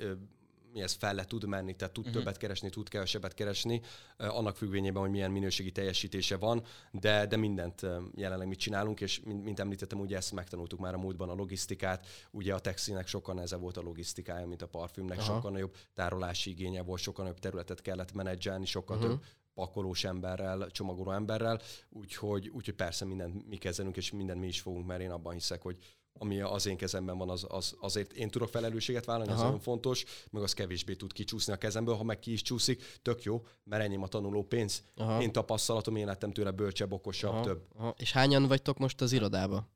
mi 0.74 0.82
ez 0.82 0.92
fel 0.92 1.24
tud 1.24 1.46
menni, 1.46 1.76
tehát 1.76 1.94
tud 1.94 2.06
uh-huh. 2.06 2.18
többet 2.18 2.37
keresni, 2.37 2.70
tud 2.70 2.88
kevesebbet 2.88 3.34
keresni, 3.34 3.80
annak 4.16 4.56
függvényében, 4.56 5.02
hogy 5.02 5.10
milyen 5.10 5.30
minőségi 5.30 5.72
teljesítése 5.72 6.37
van, 6.37 6.62
de, 6.90 7.26
de 7.26 7.37
mindent 7.37 7.87
jelenleg 8.14 8.48
mit 8.48 8.58
csinálunk, 8.58 9.00
és 9.00 9.20
mint, 9.20 9.44
mint 9.44 9.60
említettem, 9.60 10.00
ugye 10.00 10.16
ezt 10.16 10.32
megtanultuk 10.32 10.78
már 10.78 10.94
a 10.94 10.98
múltban 10.98 11.28
a 11.28 11.34
logisztikát, 11.34 12.06
ugye 12.30 12.54
a 12.54 12.58
textilnek 12.58 13.06
sokkal 13.06 13.34
nehezebb 13.34 13.60
volt 13.60 13.76
a 13.76 13.82
logisztikája, 13.82 14.46
mint 14.46 14.62
a 14.62 14.68
parfümnek, 14.68 15.18
Aha. 15.18 15.34
sokkal 15.34 15.50
nagyobb 15.50 15.76
tárolási 15.94 16.50
igénye 16.50 16.82
volt, 16.82 17.00
sokkal 17.00 17.24
nagyobb 17.24 17.40
területet 17.40 17.82
kellett 17.82 18.12
menedzselni, 18.12 18.64
sokkal 18.64 18.96
uh-huh. 18.96 19.10
több 19.10 19.24
pakolós 19.54 20.04
emberrel, 20.04 20.70
csomagoló 20.70 21.12
emberrel, 21.12 21.60
úgyhogy, 21.88 22.48
úgyhogy 22.48 22.74
persze 22.74 23.04
mindent 23.04 23.48
mi 23.48 23.56
kezelünk, 23.56 23.96
és 23.96 24.10
mindent 24.10 24.40
mi 24.40 24.46
is 24.46 24.60
fogunk, 24.60 24.87
mert 24.87 25.00
én 25.00 25.10
abban 25.10 25.32
hiszek, 25.32 25.62
hogy 25.62 25.78
ami 26.18 26.40
az 26.40 26.66
én 26.66 26.77
kezemben 26.77 27.18
van, 27.18 27.31
az, 27.31 27.46
az, 27.48 27.74
azért 27.81 28.12
én 28.12 28.31
tudok 28.31 28.48
felelősséget 28.48 29.05
vállalni, 29.05 29.31
Aha. 29.31 29.40
ez 29.40 29.44
nagyon 29.44 29.61
fontos, 29.61 30.05
meg 30.31 30.42
az 30.42 30.53
kevésbé 30.53 30.94
tud 30.94 31.12
kicsúszni 31.12 31.53
a 31.53 31.57
kezemből, 31.57 31.94
ha 31.94 32.03
meg 32.03 32.18
ki 32.18 32.33
is 32.33 32.42
csúszik, 32.42 32.98
tök 33.03 33.22
jó, 33.22 33.46
mert 33.64 33.83
ennyi 33.83 34.03
a 34.03 34.07
tanuló 34.07 34.42
pénz. 34.42 34.83
Aha. 34.96 35.22
Én 35.22 35.33
tapasztalatom, 35.33 35.96
én 35.96 36.07
lettem 36.07 36.33
tőle 36.33 36.50
bölcsebb, 36.50 36.92
okosabb, 36.92 37.33
Aha. 37.33 37.42
több. 37.42 37.66
Aha. 37.77 37.94
És 37.98 38.12
hányan 38.12 38.46
vagytok 38.46 38.79
most 38.79 39.00
az 39.00 39.12
irodába? 39.12 39.68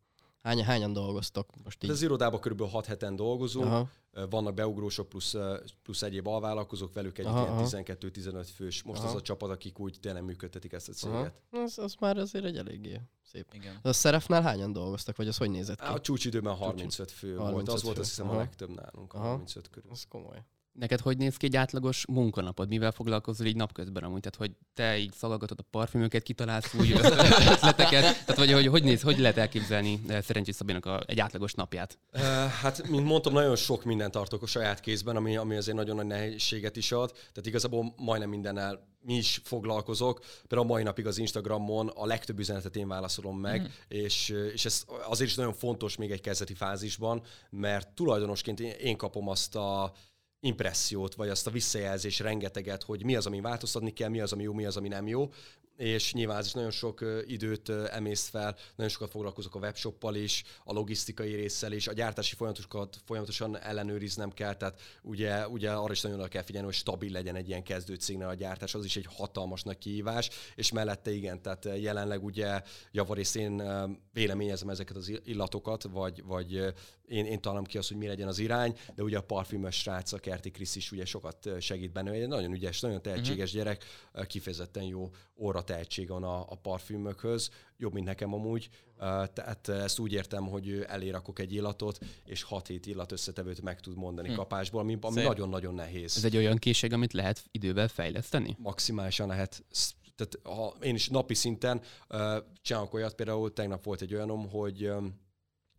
Hány, 0.48 0.64
hányan 0.64 0.92
dolgoztok 0.92 1.48
most 1.64 1.84
így? 1.84 1.90
Az 1.90 2.02
irodában 2.02 2.40
kb. 2.40 2.70
6 2.70 2.86
heten 2.86 3.16
dolgozunk, 3.16 3.66
Aha. 3.66 3.88
vannak 4.30 4.54
beugrósok 4.54 5.08
plusz, 5.08 5.34
plusz 5.82 6.02
egyéb 6.02 6.26
alvállalkozók, 6.26 6.92
velük 6.92 7.18
egy 7.18 7.24
ilyen 7.24 7.58
12-15 7.58 8.48
fős. 8.54 8.82
Most 8.82 9.00
aha. 9.00 9.08
az 9.08 9.14
a 9.14 9.20
csapat, 9.20 9.50
akik 9.50 9.78
úgy 9.78 9.96
tényleg 10.00 10.24
működtetik 10.24 10.72
ezt 10.72 10.88
a 10.88 10.92
céget. 10.92 11.40
Az, 11.50 11.78
az 11.78 11.94
már 12.00 12.16
azért 12.16 12.44
egy 12.44 12.56
eléggé 12.56 13.00
szép. 13.22 13.46
Igen. 13.52 13.78
A 13.82 13.92
Szerefnál 13.92 14.42
hányan 14.42 14.72
dolgoztak, 14.72 15.16
vagy 15.16 15.28
az 15.28 15.36
hogy 15.36 15.50
nézett 15.50 15.80
ki? 15.80 15.86
A 15.86 16.00
csúcsidőben 16.00 16.54
35 16.54 17.10
fő 17.10 17.36
35 17.36 17.52
volt, 17.52 17.68
az 17.68 17.80
fő. 17.80 17.86
volt 17.86 17.98
azt 17.98 18.08
hiszem 18.08 18.26
aha. 18.26 18.34
a 18.34 18.38
legtöbb 18.38 18.74
nálunk, 18.74 19.14
aha. 19.14 19.28
35 19.28 19.70
körül. 19.70 19.90
Az 19.90 20.04
komoly. 20.08 20.44
Neked 20.78 21.00
hogy 21.00 21.16
néz 21.16 21.36
ki 21.36 21.46
egy 21.46 21.56
átlagos 21.56 22.04
munkanapod? 22.06 22.68
Mivel 22.68 22.92
foglalkozol 22.92 23.46
így 23.46 23.56
napközben 23.56 24.02
amúgy? 24.02 24.20
Tehát, 24.20 24.38
hogy 24.38 24.50
te 24.74 24.98
így 24.98 25.12
szalagatod 25.12 25.58
a 25.60 25.66
parfümöket, 25.70 26.22
kitalálsz 26.22 26.74
új 26.74 26.92
ötleteket? 27.52 28.02
Tehát, 28.02 28.36
vagy 28.36 28.52
hogy, 28.52 28.66
hogy 28.66 28.82
néz, 28.82 29.02
hogy 29.02 29.18
lehet 29.18 29.36
elképzelni 29.36 30.00
eh, 30.08 30.22
Szerencsés 30.22 30.54
Szabinak 30.54 30.86
a, 30.86 31.02
egy 31.06 31.20
átlagos 31.20 31.54
napját? 31.54 31.98
Uh, 32.12 32.20
hát, 32.46 32.88
mint 32.88 33.04
mondtam, 33.04 33.32
nagyon 33.32 33.56
sok 33.56 33.84
mindent 33.84 34.12
tartok 34.12 34.42
a 34.42 34.46
saját 34.46 34.80
kézben, 34.80 35.16
ami, 35.16 35.36
ami 35.36 35.56
azért 35.56 35.76
nagyon 35.76 35.96
nagy 35.96 36.06
nehézséget 36.06 36.76
is 36.76 36.92
ad. 36.92 37.10
Tehát 37.12 37.46
igazából 37.46 37.94
majdnem 37.96 38.28
mindennel 38.28 38.96
mi 39.00 39.14
is 39.14 39.40
foglalkozok. 39.44 40.20
Például 40.46 40.70
a 40.70 40.72
mai 40.72 40.82
napig 40.82 41.06
az 41.06 41.18
Instagramon 41.18 41.88
a 41.88 42.06
legtöbb 42.06 42.38
üzenetet 42.38 42.76
én 42.76 42.88
válaszolom 42.88 43.38
meg, 43.38 43.60
mm. 43.60 43.64
és, 43.88 44.28
és 44.52 44.64
ez 44.64 44.84
azért 45.08 45.30
is 45.30 45.36
nagyon 45.36 45.52
fontos 45.52 45.96
még 45.96 46.10
egy 46.10 46.20
kezdeti 46.20 46.54
fázisban, 46.54 47.22
mert 47.50 47.88
tulajdonosként 47.88 48.60
én 48.60 48.96
kapom 48.96 49.28
azt 49.28 49.56
a 49.56 49.92
impressziót, 50.40 51.14
vagy 51.14 51.28
azt 51.28 51.46
a 51.46 51.50
visszajelzés 51.50 52.18
rengeteget, 52.18 52.82
hogy 52.82 53.04
mi 53.04 53.16
az, 53.16 53.26
ami 53.26 53.40
változtatni 53.40 53.92
kell, 53.92 54.08
mi 54.08 54.20
az, 54.20 54.32
ami 54.32 54.42
jó, 54.42 54.52
mi 54.52 54.64
az, 54.64 54.76
ami 54.76 54.88
nem 54.88 55.06
jó. 55.06 55.28
És 55.76 56.12
nyilván 56.12 56.38
ez 56.38 56.46
is 56.46 56.52
nagyon 56.52 56.70
sok 56.70 57.04
időt 57.26 57.68
emészt 57.68 58.28
fel, 58.28 58.56
nagyon 58.76 58.92
sokat 58.92 59.10
foglalkozok 59.10 59.54
a 59.54 59.58
webshoppal 59.58 60.14
is, 60.14 60.44
a 60.64 60.72
logisztikai 60.72 61.34
résszel 61.34 61.72
is, 61.72 61.88
a 61.88 61.92
gyártási 61.92 62.34
folyamatokat 62.34 62.96
folyamatosan 63.04 63.58
ellenőriznem 63.58 64.30
kell, 64.30 64.54
tehát 64.54 64.80
ugye, 65.02 65.48
ugye 65.48 65.70
arra 65.70 65.92
is 65.92 66.00
nagyon 66.00 66.28
kell 66.28 66.42
figyelni, 66.42 66.66
hogy 66.66 66.76
stabil 66.76 67.12
legyen 67.12 67.36
egy 67.36 67.48
ilyen 67.48 67.62
kezdő 67.62 67.94
cégnél 67.94 68.26
a 68.26 68.34
gyártás, 68.34 68.74
az 68.74 68.84
is 68.84 68.96
egy 68.96 69.06
hatalmas 69.16 69.62
nagy 69.62 69.78
kihívás, 69.78 70.30
és 70.54 70.72
mellette 70.72 71.12
igen, 71.12 71.42
tehát 71.42 71.68
jelenleg 71.80 72.24
ugye 72.24 72.62
javarészt 72.92 73.36
én 73.36 73.62
véleményezem 74.12 74.68
ezeket 74.68 74.96
az 74.96 75.20
illatokat, 75.24 75.82
vagy, 75.82 76.24
vagy 76.24 76.74
én, 77.08 77.24
én 77.24 77.40
találom 77.40 77.64
ki 77.64 77.78
azt, 77.78 77.88
hogy 77.88 77.96
mi 77.96 78.06
legyen 78.06 78.28
az 78.28 78.38
irány, 78.38 78.78
de 78.94 79.02
ugye 79.02 79.18
a 79.18 79.22
parfümös 79.22 79.76
srác, 79.76 80.12
a 80.12 80.18
Kerti 80.18 80.50
Krisz 80.50 80.76
is 80.76 80.92
ugye 80.92 81.04
sokat 81.04 81.48
segít 81.60 81.92
benne, 81.92 82.10
egy 82.10 82.28
nagyon 82.28 82.52
ügyes, 82.52 82.80
nagyon 82.80 83.02
tehetséges 83.02 83.54
uh-huh. 83.54 83.64
gyerek, 83.64 83.84
kifejezetten 84.26 84.82
jó 84.82 85.10
óra 85.36 85.62
tehetség 85.62 86.08
van 86.08 86.24
a, 86.24 86.40
a 86.40 86.54
parfümökhöz, 86.54 87.50
jobb, 87.76 87.92
mint 87.92 88.06
nekem 88.06 88.34
amúgy. 88.34 88.68
Tehát 89.32 89.68
ezt 89.68 89.98
úgy 89.98 90.12
értem, 90.12 90.46
hogy 90.46 90.84
elérakok 90.86 91.38
egy 91.38 91.52
illatot, 91.52 91.98
és 92.24 92.46
6-7 92.50 92.80
illat 92.84 93.12
összetevőt 93.12 93.62
meg 93.62 93.80
tud 93.80 93.96
mondani 93.96 94.28
hm. 94.28 94.34
kapásból, 94.34 94.80
ami, 94.80 94.98
ami 95.00 95.22
nagyon-nagyon 95.22 95.74
nehéz. 95.74 96.16
Ez 96.16 96.24
egy 96.24 96.36
olyan 96.36 96.56
készség, 96.56 96.92
amit 96.92 97.12
lehet 97.12 97.44
idővel 97.50 97.88
fejleszteni? 97.88 98.56
Maximálisan 98.58 99.28
lehet 99.28 99.64
tehát 100.16 100.58
ha 100.58 100.76
én 100.80 100.94
is 100.94 101.08
napi 101.08 101.34
szinten 101.34 101.80
uh, 102.08 102.36
csinálok 102.62 102.94
olyat, 102.94 103.14
például 103.14 103.52
tegnap 103.52 103.84
volt 103.84 104.00
egy 104.00 104.14
olyanom, 104.14 104.48
hogy 104.48 104.88
um, 104.88 105.20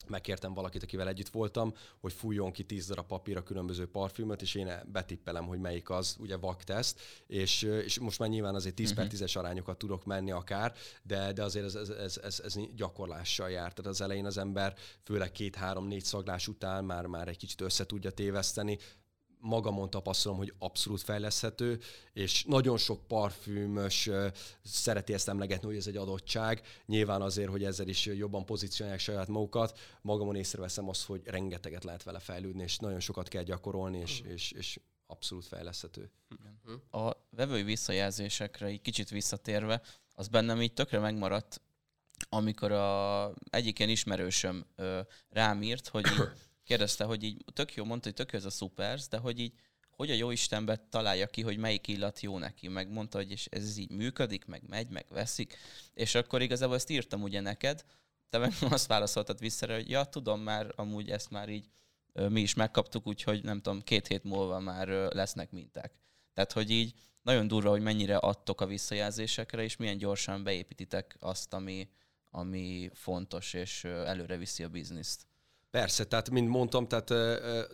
megkértem 0.09 0.53
valakit, 0.53 0.83
akivel 0.83 1.07
együtt 1.07 1.29
voltam, 1.29 1.73
hogy 1.99 2.13
fújjon 2.13 2.51
ki 2.51 2.63
10 2.63 2.87
darab 2.87 3.05
papírra 3.05 3.43
különböző 3.43 3.87
parfümöt, 3.87 4.41
és 4.41 4.55
én 4.55 4.71
betippelem, 4.91 5.45
hogy 5.45 5.59
melyik 5.59 5.89
az, 5.89 6.15
ugye 6.19 6.37
vakteszt, 6.37 7.01
és, 7.27 7.61
és 7.61 7.99
most 7.99 8.19
már 8.19 8.29
nyilván 8.29 8.55
azért 8.55 8.75
10 8.75 8.91
uh-huh. 8.91 9.07
per 9.07 9.19
10-es 9.19 9.29
mhm. 9.29 9.39
arányokat 9.39 9.77
tudok 9.77 10.05
menni 10.05 10.31
akár, 10.31 10.73
de, 11.03 11.33
de 11.33 11.43
azért 11.43 11.65
ez, 11.65 11.75
ez, 11.75 11.89
ez, 11.89 12.17
ez, 12.23 12.39
ez 12.39 12.55
gyakorlással 12.75 13.49
jár. 13.49 13.73
Tehát 13.73 13.91
az 13.91 14.01
elején 14.01 14.25
az 14.25 14.37
ember 14.37 14.75
főleg 15.03 15.31
két-három-négy 15.31 16.03
szaglás 16.03 16.47
után 16.47 16.85
már, 16.85 17.05
már 17.05 17.27
egy 17.27 17.37
kicsit 17.37 17.61
össze 17.61 17.85
tudja 17.85 18.11
téveszteni, 18.11 18.77
magamon 19.39 19.89
tapasztalom, 19.89 20.37
hogy 20.37 20.53
abszolút 20.59 21.01
fejleszthető, 21.01 21.79
és 22.13 22.43
nagyon 22.43 22.77
sok 22.77 23.07
parfümös 23.07 24.09
szereti 24.63 25.13
ezt 25.13 25.29
emlegetni, 25.29 25.67
hogy 25.67 25.77
ez 25.77 25.87
egy 25.87 25.97
adottság. 25.97 26.61
Nyilván 26.85 27.21
azért, 27.21 27.49
hogy 27.49 27.63
ezzel 27.63 27.87
is 27.87 28.05
jobban 28.05 28.45
pozícionálják 28.45 29.01
saját 29.01 29.27
magukat, 29.27 29.79
magamon 30.01 30.35
észreveszem 30.35 30.89
azt, 30.89 31.05
hogy 31.05 31.21
rengeteget 31.25 31.83
lehet 31.83 32.03
vele 32.03 32.19
fejlődni, 32.19 32.63
és 32.63 32.77
nagyon 32.77 32.99
sokat 32.99 33.27
kell 33.27 33.43
gyakorolni, 33.43 33.97
és, 33.97 34.21
és, 34.21 34.51
és 34.51 34.79
abszolút 35.07 35.45
fejleszthető. 35.45 36.11
A 36.91 37.11
vevői 37.29 37.63
visszajelzésekre 37.63 38.65
egy 38.65 38.81
kicsit 38.81 39.09
visszatérve, 39.09 39.81
az 40.13 40.27
bennem 40.27 40.61
így 40.61 40.73
tökre 40.73 40.99
megmaradt, 40.99 41.61
amikor 42.29 42.71
a 42.71 43.33
egyik 43.49 43.79
ilyen 43.79 43.91
ismerősöm 43.91 44.65
ö, 44.75 44.99
rám 45.29 45.61
írt, 45.61 45.87
hogy 45.87 46.05
így 46.11 46.48
kérdezte, 46.69 47.03
hogy 47.03 47.23
így 47.23 47.43
tök 47.53 47.73
jó, 47.73 47.85
mondta, 47.85 48.07
hogy 48.07 48.15
tök 48.15 48.31
jó 48.31 48.39
ez 48.39 48.45
a 48.45 48.49
szupers, 48.49 49.07
de 49.07 49.17
hogy 49.17 49.39
így 49.39 49.53
hogy 49.89 50.11
a 50.11 50.13
jó 50.13 50.31
Istenbe 50.31 50.75
találja 50.89 51.27
ki, 51.27 51.41
hogy 51.41 51.57
melyik 51.57 51.87
illat 51.87 52.19
jó 52.19 52.37
neki, 52.37 52.67
meg 52.67 52.89
mondta, 52.89 53.17
hogy 53.17 53.31
és 53.31 53.45
ez 53.45 53.77
így 53.77 53.91
működik, 53.91 54.45
meg 54.45 54.63
megy, 54.67 54.89
meg 54.89 55.05
veszik, 55.09 55.57
és 55.93 56.15
akkor 56.15 56.41
igazából 56.41 56.75
ezt 56.75 56.89
írtam 56.89 57.21
ugye 57.21 57.39
neked, 57.39 57.85
te 58.29 58.37
meg 58.37 58.53
azt 58.69 58.87
válaszoltad 58.87 59.39
vissza, 59.39 59.73
hogy 59.73 59.89
ja, 59.89 60.03
tudom 60.03 60.41
már, 60.41 60.71
amúgy 60.75 61.09
ezt 61.09 61.29
már 61.29 61.49
így 61.49 61.69
mi 62.29 62.41
is 62.41 62.53
megkaptuk, 62.53 63.07
úgyhogy 63.07 63.43
nem 63.43 63.61
tudom, 63.61 63.81
két 63.81 64.07
hét 64.07 64.23
múlva 64.23 64.59
már 64.59 64.87
lesznek 64.87 65.51
minták. 65.51 65.93
Tehát, 66.33 66.51
hogy 66.51 66.69
így 66.69 66.93
nagyon 67.21 67.47
durva, 67.47 67.69
hogy 67.69 67.81
mennyire 67.81 68.17
adtok 68.17 68.61
a 68.61 68.65
visszajelzésekre, 68.65 69.63
és 69.63 69.75
milyen 69.75 69.97
gyorsan 69.97 70.43
beépítitek 70.43 71.15
azt, 71.19 71.53
ami, 71.53 71.89
ami 72.29 72.89
fontos, 72.93 73.53
és 73.53 73.83
előre 73.83 74.37
viszi 74.37 74.63
a 74.63 74.69
bizniszt. 74.69 75.28
Persze, 75.71 76.03
tehát 76.03 76.29
mint 76.29 76.49
mondtam, 76.49 76.87
tehát 76.87 77.13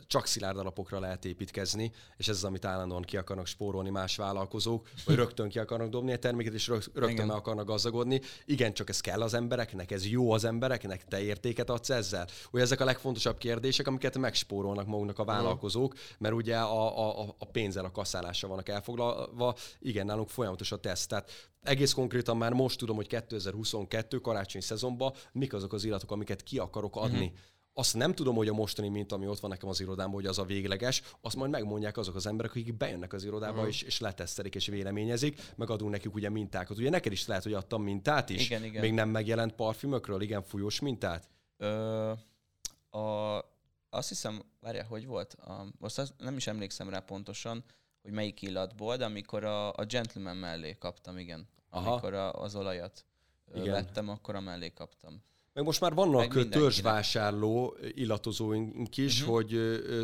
csak 0.08 0.26
szilárd 0.26 0.58
alapokra 0.58 1.00
lehet 1.00 1.26
építkezni, 1.26 1.92
és 2.18 2.28
ez 2.28 2.36
az, 2.36 2.44
amit 2.44 2.66
állandóan 2.66 3.02
ki 3.02 3.18
akarnak 3.18 3.46
spórolni 3.46 3.90
más 3.90 4.16
vállalkozók, 4.16 4.90
vagy 5.06 5.16
rögtön 5.16 5.50
ki 5.50 5.60
akarnak 5.60 5.90
dobni 5.90 6.14
a 6.14 6.18
terméket, 6.18 6.54
és 6.54 6.68
rögtön 6.68 7.10
Igen. 7.10 7.28
meg 7.28 7.36
akarnak 7.36 7.66
gazdagodni. 7.66 8.22
Igen, 8.46 8.74
csak 8.74 8.90
ez 8.90 9.02
kell 9.02 9.22
az 9.22 9.34
embereknek, 9.34 9.92
ez 9.92 10.08
jó 10.08 10.32
az 10.32 10.44
embereknek, 10.44 11.06
te 11.06 11.22
értéket 11.22 11.70
adsz 11.70 11.90
ezzel. 11.90 12.28
Ugye 12.52 12.64
ezek 12.64 12.80
a 12.80 12.86
legfontosabb 12.86 13.38
kérdések, 13.38 13.88
amiket 13.88 14.18
megspórolnak 14.18 14.86
maguknak 14.88 15.20
a 15.20 15.24
mhm. 15.24 15.32
vállalkozók, 15.32 15.96
mert 16.18 16.34
ugye 16.34 16.58
a, 16.58 17.20
a, 17.20 17.36
a 17.38 17.46
pénzzel, 17.46 17.86
a 17.86 17.92
kasszálással 17.92 18.50
vannak 18.50 18.70
elfoglalva. 18.70 19.56
Igen, 19.80 20.06
nálunk 20.06 20.30
folyamatos 20.30 20.72
a 20.72 20.78
teszt. 20.78 21.10
Tehát 21.10 21.52
egész 21.64 21.94
konkrétan 21.94 22.38
már 22.38 22.54
most 22.54 22.80
tudom, 22.80 22.96
hogy 22.96 23.08
2022 23.08 24.18
karácsonyi 24.18 24.64
szezonban 24.64 25.14
mik 25.32 25.54
azok 25.54 25.74
az 25.74 25.84
illatok, 25.84 26.12
amiket 26.12 26.44
ki 26.44 26.58
akarok 26.58 26.96
adni. 26.96 27.26
Uh-huh 27.26 27.40
azt 27.78 27.96
nem 27.96 28.14
tudom, 28.14 28.36
hogy 28.36 28.48
a 28.48 28.54
mostani 28.54 28.90
mint, 28.90 29.12
ami 29.12 29.28
ott 29.28 29.40
van 29.40 29.50
nekem 29.50 29.70
az 29.70 29.80
irodámban, 29.80 30.16
hogy 30.16 30.26
az 30.26 30.40
a 30.40 30.46
végleges, 30.46 31.02
azt 31.22 31.36
majd 31.36 31.52
megmondják 31.52 31.98
azok 31.98 32.16
az 32.16 32.26
emberek, 32.26 32.52
akik 32.52 32.78
bejönnek 32.78 33.14
az 33.14 33.24
irodába, 33.24 33.54
uh-huh. 33.54 33.68
és, 33.68 33.82
és 33.82 34.00
letesztelik, 34.00 34.56
és 34.56 34.68
véleményezik, 34.68 35.42
megadunk 35.56 35.92
nekik 35.92 36.14
ugye 36.14 36.30
mintákat. 36.30 36.78
Ugye 36.78 36.90
neked 36.90 37.12
is 37.12 37.28
lehet, 37.28 37.44
hogy 37.44 37.54
adtam 37.54 37.84
mintát 37.84 38.30
is, 38.30 38.46
igen, 38.46 38.64
igen. 38.64 38.82
még 38.82 38.94
nem 38.94 39.10
megjelent 39.10 39.54
parfümökről, 39.54 40.22
igen, 40.22 40.44
fújós 40.44 40.80
mintát? 40.80 41.30
Ö, 41.58 42.12
a, 42.90 43.38
azt 43.90 44.10
hiszem, 44.10 44.42
várjál, 44.60 44.86
hogy 44.86 45.06
volt? 45.06 45.34
A, 45.34 45.66
most 45.80 45.98
az, 45.98 46.14
nem 46.18 46.36
is 46.36 46.48
emlékszem 46.48 46.90
rá 46.90 47.00
pontosan, 47.00 47.64
hogy 48.02 48.12
melyik 48.12 48.42
illatból, 48.42 48.98
de 48.98 49.06
amikor 49.06 49.44
a, 49.44 49.74
a 49.74 49.86
Gentleman 49.86 50.38
mellé 50.38 50.78
kaptam, 50.78 51.18
igen. 51.18 51.48
Aha. 51.70 51.92
Amikor 51.92 52.14
a, 52.14 52.34
az 52.34 52.56
olajat 52.56 53.06
igen. 53.54 53.72
vettem, 53.72 54.10
akkor 54.10 54.36
a 54.36 54.40
mellé 54.40 54.74
kaptam. 54.74 55.24
Meg 55.56 55.64
most 55.64 55.82
már 55.82 55.94
vannak 55.94 56.50
törzsvásárló 56.50 57.78
illatozóink 57.94 58.98
is, 58.98 59.22
uh-huh. 59.22 59.36
hogy 59.36 59.60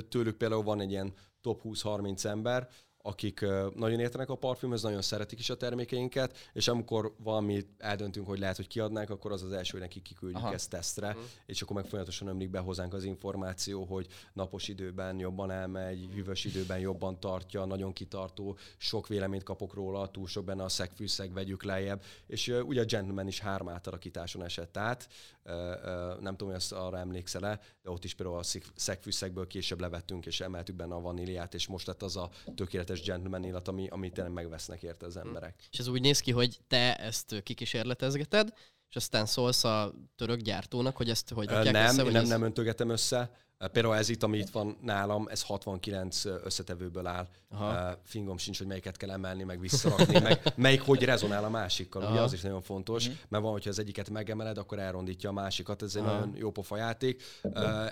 tőlük 0.09 0.37
például 0.37 0.63
van 0.63 0.81
egy 0.81 0.91
ilyen 0.91 1.13
top 1.41 1.61
20-30 1.63 2.25
ember, 2.25 2.69
akik 3.01 3.45
nagyon 3.75 3.99
értenek 3.99 4.29
a 4.29 4.35
parfümhez, 4.35 4.81
nagyon 4.81 5.01
szeretik 5.01 5.39
is 5.39 5.49
a 5.49 5.57
termékeinket, 5.57 6.37
és 6.53 6.67
amikor 6.67 7.13
valami 7.17 7.65
eldöntünk, 7.77 8.27
hogy 8.27 8.39
lehet, 8.39 8.55
hogy 8.55 8.67
kiadnánk, 8.67 9.09
akkor 9.09 9.31
az 9.31 9.43
az 9.43 9.51
első, 9.51 9.71
hogy 9.71 9.81
nekik 9.81 10.01
kiküldjük 10.01 10.43
Aha. 10.43 10.53
ezt 10.53 10.69
tesztre, 10.69 11.07
uh-huh. 11.07 11.23
és 11.45 11.61
akkor 11.61 11.75
meg 11.75 11.85
folyamatosan 11.85 12.27
ömlik 12.27 12.49
be 12.49 12.59
hozzánk 12.59 12.93
az 12.93 13.03
információ, 13.03 13.83
hogy 13.83 14.07
napos 14.33 14.67
időben 14.67 15.19
jobban 15.19 15.51
elmegy, 15.51 16.09
hűvös 16.13 16.45
időben 16.45 16.79
jobban 16.79 17.19
tartja, 17.19 17.65
nagyon 17.65 17.93
kitartó, 17.93 18.57
sok 18.77 19.07
véleményt 19.07 19.43
kapok 19.43 19.73
róla, 19.73 20.11
túl 20.11 20.27
sok 20.27 20.43
benne 20.45 20.63
a 20.63 20.69
szegfűszeg, 20.69 21.33
vegyük 21.33 21.63
lejjebb, 21.63 22.03
és 22.27 22.47
uh, 22.47 22.67
ugye 22.67 22.81
a 22.81 22.85
Gentleman 22.85 23.27
is 23.27 23.39
három 23.39 23.69
átalakításon 23.69 24.43
esett 24.43 24.77
át, 24.77 25.07
uh, 25.45 25.53
uh, 25.53 26.19
nem 26.19 26.31
tudom, 26.31 26.47
hogy 26.47 26.55
azt 26.55 26.71
arra 26.71 26.97
emlékszel-e, 26.97 27.59
de 27.83 27.89
ott 27.89 28.03
is 28.03 28.13
például 28.13 28.37
a 28.37 28.43
szegfűszegből 28.75 29.47
később 29.47 29.79
levettünk, 29.79 30.25
és 30.25 30.41
emeltük 30.41 30.75
benne 30.75 30.95
a 30.95 31.01
vaníliát, 31.01 31.53
és 31.53 31.67
most 31.67 31.87
lett 31.87 32.01
az 32.01 32.17
a 32.17 32.29
tökéletes 32.55 32.90
tökéletes 32.91 33.01
gentleman 33.05 33.43
illat, 33.43 33.67
ami, 33.67 33.87
amit 33.87 34.13
tényleg 34.13 34.33
megvesznek 34.33 34.83
érte 34.83 35.05
az 35.05 35.17
emberek. 35.17 35.67
És 35.71 35.79
ez 35.79 35.87
úgy 35.87 36.01
néz 36.01 36.19
ki, 36.19 36.31
hogy 36.31 36.59
te 36.67 36.95
ezt 36.95 37.43
kikísérletezgeted, 37.43 38.53
és 38.89 38.95
aztán 38.95 39.25
szólsz 39.25 39.63
a 39.63 39.93
török 40.15 40.39
gyártónak, 40.39 40.97
hogy 40.97 41.09
ezt 41.09 41.29
hogy 41.29 41.47
Nem, 41.47 41.75
össze, 41.75 42.03
nem, 42.03 42.15
ez... 42.15 42.27
nem 42.27 42.43
öntögetem 42.43 42.89
össze. 42.89 43.31
Például 43.71 43.95
ez 43.95 44.09
itt, 44.09 44.23
ami 44.23 44.37
itt 44.37 44.49
van 44.49 44.77
nálam, 44.81 45.27
ez 45.27 45.43
69 45.43 46.25
összetevőből 46.25 47.07
áll. 47.07 47.27
Aha. 47.49 47.97
Fingom 48.03 48.37
sincs, 48.37 48.57
hogy 48.57 48.67
melyiket 48.67 48.97
kell 48.97 49.11
emelni, 49.11 49.43
meg 49.43 49.59
visszarakni, 49.59 50.19
meg 50.19 50.41
melyik 50.55 50.81
hogy 50.81 51.03
rezonál 51.03 51.43
a 51.43 51.49
másikkal. 51.49 52.01
Aha. 52.01 52.11
Ugye 52.11 52.21
az 52.21 52.33
is 52.33 52.41
nagyon 52.41 52.61
fontos, 52.61 53.07
uh-huh. 53.07 53.21
mert 53.29 53.43
van, 53.43 53.51
hogyha 53.51 53.69
az 53.69 53.79
egyiket 53.79 54.09
megemeled, 54.09 54.57
akkor 54.57 54.79
elrondítja 54.79 55.29
a 55.29 55.33
másikat. 55.33 55.81
Ez 55.81 55.95
egy 55.95 56.03
Aha. 56.03 56.13
nagyon 56.13 56.35
jó 56.35 56.51
pofa 56.51 56.77
játék. 56.77 57.23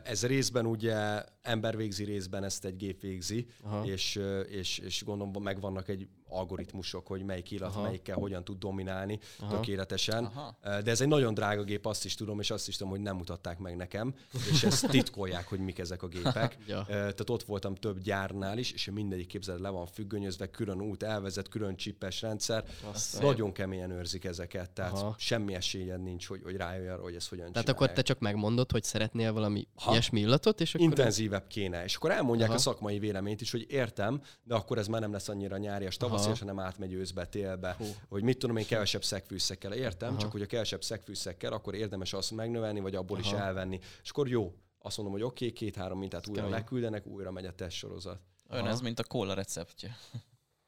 Ez 0.04 0.26
részben 0.26 0.66
ugye 0.66 1.24
ember 1.42 1.78
végzi, 1.78 2.04
részben 2.04 2.44
ezt 2.44 2.66
egy 2.66 2.76
gép 2.76 3.02
végzi, 3.02 3.48
és, 3.84 4.20
és, 4.50 4.78
és 4.78 5.04
gondolom 5.04 5.44
megvannak 5.44 5.88
egy 5.88 6.08
algoritmusok, 6.30 7.08
hogy 7.08 7.24
melyik 7.24 7.52
illat 7.52 7.70
Aha. 7.70 7.82
melyikkel 7.82 8.16
hogyan 8.16 8.44
tud 8.44 8.58
dominálni 8.58 9.20
Aha. 9.40 9.56
tökéletesen. 9.56 10.26
Aha. 10.26 10.58
De 10.62 10.92
ez 10.92 11.02
egy 11.02 11.08
nagyon 11.08 11.34
drága 11.34 11.64
gép, 11.64 11.86
azt 11.86 12.06
is 12.06 12.16
tudom, 12.16 12.40
és 12.40 12.52
azt 12.52 12.68
is 12.68 12.76
tudom, 12.76 12.92
hogy 12.92 13.02
nem 13.02 13.16
mutatták 13.16 13.58
meg 13.58 13.76
nekem, 13.76 14.14
és 14.52 14.64
ezt 14.64 14.88
titkolják, 14.88 15.48
hogy 15.48 15.60
mik 15.60 15.80
ezek 15.80 16.04
a 16.04 16.08
gépek. 16.08 16.58
ja. 16.68 16.86
Tehát 16.88 17.30
ott 17.30 17.44
voltam 17.44 17.76
több 17.76 18.00
gyárnál 18.00 18.58
is, 18.58 18.72
és 18.72 18.90
mindegyik 18.94 19.28
képzeld 19.28 19.62
le 19.62 19.70
van 19.70 19.86
függönyözve, 19.86 20.48
külön 20.48 20.82
út 20.82 21.04
elvezet, 21.04 21.48
külön 21.48 21.76
csippes 21.76 22.22
rendszer. 22.22 22.64
Azt 22.92 23.22
nagyon 23.22 23.52
keményen 23.52 23.92
őrzik 23.92 24.26
ezeket, 24.26 24.72
tehát 24.72 24.94
Aha. 24.94 25.16
semmi 25.18 25.54
esélyed 25.54 26.04
nincs, 26.04 26.28
hogy, 26.28 26.42
hogy 26.44 26.56
rájöjj 26.56 26.88
arra, 26.88 27.02
hogy 27.02 27.16
ez 27.16 27.28
hogyan 27.28 27.52
Tehát 27.52 27.68
csinálják. 27.68 27.82
akkor 27.82 27.96
te 27.96 28.02
csak 28.02 28.20
megmondod, 28.20 28.72
hogy 28.72 28.84
szeretnél 28.84 29.34
valami 29.34 29.68
ha. 29.76 29.92
ilyesmi 29.92 30.20
illatot, 30.20 30.62
és 30.62 30.76
akkor... 30.76 30.88
Intenzívebb 30.88 31.48
kéne. 31.48 31.84
És 31.84 31.96
akkor 31.96 32.12
elmondják 32.12 32.50
Aha. 32.50 32.58
a 32.58 32.62
szakmai 32.62 33.00
véleményt 33.00 33.42
is, 33.42 33.52
hogy 33.52 33.66
értem, 33.70 34.22
de 34.44 34.56
akkor 34.56 34.78
ez 34.78 34.88
már 34.88 35.02
nem 35.02 35.12
lesz 35.12 35.30
annyira 35.30 35.58
nyárias 35.58 35.98
tavasz, 35.98 36.19
és 36.28 36.40
nem 36.40 36.60
átmegy 36.60 36.94
őszbe, 36.94 37.26
télbe, 37.26 37.76
Hú. 37.78 37.86
hogy 38.10 38.24
mit 38.24 38.38
tudom 38.38 38.58
én, 38.58 38.66
kevesebb 38.66 39.04
szegfűszekkel. 39.04 39.74
Értem, 39.74 40.10
Aha. 40.10 40.20
csak 40.20 40.32
hogy 40.32 40.42
a 40.42 40.46
kevesebb 40.46 40.84
szegfűszekkel, 40.84 41.54
akkor 41.54 41.76
érdemes 41.76 42.14
azt 42.14 42.32
megnövelni, 42.32 42.80
vagy 42.80 42.96
abból 42.96 43.18
Aha. 43.18 43.26
is 43.28 43.34
elvenni. 43.34 43.80
És 44.04 44.10
akkor 44.10 44.28
jó, 44.28 44.54
azt 44.80 44.98
mondom, 44.98 45.16
hogy 45.16 45.24
oké, 45.24 45.46
okay, 45.46 45.58
két-három 45.58 46.00
mintát 46.00 46.28
újra 46.28 46.42
Kemény. 46.42 46.56
leküldenek, 46.58 47.06
újra 47.06 47.32
megy 47.32 47.46
a 47.46 47.52
test 47.52 47.78
sorozat. 47.78 48.20
Olyan 48.50 48.64
Aha. 48.64 48.74
ez, 48.74 48.82
mint 48.82 49.00
a 49.00 49.04
kóla 49.04 49.34
receptje. 49.34 49.98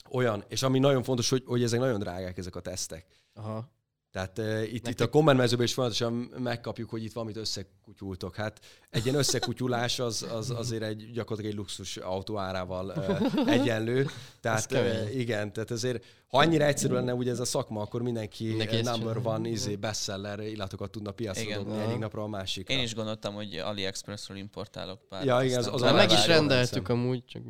Olyan, 0.10 0.44
és 0.48 0.64
ami 0.64 0.80
nagyon 0.80 1.04
fontos, 1.04 1.30
hogy, 1.30 1.44
hogy 1.46 1.64
ezek 1.64 1.80
nagyon 1.80 2.00
drágák 2.00 2.38
ezek 2.38 2.56
a 2.56 2.60
tesztek. 2.62 3.06
Aha. 3.34 3.70
Tehát 4.12 4.38
uh, 4.38 4.74
itt, 4.74 4.88
itt 4.88 5.00
a 5.00 5.10
kommentmezőben 5.10 5.66
is 5.66 5.74
folyamatosan 5.74 6.14
megkapjuk, 6.38 6.90
hogy 6.90 7.04
itt 7.04 7.14
valamit 7.14 7.38
összekutyultok. 7.38 8.36
Hát 8.36 8.60
egy 8.90 9.04
ilyen 9.06 9.18
összekutyulás 9.18 10.00
az, 10.00 10.28
az 10.34 10.50
azért 10.50 10.84
egy 10.84 11.12
gyakorlatilag 11.12 11.52
egy 11.52 11.58
luxus 11.58 11.98
autó 11.98 12.38
árával 12.38 12.94
uh, 12.96 13.50
egyenlő. 13.50 14.08
Tehát 14.42 14.72
uh, 14.72 15.16
igen, 15.16 15.54
tehát 15.54 15.72
azért 15.72 16.06
ha 16.28 16.38
annyira 16.38 16.66
egyszerű 16.66 16.94
lenne 16.94 17.14
ugye 17.14 17.32
ez 17.32 17.40
a 17.40 17.46
szakma, 17.46 17.82
akkor 17.82 18.02
mindenki, 18.02 18.48
mindenki 18.48 18.82
number 18.82 19.22
van, 19.22 19.46
izé, 19.46 19.76
bestseller 19.76 20.40
illatokat 20.40 20.92
tudna 20.92 21.12
piacra 21.12 21.42
igen. 21.42 21.64
dobni 21.64 21.82
egyik 21.82 21.98
napra 21.98 22.24
a 22.24 22.28
másikra. 22.28 22.74
Én 22.74 22.84
is 22.84 22.96
gondoltam, 22.96 23.34
hogy 23.34 23.56
AliExpressről 23.56 24.38
importálok 24.38 25.08
pár. 25.10 25.26
Ja, 25.26 25.44
igen, 25.44 25.60
az, 25.60 25.68
az, 25.68 25.82
az 25.82 25.92
meg 25.92 26.12
is 26.12 26.28
rendeltük 26.28 26.90
amúgy. 26.90 27.26
Csak... 27.26 27.42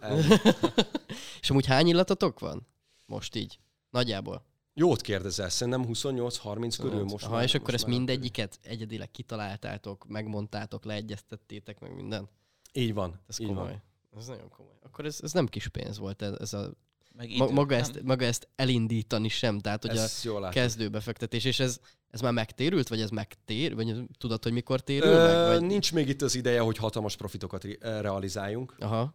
És 1.42 1.50
amúgy 1.50 1.66
hány 1.66 1.86
illatotok 1.86 2.38
van? 2.38 2.66
Most 3.06 3.34
így. 3.34 3.58
Nagyjából. 3.90 4.50
Jót 4.74 5.00
kérdezel, 5.00 5.48
szerintem 5.48 5.84
28-30 5.92 6.76
körül 6.80 7.04
most. 7.04 7.24
Ha, 7.24 7.42
és 7.42 7.54
akkor 7.54 7.74
ezt 7.74 7.86
mindegyiket 7.86 8.58
egyedileg 8.62 9.10
kitaláltátok, 9.10 10.06
megmondtátok, 10.08 10.84
leegyeztettétek, 10.84 11.80
meg 11.80 11.94
minden. 11.94 12.28
Így 12.72 12.94
van. 12.94 13.20
Ez 13.28 13.40
így 13.40 13.46
komoly. 13.46 13.64
Van. 13.64 13.82
Ez 14.18 14.26
nagyon 14.26 14.48
komoly. 14.48 14.72
Akkor 14.82 15.04
ez, 15.04 15.18
ez 15.22 15.32
nem 15.32 15.46
kis 15.46 15.68
pénz 15.68 15.98
volt, 15.98 16.22
ez, 16.22 16.32
ez 16.40 16.52
a 16.52 16.72
meg 17.16 17.30
idő, 17.30 17.52
maga, 17.52 17.74
ezt, 17.74 18.02
maga 18.02 18.24
ezt 18.24 18.48
elindítani 18.56 19.28
sem, 19.28 19.58
tehát 19.58 19.82
hogy 19.82 19.96
ez 19.96 20.26
a 20.42 20.48
kezdőbefektetés, 20.48 21.44
és 21.44 21.60
ez, 21.60 21.80
ez 22.10 22.20
már 22.20 22.32
megtérült, 22.32 22.88
vagy 22.88 23.00
ez 23.00 23.10
megtér, 23.10 23.74
vagy 23.74 24.02
tudod, 24.18 24.42
hogy 24.42 24.52
mikor 24.52 24.80
térül 24.80 25.08
Ö, 25.08 25.26
meg? 25.26 25.46
Vagy... 25.46 25.68
Nincs 25.68 25.92
még 25.92 26.08
itt 26.08 26.22
az 26.22 26.34
ideje, 26.34 26.60
hogy 26.60 26.76
hatalmas 26.76 27.16
profitokat 27.16 27.64
realizáljunk, 27.80 28.76
Aha. 28.78 29.14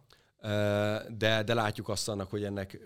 de, 1.18 1.42
de 1.42 1.54
látjuk 1.54 1.88
azt 1.88 2.08
annak, 2.08 2.30
hogy 2.30 2.44
ennek 2.44 2.80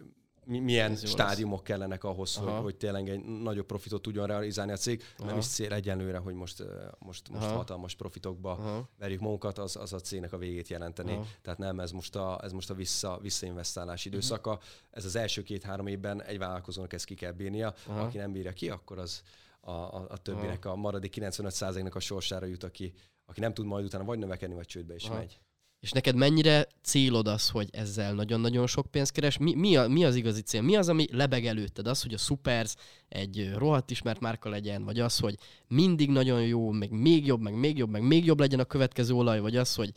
milyen 0.45 0.97
stádiumok 0.97 1.65
kellenek 1.65 2.05
ahhoz, 2.05 2.37
hogy, 2.37 2.53
hogy 2.53 2.77
tényleg 2.77 3.09
egy 3.09 3.25
nagyobb 3.25 3.67
profitot 3.67 4.03
tudjon 4.03 4.27
realizálni 4.27 4.73
a 4.73 4.77
cég. 4.77 5.03
Aha. 5.19 5.29
Nem 5.29 5.39
is 5.39 5.47
cél 5.47 5.73
egyenlőre, 5.73 6.19
hogy 6.19 6.35
most, 6.35 6.65
most, 6.99 7.29
most 7.29 7.47
hatalmas 7.47 7.95
profitokba 7.95 8.51
Aha. 8.51 8.89
verjük 8.99 9.21
magunkat, 9.21 9.59
az, 9.59 9.77
az 9.77 9.93
a 9.93 9.99
cégnek 10.01 10.33
a 10.33 10.39
végét 10.39 10.69
jelenteni. 10.69 11.13
Aha. 11.13 11.27
Tehát 11.43 11.59
nem, 11.59 11.81
ez 11.81 11.91
most 11.91 12.17
a, 12.17 12.41
ez 12.43 12.53
most 12.53 12.71
a 12.71 12.75
vissza, 12.75 13.19
visszainvestálás 13.23 14.05
időszaka. 14.05 14.51
Uh-huh. 14.51 14.65
Ez 14.91 15.05
az 15.05 15.17
első 15.17 15.43
két-három 15.43 15.87
évben 15.87 16.23
egy 16.23 16.39
vállalkozónak 16.39 16.93
ezt 16.93 17.05
ki 17.05 17.15
kell 17.15 17.33
bírnia. 17.33 17.75
Aha. 17.87 18.01
Aki 18.01 18.19
nem 18.19 18.33
bírja 18.33 18.53
ki, 18.53 18.71
akkor 18.71 18.99
az 18.99 19.23
a, 19.61 19.71
a, 19.71 20.07
a 20.09 20.17
többinek, 20.17 20.65
a 20.65 20.77
maradék 20.77 21.15
95%-nak 21.17 21.95
a 21.95 22.01
sorsára 22.01 22.47
jut, 22.47 22.65
aki, 22.65 22.93
aki 23.27 23.41
nem 23.41 23.55
tud 23.55 23.67
majd 23.67 23.85
utána 23.85 24.05
vagy 24.05 24.19
növekedni, 24.19 24.55
vagy 24.55 24.67
csődbe 24.67 24.95
is 24.95 25.05
Aha. 25.05 25.15
megy. 25.15 25.41
És 25.83 25.91
neked 25.91 26.15
mennyire 26.15 26.67
célod 26.83 27.27
az, 27.27 27.49
hogy 27.49 27.69
ezzel 27.73 28.15
nagyon-nagyon 28.15 28.67
sok 28.67 28.87
pénzt 28.91 29.13
keres? 29.13 29.39
Mi, 29.39 29.55
mi, 29.55 29.77
a, 29.77 29.89
mi 29.89 30.05
az 30.05 30.15
igazi 30.15 30.41
cél? 30.41 30.63
Mi 30.63 30.77
az, 30.77 30.89
ami 30.89 31.07
lebeg 31.11 31.47
előtted? 31.47 31.87
Az, 31.87 32.03
hogy 32.03 32.15
a 32.15 32.19
Supers 32.19 32.75
egy 33.09 33.53
rohadt 33.57 33.91
ismert 33.91 34.21
márka 34.21 34.49
legyen, 34.49 34.85
vagy 34.85 35.01
az, 35.01 35.19
hogy 35.19 35.35
mindig 35.69 36.11
nagyon 36.11 36.47
jó, 36.47 36.71
meg 36.71 36.91
még 36.91 37.27
jobb, 37.27 37.41
meg 37.41 37.55
még 37.55 37.79
jobb, 37.79 37.91
meg 37.91 38.03
még 38.03 38.25
jobb 38.25 38.39
legyen 38.41 38.61
a 38.61 38.65
következő 38.65 39.15
olaj, 39.15 39.41
vagy 39.41 39.57
az, 39.57 39.75
hogy 39.75 39.93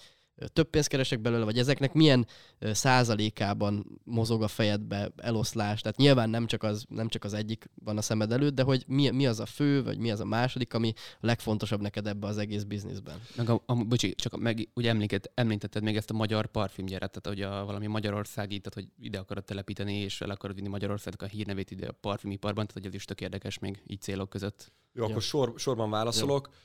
több 0.53 0.69
pénzt 0.69 0.88
keresek 0.88 1.19
belőle, 1.21 1.43
vagy 1.43 1.57
ezeknek 1.57 1.93
milyen 1.93 2.27
százalékában 2.59 4.01
mozog 4.03 4.43
a 4.43 4.47
fejedbe 4.47 5.11
eloszlás? 5.15 5.81
Tehát 5.81 5.97
nyilván 5.97 6.29
nem 6.29 6.45
csak 6.47 6.63
az, 6.63 6.86
nem 6.89 7.07
csak 7.07 7.23
az 7.23 7.33
egyik 7.33 7.69
van 7.83 7.97
a 7.97 8.01
szemed 8.01 8.31
előtt, 8.31 8.55
de 8.55 8.63
hogy 8.63 8.83
mi, 8.88 9.09
mi 9.09 9.27
az 9.27 9.39
a 9.39 9.45
fő, 9.45 9.83
vagy 9.83 9.97
mi 9.97 10.11
az 10.11 10.19
a 10.19 10.25
második, 10.25 10.73
ami 10.73 10.93
a 11.21 11.25
legfontosabb 11.25 11.81
neked 11.81 12.07
ebbe 12.07 12.27
az 12.27 12.38
egész 12.38 12.63
bizniszben? 12.63 13.21
Meg 13.36 13.49
a, 13.49 13.61
a, 13.65 13.83
bocsi, 13.83 14.15
csak 14.15 14.39
meg 14.39 14.69
ugye 14.73 14.89
emléket, 14.89 15.31
említetted 15.33 15.83
még 15.83 15.95
ezt 15.95 16.09
a 16.09 16.13
magyar 16.13 16.45
parfümgyárat, 16.45 17.11
tehát 17.11 17.39
hogy 17.39 17.51
a, 17.51 17.65
valami 17.65 17.88
Magyarországi, 17.88 18.59
tehát 18.59 18.73
hogy 18.73 19.05
ide 19.05 19.19
akarod 19.19 19.43
telepíteni, 19.43 19.93
és 19.93 20.21
el 20.21 20.29
akarod 20.29 20.55
vinni 20.55 20.67
Magyarországnak 20.67 21.21
a 21.21 21.25
hírnevét 21.25 21.71
ide 21.71 21.88
a 21.88 21.91
parfümiparban, 21.91 22.67
tehát 22.67 22.81
hogy 22.81 22.86
ez 22.86 22.93
is 22.93 23.05
tök 23.05 23.21
érdekes 23.21 23.59
még 23.59 23.81
így 23.88 24.01
célok 24.01 24.29
között. 24.29 24.71
Jó, 24.93 25.03
Jó. 25.03 25.09
akkor 25.09 25.21
sor, 25.21 25.53
sorban 25.57 25.89
válaszolok. 25.89 26.49
Jó. 26.51 26.57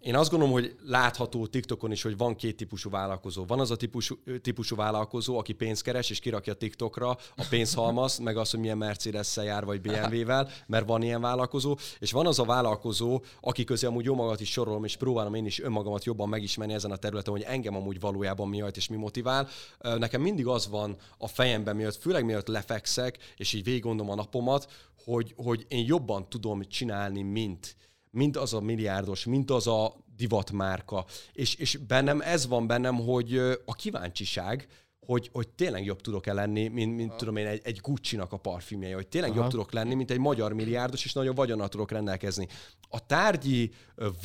Én 0.00 0.16
azt 0.16 0.30
gondolom, 0.30 0.54
hogy 0.54 0.76
látható 0.84 1.46
TikTokon 1.46 1.92
is, 1.92 2.02
hogy 2.02 2.16
van 2.16 2.36
két 2.36 2.56
típusú 2.56 2.90
vállalkozó. 2.90 3.44
Van 3.44 3.60
az 3.60 3.70
a 3.70 3.76
típusú, 3.76 4.18
típusú 4.42 4.76
vállalkozó, 4.76 5.38
aki 5.38 5.52
pénzt 5.52 5.82
keres, 5.82 6.10
és 6.10 6.18
kirakja 6.18 6.54
TikTokra 6.54 7.08
a 7.10 7.46
pénzhalmaz, 7.50 8.18
meg 8.18 8.36
az, 8.36 8.50
hogy 8.50 8.60
milyen 8.60 8.78
mercedes 8.78 9.36
jár, 9.36 9.64
vagy 9.64 9.80
BMW-vel, 9.80 10.48
mert 10.66 10.86
van 10.86 11.02
ilyen 11.02 11.20
vállalkozó. 11.20 11.76
És 11.98 12.12
van 12.12 12.26
az 12.26 12.38
a 12.38 12.44
vállalkozó, 12.44 13.22
aki 13.40 13.64
közé 13.64 13.86
amúgy 13.86 14.04
jó 14.04 14.14
magat 14.14 14.40
is 14.40 14.50
sorolom, 14.50 14.84
és 14.84 14.96
próbálom 14.96 15.34
én 15.34 15.46
is 15.46 15.60
önmagamat 15.60 16.04
jobban 16.04 16.28
megismerni 16.28 16.74
ezen 16.74 16.90
a 16.90 16.96
területen, 16.96 17.32
hogy 17.32 17.42
engem 17.42 17.76
amúgy 17.76 18.00
valójában 18.00 18.48
mi 18.48 18.62
és 18.72 18.88
mi 18.88 18.96
motivál. 18.96 19.48
Nekem 19.80 20.20
mindig 20.20 20.46
az 20.46 20.68
van 20.68 20.96
a 21.18 21.28
fejemben, 21.28 21.76
miatt, 21.76 21.96
főleg 21.96 22.24
miatt 22.24 22.46
lefekszek, 22.46 23.18
és 23.36 23.52
így 23.52 23.64
végig 23.64 23.86
a 23.86 23.94
napomat, 23.94 24.70
hogy, 25.04 25.34
hogy 25.36 25.64
én 25.68 25.84
jobban 25.86 26.28
tudom 26.28 26.62
csinálni, 26.62 27.22
mint 27.22 27.76
mint 28.12 28.36
az 28.36 28.54
a 28.54 28.60
milliárdos, 28.60 29.24
mint 29.24 29.50
az 29.50 29.66
a 29.66 29.94
divatmárka. 30.16 31.04
És, 31.32 31.54
és 31.54 31.76
bennem 31.76 32.20
ez 32.20 32.46
van 32.46 32.66
bennem, 32.66 32.96
hogy 32.96 33.36
a 33.64 33.74
kíváncsiság, 33.74 34.66
hogy, 35.06 35.30
hogy 35.32 35.48
tényleg 35.48 35.84
jobb 35.84 36.00
tudok-e 36.00 36.32
lenni, 36.32 36.68
mint, 36.68 36.96
mint 36.96 37.14
tudom 37.16 37.36
én, 37.36 37.46
egy, 37.46 37.60
egy 37.64 37.78
Gucci-nak 37.82 38.32
a 38.32 38.36
parfümje, 38.36 38.94
hogy 38.94 39.08
tényleg 39.08 39.30
Aha. 39.30 39.40
jobb 39.40 39.50
tudok 39.50 39.72
lenni, 39.72 39.94
mint 39.94 40.10
egy 40.10 40.18
magyar 40.18 40.52
milliárdos, 40.52 41.04
és 41.04 41.12
nagyobb 41.12 41.36
vagyonnal 41.36 41.68
tudok 41.68 41.90
rendelkezni. 41.90 42.48
A 42.88 43.06
tárgyi, 43.06 43.70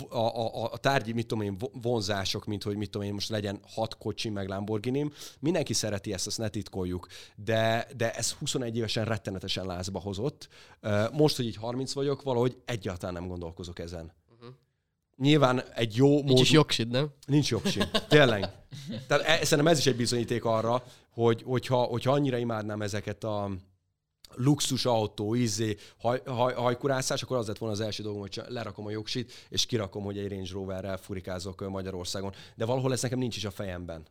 a, 0.09 0.17
a, 0.17 0.71
a 0.71 0.77
tárgyi, 0.77 1.13
mit 1.13 1.27
tudom 1.27 1.43
én, 1.43 1.57
vonzások, 1.81 2.45
mint 2.45 2.63
hogy 2.63 2.75
mit 2.75 2.89
tudom 2.89 3.07
én, 3.07 3.13
most 3.13 3.29
legyen 3.29 3.59
hat 3.67 3.97
kocsi, 3.97 4.29
meg 4.29 4.47
lamborghini 4.47 5.11
mindenki 5.39 5.73
szereti 5.73 6.13
ezt, 6.13 6.27
azt 6.27 6.37
ne 6.37 6.49
titkoljuk, 6.49 7.07
de, 7.35 7.87
de 7.97 8.13
ez 8.13 8.31
21 8.31 8.77
évesen 8.77 9.05
rettenetesen 9.05 9.65
lázba 9.65 9.99
hozott. 9.99 10.47
Most, 11.11 11.35
hogy 11.35 11.45
így 11.45 11.55
30 11.55 11.93
vagyok, 11.93 12.21
valahogy 12.21 12.57
egyáltalán 12.65 13.13
nem 13.13 13.27
gondolkozok 13.27 13.79
ezen. 13.79 14.11
Nyilván 15.17 15.63
egy 15.75 15.95
jó 15.95 16.09
mód... 16.13 16.23
Nincs 16.23 16.41
is 16.41 16.51
jogsid, 16.51 16.87
nem? 16.87 17.09
Nincs 17.25 17.49
jogsid, 17.49 17.89
tényleg. 18.07 18.49
Tehát 19.07 19.23
e, 19.23 19.45
szerintem 19.45 19.73
ez 19.73 19.77
is 19.77 19.85
egy 19.85 19.95
bizonyíték 19.95 20.45
arra, 20.45 20.83
hogy, 21.09 21.41
hogyha, 21.45 21.77
hogyha 21.83 22.11
annyira 22.11 22.37
imádnám 22.37 22.81
ezeket 22.81 23.23
a 23.23 23.51
luxus 24.35 24.85
autó, 24.85 25.33
izé, 25.33 25.77
haj, 25.97 26.21
haj, 26.25 26.53
hajkurászás, 26.53 27.21
akkor 27.21 27.37
az 27.37 27.47
lett 27.47 27.57
volna 27.57 27.75
az 27.75 27.81
első 27.81 28.03
dolgom, 28.03 28.21
hogy 28.21 28.41
lerakom 28.47 28.85
a 28.85 28.89
jogsit, 28.89 29.31
és 29.49 29.65
kirakom, 29.65 30.03
hogy 30.03 30.17
egy 30.17 30.29
Range 30.29 30.49
Roverrel 30.51 30.97
furikázok 30.97 31.69
Magyarországon. 31.69 32.33
De 32.55 32.65
valahol 32.65 32.91
ez 32.91 33.01
nekem 33.01 33.19
nincs 33.19 33.35
is 33.35 33.45
a 33.45 33.51
fejemben. 33.51 34.05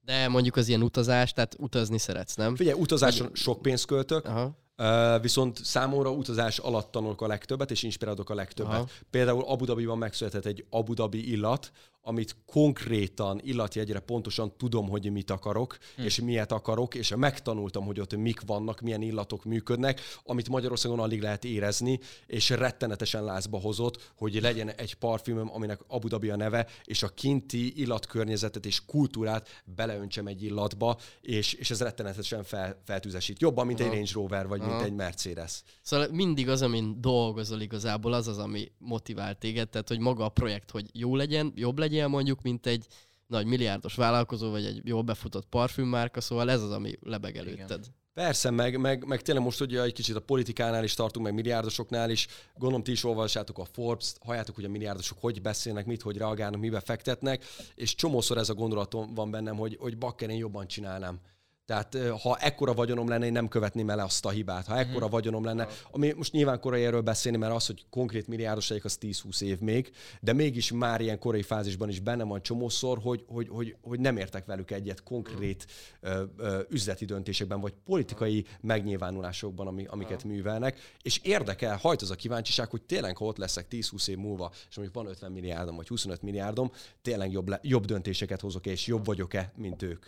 De 0.00 0.28
mondjuk 0.28 0.56
az 0.56 0.68
ilyen 0.68 0.82
utazás, 0.82 1.32
tehát 1.32 1.56
utazni 1.58 1.98
szeretsz, 1.98 2.34
nem? 2.34 2.56
Figyelj, 2.56 2.80
utazáson 2.80 3.30
sok 3.32 3.62
pénzt 3.62 3.86
költök, 3.86 4.24
Aha. 4.24 4.56
Uh, 4.82 5.20
viszont 5.20 5.64
számomra 5.64 6.10
utazás 6.10 6.58
alatt 6.58 6.90
tanulok 6.90 7.22
a 7.22 7.26
legtöbbet, 7.26 7.70
és 7.70 7.82
inspirálok 7.82 8.30
a 8.30 8.34
legtöbbet. 8.34 8.74
Aha. 8.74 8.88
Például 9.10 9.44
Abu 9.44 9.64
Dhabiban 9.64 9.98
megszületett 9.98 10.44
egy 10.44 10.64
Abu 10.70 10.94
Dhabi 10.94 11.30
illat, 11.30 11.72
amit 12.02 12.36
konkrétan 12.46 13.40
illatjegyre 13.42 14.00
pontosan 14.00 14.56
tudom, 14.56 14.88
hogy 14.88 15.12
mit 15.12 15.30
akarok, 15.30 15.78
hm. 15.96 16.02
és 16.02 16.20
miért 16.20 16.52
akarok, 16.52 16.94
és 16.94 17.14
megtanultam, 17.16 17.84
hogy 17.84 18.00
ott 18.00 18.16
mik 18.16 18.40
vannak, 18.46 18.80
milyen 18.80 19.02
illatok 19.02 19.44
működnek, 19.44 20.00
amit 20.24 20.48
Magyarországon 20.48 21.00
alig 21.00 21.22
lehet 21.22 21.44
érezni, 21.44 22.00
és 22.26 22.50
rettenetesen 22.50 23.24
lázba 23.24 23.58
hozott, 23.58 24.12
hogy 24.16 24.40
legyen 24.40 24.70
egy 24.70 24.94
parfümöm, 24.94 25.50
aminek 25.52 25.80
Abu 25.86 26.08
Dhabi 26.08 26.30
a 26.30 26.36
neve, 26.36 26.66
és 26.84 27.02
a 27.02 27.08
kinti 27.08 27.80
illatkörnyezetet 27.80 28.66
és 28.66 28.84
kultúrát 28.86 29.62
beleöntsem 29.64 30.26
egy 30.26 30.42
illatba, 30.42 30.98
és, 31.20 31.52
és 31.52 31.70
ez 31.70 31.80
rettenetesen 31.80 32.44
fel, 32.44 32.82
feltüzesít. 32.84 33.40
Jobban, 33.40 33.66
mint 33.66 33.80
Aha. 33.80 33.88
egy 33.88 33.94
Range 33.94 34.10
Rover, 34.14 34.48
vagy 34.48 34.60
Aha. 34.60 34.70
mint 34.70 34.82
egy 34.82 34.94
Mercedes. 34.94 35.62
Szóval 35.82 36.08
mindig 36.10 36.48
az, 36.48 36.62
amin 36.62 37.00
dolgozol 37.00 37.60
igazából, 37.60 38.12
az 38.12 38.28
az, 38.28 38.38
ami 38.38 38.72
motivál 38.78 39.34
téged, 39.34 39.68
tehát 39.68 39.88
hogy 39.88 39.98
maga 39.98 40.24
a 40.24 40.28
projekt, 40.28 40.70
hogy 40.70 40.86
jó 40.92 41.16
legyen, 41.16 41.52
jobb 41.54 41.78
legyen, 41.78 41.97
legyél 41.98 42.16
mondjuk, 42.16 42.42
mint 42.42 42.66
egy 42.66 42.86
nagy 43.26 43.46
milliárdos 43.46 43.94
vállalkozó, 43.94 44.50
vagy 44.50 44.64
egy 44.64 44.80
jól 44.84 45.02
befutott 45.02 45.46
parfümmárka, 45.46 46.20
szóval 46.20 46.50
ez 46.50 46.62
az, 46.62 46.70
ami 46.70 46.98
lebeg 47.00 47.36
előtted. 47.36 47.80
Igen. 47.80 47.96
Persze, 48.14 48.50
meg, 48.50 48.78
meg, 48.80 49.04
meg 49.04 49.22
tényleg 49.22 49.44
most 49.44 49.60
ugye 49.60 49.82
egy 49.82 49.92
kicsit 49.92 50.16
a 50.16 50.20
politikánál 50.20 50.84
is 50.84 50.94
tartunk, 50.94 51.24
meg 51.24 51.34
milliárdosoknál 51.34 52.10
is. 52.10 52.26
Gondolom 52.54 52.84
ti 52.84 52.90
is 52.90 53.04
olvassátok 53.04 53.58
a 53.58 53.64
Forbes-t, 53.64 54.18
halljátok, 54.24 54.54
hogy 54.54 54.64
a 54.64 54.68
milliárdosok 54.68 55.18
hogy 55.20 55.42
beszélnek, 55.42 55.86
mit, 55.86 56.02
hogy 56.02 56.16
reagálnak, 56.16 56.60
mibe 56.60 56.80
fektetnek, 56.80 57.44
és 57.74 57.94
csomószor 57.94 58.38
ez 58.38 58.48
a 58.48 58.54
gondolatom 58.54 59.14
van 59.14 59.30
bennem, 59.30 59.56
hogy, 59.56 59.76
hogy 59.80 59.98
bakker 59.98 60.30
én 60.30 60.36
jobban 60.36 60.66
csinálnám. 60.66 61.20
Tehát 61.68 61.96
ha 62.22 62.36
ekkora 62.36 62.74
vagyonom 62.74 63.08
lenne, 63.08 63.26
én 63.26 63.32
nem 63.32 63.48
követném 63.48 63.90
el 63.90 63.98
azt 63.98 64.24
a 64.24 64.30
hibát. 64.30 64.66
Ha 64.66 64.78
ekkora 64.78 65.06
mm. 65.06 65.10
vagyonom 65.10 65.44
lenne, 65.44 65.68
ami 65.90 66.12
most 66.16 66.32
nyilván 66.32 66.60
korai 66.60 66.84
erről 66.84 67.00
beszélni, 67.00 67.38
mert 67.38 67.54
az, 67.54 67.66
hogy 67.66 67.84
konkrét 67.90 68.28
milliárdos 68.28 68.68
legyek, 68.68 68.84
az 68.84 68.98
10-20 69.00 69.40
év 69.40 69.58
még, 69.58 69.90
de 70.20 70.32
mégis 70.32 70.72
már 70.72 71.00
ilyen 71.00 71.18
korai 71.18 71.42
fázisban 71.42 71.88
is 71.88 72.00
benne 72.00 72.24
van 72.24 72.42
csomószor, 72.42 72.98
hogy, 73.02 73.24
hogy, 73.26 73.48
hogy, 73.48 73.76
hogy 73.82 74.00
nem 74.00 74.16
értek 74.16 74.46
velük 74.46 74.70
egyet 74.70 75.02
konkrét 75.02 75.66
ö, 76.00 76.22
ö, 76.36 76.60
üzleti 76.68 77.04
döntésekben, 77.04 77.60
vagy 77.60 77.74
politikai 77.84 78.44
megnyilvánulásokban, 78.60 79.66
ami, 79.66 79.86
amiket 79.86 80.24
művelnek. 80.24 80.78
És 81.02 81.20
érdekel, 81.22 81.76
hajt 81.76 82.02
az 82.02 82.10
a 82.10 82.14
kíváncsiság, 82.14 82.70
hogy 82.70 82.82
tényleg, 82.82 83.16
ha 83.16 83.24
ott 83.24 83.38
leszek 83.38 83.66
10-20 83.70 84.08
év 84.08 84.16
múlva, 84.16 84.50
és 84.68 84.76
mondjuk 84.76 84.96
van 84.96 85.06
50 85.06 85.32
milliárdom, 85.32 85.76
vagy 85.76 85.88
25 85.88 86.22
milliárdom, 86.22 86.72
tényleg 87.02 87.32
jobb, 87.32 87.48
le, 87.48 87.58
jobb 87.62 87.84
döntéseket 87.84 88.40
hozok, 88.40 88.66
és 88.66 88.86
jobb 88.86 89.04
vagyok-e, 89.04 89.52
mint 89.56 89.82
ők. 89.82 90.06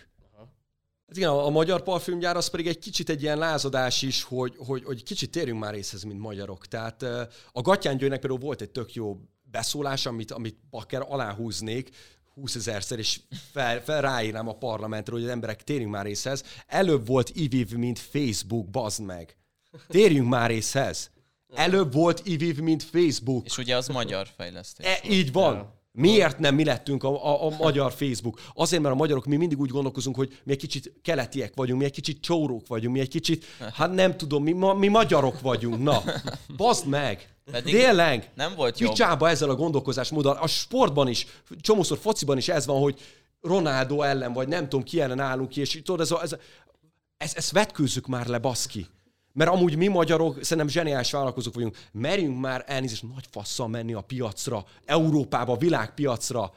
Hát 1.10 1.18
igen, 1.18 1.30
a, 1.30 1.46
a 1.46 1.50
magyar 1.50 1.82
parfümgyár 1.82 2.36
az 2.36 2.48
pedig 2.48 2.66
egy 2.66 2.78
kicsit 2.78 3.08
egy 3.08 3.22
ilyen 3.22 3.38
lázadás 3.38 4.02
is, 4.02 4.22
hogy, 4.22 4.54
hogy, 4.56 4.84
hogy 4.84 5.02
kicsit 5.02 5.30
térjünk 5.30 5.60
már 5.60 5.74
részhez, 5.74 6.02
mint 6.02 6.20
magyarok. 6.20 6.66
Tehát 6.66 7.02
a 7.52 7.60
Gatyán 7.60 7.96
Győnek 7.96 8.20
például 8.20 8.40
volt 8.40 8.60
egy 8.60 8.70
tök 8.70 8.94
jó 8.94 9.16
beszólás, 9.42 10.06
amit, 10.06 10.30
amit 10.30 10.56
akár 10.70 11.06
aláhúznék, 11.08 11.90
20 12.34 12.54
ezerszer, 12.54 12.98
és 12.98 13.20
fel, 13.52 13.82
fel 13.82 14.00
ráírnám 14.00 14.48
a 14.48 14.56
parlamentre, 14.56 15.12
hogy 15.12 15.22
az 15.22 15.28
emberek 15.28 15.62
térjünk 15.62 15.92
már 15.92 16.04
részhez. 16.04 16.44
Előbb 16.66 17.06
volt 17.06 17.30
IVIV, 17.34 17.72
mint 17.72 17.98
Facebook, 17.98 18.70
bazd 18.70 19.02
meg. 19.02 19.36
Térjünk 19.88 20.28
már 20.28 20.50
részhez. 20.50 21.10
Előbb 21.54 21.92
volt 21.92 22.26
IVIV, 22.26 22.58
mint 22.58 22.82
Facebook. 22.82 23.46
És 23.46 23.58
ugye 23.58 23.76
az 23.76 23.88
magyar 23.88 24.28
fejlesztés. 24.36 24.86
E, 24.86 25.00
így 25.08 25.32
van. 25.32 25.54
Ja. 25.54 25.79
Miért 25.92 26.38
nem 26.38 26.54
mi 26.54 26.64
lettünk 26.64 27.04
a, 27.04 27.26
a, 27.26 27.46
a 27.46 27.56
magyar 27.58 27.92
Facebook? 27.92 28.40
Azért, 28.54 28.82
mert 28.82 28.94
a 28.94 28.98
magyarok 28.98 29.24
mi 29.24 29.36
mindig 29.36 29.60
úgy 29.60 29.70
gondolkozunk, 29.70 30.16
hogy 30.16 30.40
mi 30.44 30.52
egy 30.52 30.58
kicsit 30.58 30.92
keletiek 31.02 31.52
vagyunk, 31.54 31.80
mi 31.80 31.84
egy 31.84 31.92
kicsit 31.92 32.20
csórók 32.20 32.66
vagyunk, 32.66 32.94
mi 32.94 33.00
egy 33.00 33.08
kicsit, 33.08 33.44
hát 33.72 33.92
nem 33.92 34.16
tudom, 34.16 34.42
mi, 34.42 34.52
ma, 34.52 34.74
mi 34.74 34.88
magyarok 34.88 35.40
vagyunk. 35.40 35.82
Na, 35.82 36.02
bazd 36.56 36.86
meg! 36.86 37.34
Pedig 37.50 37.74
Tényleg? 37.74 38.30
Nem 38.34 38.54
volt 38.54 38.78
jobb. 38.78 38.90
Micsába 38.90 39.28
ezzel 39.28 39.50
a 39.50 39.54
gondolkozásmóddal? 39.54 40.36
A 40.36 40.46
sportban 40.46 41.08
is, 41.08 41.26
csomószor 41.60 41.98
fociban 41.98 42.36
is 42.36 42.48
ez 42.48 42.66
van, 42.66 42.80
hogy 42.80 43.00
Ronaldo 43.40 44.02
ellen, 44.02 44.32
vagy 44.32 44.48
nem 44.48 44.62
tudom, 44.62 44.82
ki 44.82 45.00
ellen 45.00 45.20
állunk 45.20 45.48
ki, 45.48 45.60
és 45.60 45.80
tudod, 45.84 46.00
ez, 46.00 46.10
a, 46.10 46.22
ez, 46.22 46.36
ez, 47.16 47.32
ezt 47.34 47.50
vetkőzzük 47.50 48.06
már 48.06 48.26
le, 48.26 48.38
baszki. 48.38 48.86
Mert 49.32 49.50
amúgy 49.50 49.76
mi 49.76 49.86
magyarok 49.86 50.44
szerintem 50.44 50.68
zseniális 50.68 51.10
vállalkozók 51.10 51.54
vagyunk. 51.54 51.76
Merjünk 51.92 52.40
már 52.40 52.64
elnézést 52.66 53.02
nagy 53.02 53.26
fasszal 53.30 53.68
menni 53.68 53.92
a 53.92 54.00
piacra, 54.00 54.64
Európába, 54.84 55.56
világpiacra. 55.56 56.52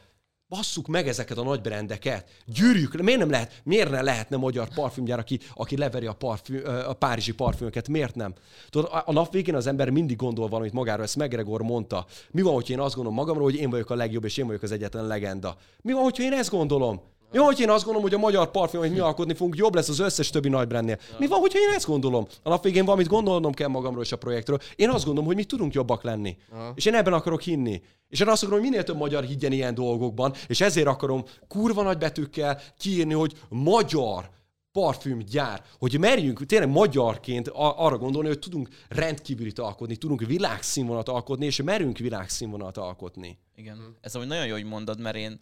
basszuk 0.47 0.87
meg 0.87 1.07
ezeket 1.07 1.37
a 1.37 1.43
nagy 1.43 1.61
brendeket, 1.61 2.29
gyűrjük, 2.45 3.01
miért 3.01 3.19
nem 3.19 3.29
lehet, 3.29 3.61
miért 3.63 3.89
ne 3.89 4.01
lehetne 4.01 4.37
magyar 4.37 4.67
parfümgyár, 4.73 5.19
aki, 5.19 5.39
aki 5.53 5.77
leveri 5.77 6.05
a, 6.05 6.13
parfüm, 6.13 6.61
a 6.87 6.93
párizsi 6.93 7.33
parfümöket, 7.33 7.87
miért 7.87 8.15
nem? 8.15 8.33
Tudod, 8.69 8.89
a, 9.05 9.11
nap 9.11 9.31
végén 9.31 9.55
az 9.55 9.67
ember 9.67 9.89
mindig 9.89 10.17
gondol 10.17 10.47
valamit 10.47 10.73
magáról, 10.73 11.03
ezt 11.03 11.15
McGregor 11.15 11.61
mondta. 11.61 12.05
Mi 12.31 12.41
van, 12.41 12.53
hogy 12.53 12.69
én 12.69 12.79
azt 12.79 12.95
gondolom 12.95 13.19
magamról, 13.19 13.43
hogy 13.43 13.59
én 13.59 13.69
vagyok 13.69 13.89
a 13.89 13.95
legjobb, 13.95 14.23
és 14.23 14.37
én 14.37 14.45
vagyok 14.45 14.61
az 14.61 14.71
egyetlen 14.71 15.07
legenda? 15.07 15.55
Mi 15.81 15.93
van, 15.93 16.03
hogyha 16.03 16.23
én 16.23 16.33
ezt 16.33 16.49
gondolom? 16.49 17.01
Mi 17.33 17.39
van, 17.39 17.47
hogy 17.47 17.59
én 17.59 17.69
azt 17.69 17.83
gondolom, 17.83 18.09
hogy 18.09 18.17
a 18.17 18.21
magyar 18.21 18.51
parfüm, 18.51 18.79
hogy 18.79 18.91
mi 18.91 18.99
alkotni 18.99 19.33
fogunk, 19.33 19.55
jobb 19.55 19.75
lesz 19.75 19.89
az 19.89 19.99
összes 19.99 20.29
többi 20.29 20.49
nagy 20.49 20.67
brandnél. 20.67 20.99
Mi 21.19 21.27
van, 21.27 21.39
hogyha 21.39 21.59
én 21.59 21.75
ezt 21.75 21.85
gondolom? 21.85 22.27
A 22.43 22.49
nap 22.49 22.63
végén 22.63 22.85
valamit 22.85 23.07
gondolnom 23.07 23.53
kell 23.53 23.67
magamról 23.67 24.03
és 24.03 24.11
a 24.11 24.17
projektről. 24.17 24.59
Én 24.75 24.89
azt 24.89 25.03
gondolom, 25.05 25.27
hogy 25.27 25.35
mi 25.35 25.43
tudunk 25.43 25.73
jobbak 25.73 26.03
lenni. 26.03 26.37
Aha. 26.51 26.71
És 26.75 26.85
én 26.85 26.93
ebben 26.93 27.13
akarok 27.13 27.41
hinni. 27.41 27.81
És 28.09 28.19
én 28.19 28.27
azt 28.27 28.43
akarom, 28.43 28.59
hogy 28.59 28.69
minél 28.69 28.83
több 28.83 28.97
magyar 28.97 29.23
higgyen 29.23 29.51
ilyen 29.51 29.73
dolgokban, 29.73 30.33
és 30.47 30.61
ezért 30.61 30.87
akarom 30.87 31.23
kurva 31.47 31.83
nagy 31.83 31.97
betűkkel 31.97 32.61
kiírni, 32.77 33.13
hogy 33.13 33.33
magyar 33.49 34.29
parfümgyár, 34.71 35.63
hogy 35.79 35.99
merjünk 35.99 36.45
tényleg 36.45 36.69
magyarként 36.69 37.47
arra 37.53 37.97
gondolni, 37.97 38.27
hogy 38.27 38.39
tudunk 38.39 38.69
rendkívülit 38.89 39.59
alkotni, 39.59 39.95
tudunk 39.95 40.21
világszínvonalat 40.21 41.09
alkotni, 41.09 41.45
és 41.45 41.61
merünk 41.61 41.97
világszínvonalat 41.97 42.77
alkotni. 42.77 43.37
Igen, 43.55 43.97
ez 44.01 44.15
ahogy 44.15 44.27
nagyon 44.27 44.45
jó, 44.45 44.53
hogy 44.53 44.65
mondod, 44.65 44.99
mert 44.99 45.15
én 45.15 45.39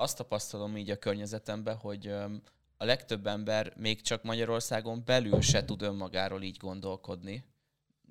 azt 0.00 0.16
tapasztalom 0.16 0.76
így 0.76 0.90
a 0.90 0.96
környezetemben, 0.96 1.76
hogy 1.76 2.06
a 2.76 2.84
legtöbb 2.84 3.26
ember 3.26 3.72
még 3.76 4.00
csak 4.00 4.22
Magyarországon 4.22 5.02
belül 5.04 5.40
se 5.40 5.64
tud 5.64 5.82
önmagáról 5.82 6.42
így 6.42 6.56
gondolkodni. 6.56 7.44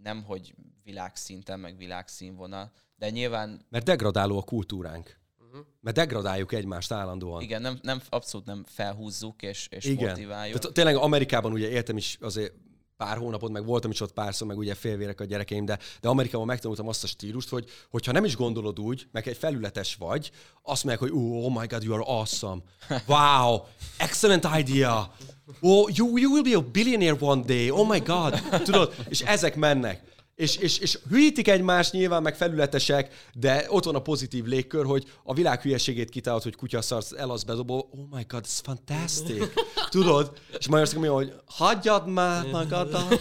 Nem, 0.04 0.24
hogy 0.24 0.56
világszinten, 0.84 1.60
meg 1.60 1.78
világszínvonal, 1.78 2.72
de 2.96 3.10
nyilván... 3.10 3.66
Mert 3.70 3.86
degradáló 3.86 4.38
a 4.38 4.44
kultúránk. 4.44 5.20
Uh-huh. 5.40 5.66
Mert 5.82 5.96
degradáljuk 5.96 6.52
egymást 6.52 6.92
állandóan. 6.92 7.42
Igen, 7.42 7.62
nem, 7.62 7.80
nem, 7.82 8.02
abszolút 8.10 8.46
nem 8.46 8.64
felhúzzuk 8.68 9.42
és, 9.42 9.68
és 9.72 9.86
Igen. 9.86 10.10
motiváljuk. 10.10 10.60
Tehát 10.60 10.76
tényleg 10.76 10.96
Amerikában 10.96 11.52
ugye 11.52 11.70
éltem 11.70 11.98
is 11.98 12.18
azért 12.22 12.54
pár 12.98 13.18
hónapot, 13.18 13.52
meg 13.52 13.66
voltam 13.66 13.92
is 13.92 14.02
ott 14.02 14.14
párszor, 14.14 14.48
meg 14.48 14.58
ugye 14.58 14.76
félvérek 14.76 15.20
a 15.20 15.26
gyerekeim, 15.26 15.66
de, 15.66 15.80
de 16.02 16.08
Amerikában 16.08 16.46
megtanultam 16.46 16.88
azt 16.88 17.04
a 17.04 17.08
stílust, 17.08 17.50
hogy 17.50 17.70
hogyha 17.90 18.12
nem 18.12 18.26
is 18.26 18.36
gondolod 18.36 18.80
úgy, 18.80 19.08
meg 19.12 19.28
egy 19.28 19.38
felületes 19.38 19.96
vagy, 19.96 20.32
azt 20.64 20.84
mondják, 20.84 21.12
hogy 21.12 21.20
oh 21.20 21.60
my 21.60 21.68
god, 21.68 21.84
you 21.84 21.94
are 21.94 22.04
awesome. 22.04 22.62
Wow, 23.08 23.60
excellent 23.98 24.48
idea. 24.58 25.14
Oh, 25.62 25.90
you, 25.96 26.18
you 26.18 26.32
will 26.32 26.44
be 26.44 26.56
a 26.56 26.62
billionaire 26.72 27.18
one 27.20 27.42
day. 27.42 27.70
Oh 27.70 27.90
my 27.90 28.00
god. 28.00 28.42
Tudod, 28.64 28.94
és 29.10 29.22
ezek 29.22 29.56
mennek 29.56 30.17
és, 30.38 30.56
és, 30.56 30.78
és 30.78 31.00
hülyítik 31.10 31.48
egymást 31.48 31.92
nyilván, 31.92 32.22
meg 32.22 32.36
felületesek, 32.36 33.30
de 33.34 33.66
ott 33.70 33.84
van 33.84 33.96
a 33.96 34.02
pozitív 34.02 34.46
légkör, 34.46 34.86
hogy 34.86 35.06
a 35.24 35.34
világ 35.34 35.62
hülyeségét 35.62 36.10
kitálod, 36.10 36.44
hogy 36.44 36.56
kutyaszarsz, 36.56 37.12
el 37.12 37.30
az 37.30 37.44
bedobó, 37.44 37.90
oh 37.92 38.18
my 38.18 38.26
god, 38.28 38.44
ez 38.44 38.60
fantastic. 38.60 39.44
Tudod? 39.90 40.32
És 40.60 40.68
Magyarországon 40.68 41.04
mi 41.04 41.10
hogy 41.10 41.34
hagyjad 41.46 42.08
már 42.08 42.46
magadat. 42.46 43.20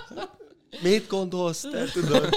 Mit 0.82 1.06
gondolsz 1.06 1.60
te, 1.60 1.84
tudod? 1.92 2.28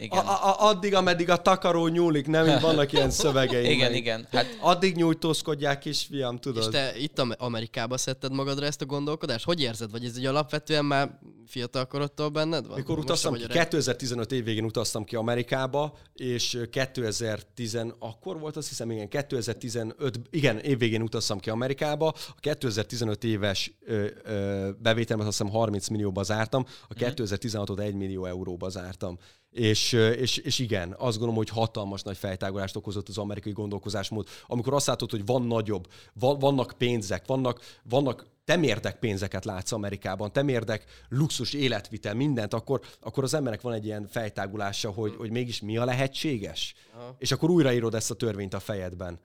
Igen. 0.00 0.18
A, 0.18 0.48
a, 0.48 0.68
addig, 0.68 0.94
ameddig 0.94 1.30
a 1.30 1.36
takaró 1.36 1.86
nyúlik, 1.86 2.26
nem 2.26 2.48
így 2.48 2.60
vannak 2.60 2.92
ilyen 2.92 3.10
szövegeim. 3.10 3.70
Igen, 3.76 3.90
meg. 3.90 4.00
igen. 4.00 4.26
Hát... 4.30 4.58
Addig 4.60 4.96
nyújtózkodják, 4.96 5.78
kisfiam, 5.78 6.38
tudod. 6.38 6.62
És 6.62 6.68
te 6.68 6.92
itt 6.98 7.18
Amerikába 7.18 7.98
szedted 7.98 8.32
magadra 8.32 8.66
ezt 8.66 8.82
a 8.82 8.86
gondolkodást? 8.86 9.44
Hogy 9.44 9.60
érzed? 9.60 9.90
Vagy 9.90 10.04
ez 10.04 10.16
egy 10.16 10.26
alapvetően 10.26 10.84
már 10.84 11.18
fiatal 11.46 11.86
korodtól 11.86 12.28
benned 12.28 12.66
van? 12.66 12.76
Mikor 12.76 12.98
utaztam 12.98 13.34
ki, 13.34 13.46
2015 13.46 14.32
év 14.32 14.44
végén 14.44 14.64
utaztam 14.64 15.04
ki 15.04 15.16
Amerikába, 15.16 15.96
és 16.14 16.58
2010, 16.70 17.78
akkor 17.98 18.38
volt 18.38 18.56
azt 18.56 18.68
hiszem, 18.68 18.90
igen, 18.90 19.08
2015, 19.08 20.20
igen, 20.30 20.58
év 20.58 20.78
végén 20.78 21.02
utaztam 21.02 21.38
ki 21.38 21.50
Amerikába, 21.50 22.06
a 22.06 22.40
2015 22.40 23.24
éves 23.24 23.72
ö, 23.80 24.06
ö, 24.24 24.70
bevételmet 24.78 25.26
azt 25.26 25.38
hiszem 25.38 25.52
30 25.52 25.88
millióba 25.88 26.22
zártam, 26.22 26.64
a 26.88 26.94
2016-ot 26.94 27.78
1 27.78 27.94
millió 27.94 28.24
euróba 28.24 28.68
zártam. 28.68 29.18
És, 29.50 29.92
és, 29.92 30.36
és 30.36 30.58
igen, 30.58 30.88
azt 30.88 30.98
gondolom, 30.98 31.34
hogy 31.34 31.48
hatalmas 31.48 32.02
nagy 32.02 32.16
fejtágolást 32.16 32.76
okozott 32.76 33.08
az 33.08 33.18
amerikai 33.18 33.52
gondolkozásmód. 33.52 34.28
Amikor 34.46 34.74
azt 34.74 34.86
látod, 34.86 35.10
hogy 35.10 35.26
van 35.26 35.42
nagyobb, 35.42 35.88
van, 36.12 36.38
vannak 36.38 36.74
pénzek, 36.78 37.26
vannak, 37.26 37.60
vannak 37.82 38.26
temérdek 38.44 38.98
pénzeket 38.98 39.44
látsz 39.44 39.72
Amerikában, 39.72 40.32
temérdek 40.32 40.84
luxus 41.08 41.52
életvitel, 41.52 42.14
mindent, 42.14 42.54
akkor, 42.54 42.80
akkor 43.00 43.24
az 43.24 43.34
emberek 43.34 43.60
van 43.60 43.72
egy 43.72 43.84
ilyen 43.84 44.06
fejtágulása, 44.06 44.90
hogy, 44.90 45.14
hogy 45.16 45.30
mégis 45.30 45.60
mi 45.60 45.76
a 45.76 45.84
lehetséges. 45.84 46.74
Aha. 46.94 47.14
És 47.18 47.32
akkor 47.32 47.50
újraírod 47.50 47.94
ezt 47.94 48.10
a 48.10 48.14
törvényt 48.14 48.54
a 48.54 48.60
fejedben. 48.60 49.20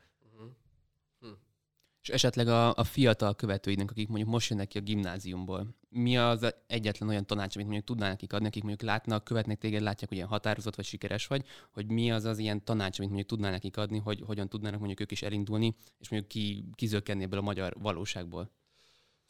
És 2.06 2.12
esetleg 2.12 2.48
a, 2.48 2.76
a 2.76 2.84
fiatal 2.84 3.36
követőidnek, 3.36 3.92
akik 3.92 4.08
mondjuk 4.08 4.30
most 4.30 4.50
jönnek 4.50 4.68
ki 4.68 4.78
a 4.78 4.82
gimnáziumból, 4.82 5.76
mi 5.90 6.18
az 6.18 6.56
egyetlen 6.68 7.10
olyan 7.10 7.26
tanács, 7.26 7.56
amit 7.56 7.68
mondjuk 7.68 7.88
tudnál 7.88 8.10
nekik 8.10 8.34
adni, 8.34 8.48
akik 8.48 8.64
mondjuk 8.64 8.90
látnak, 8.90 9.24
követnek 9.24 9.58
téged, 9.58 9.82
látják, 9.82 10.10
hogy 10.10 10.18
ilyen 10.18 10.30
határozott 10.30 10.76
vagy 10.76 10.86
sikeres 10.86 11.28
vagy, 11.28 11.46
hogy 11.72 11.92
mi 11.92 12.12
az 12.12 12.26
az 12.26 12.38
ilyen 12.38 12.64
tanács, 12.64 12.98
amit 13.00 13.10
mondjuk 13.12 13.30
tudnál 13.30 13.52
nekik 13.52 13.78
adni, 13.78 13.98
hogy 13.98 14.22
hogyan 14.26 14.50
tudnának 14.50 14.80
mondjuk 14.80 15.00
ők 15.00 15.12
is 15.12 15.22
elindulni, 15.22 15.76
és 16.00 16.10
mondjuk 16.10 16.32
ki, 16.32 16.66
kizökkenni 16.76 17.24
ebből 17.24 17.40
a 17.40 17.42
magyar 17.42 17.76
valóságból? 17.80 18.52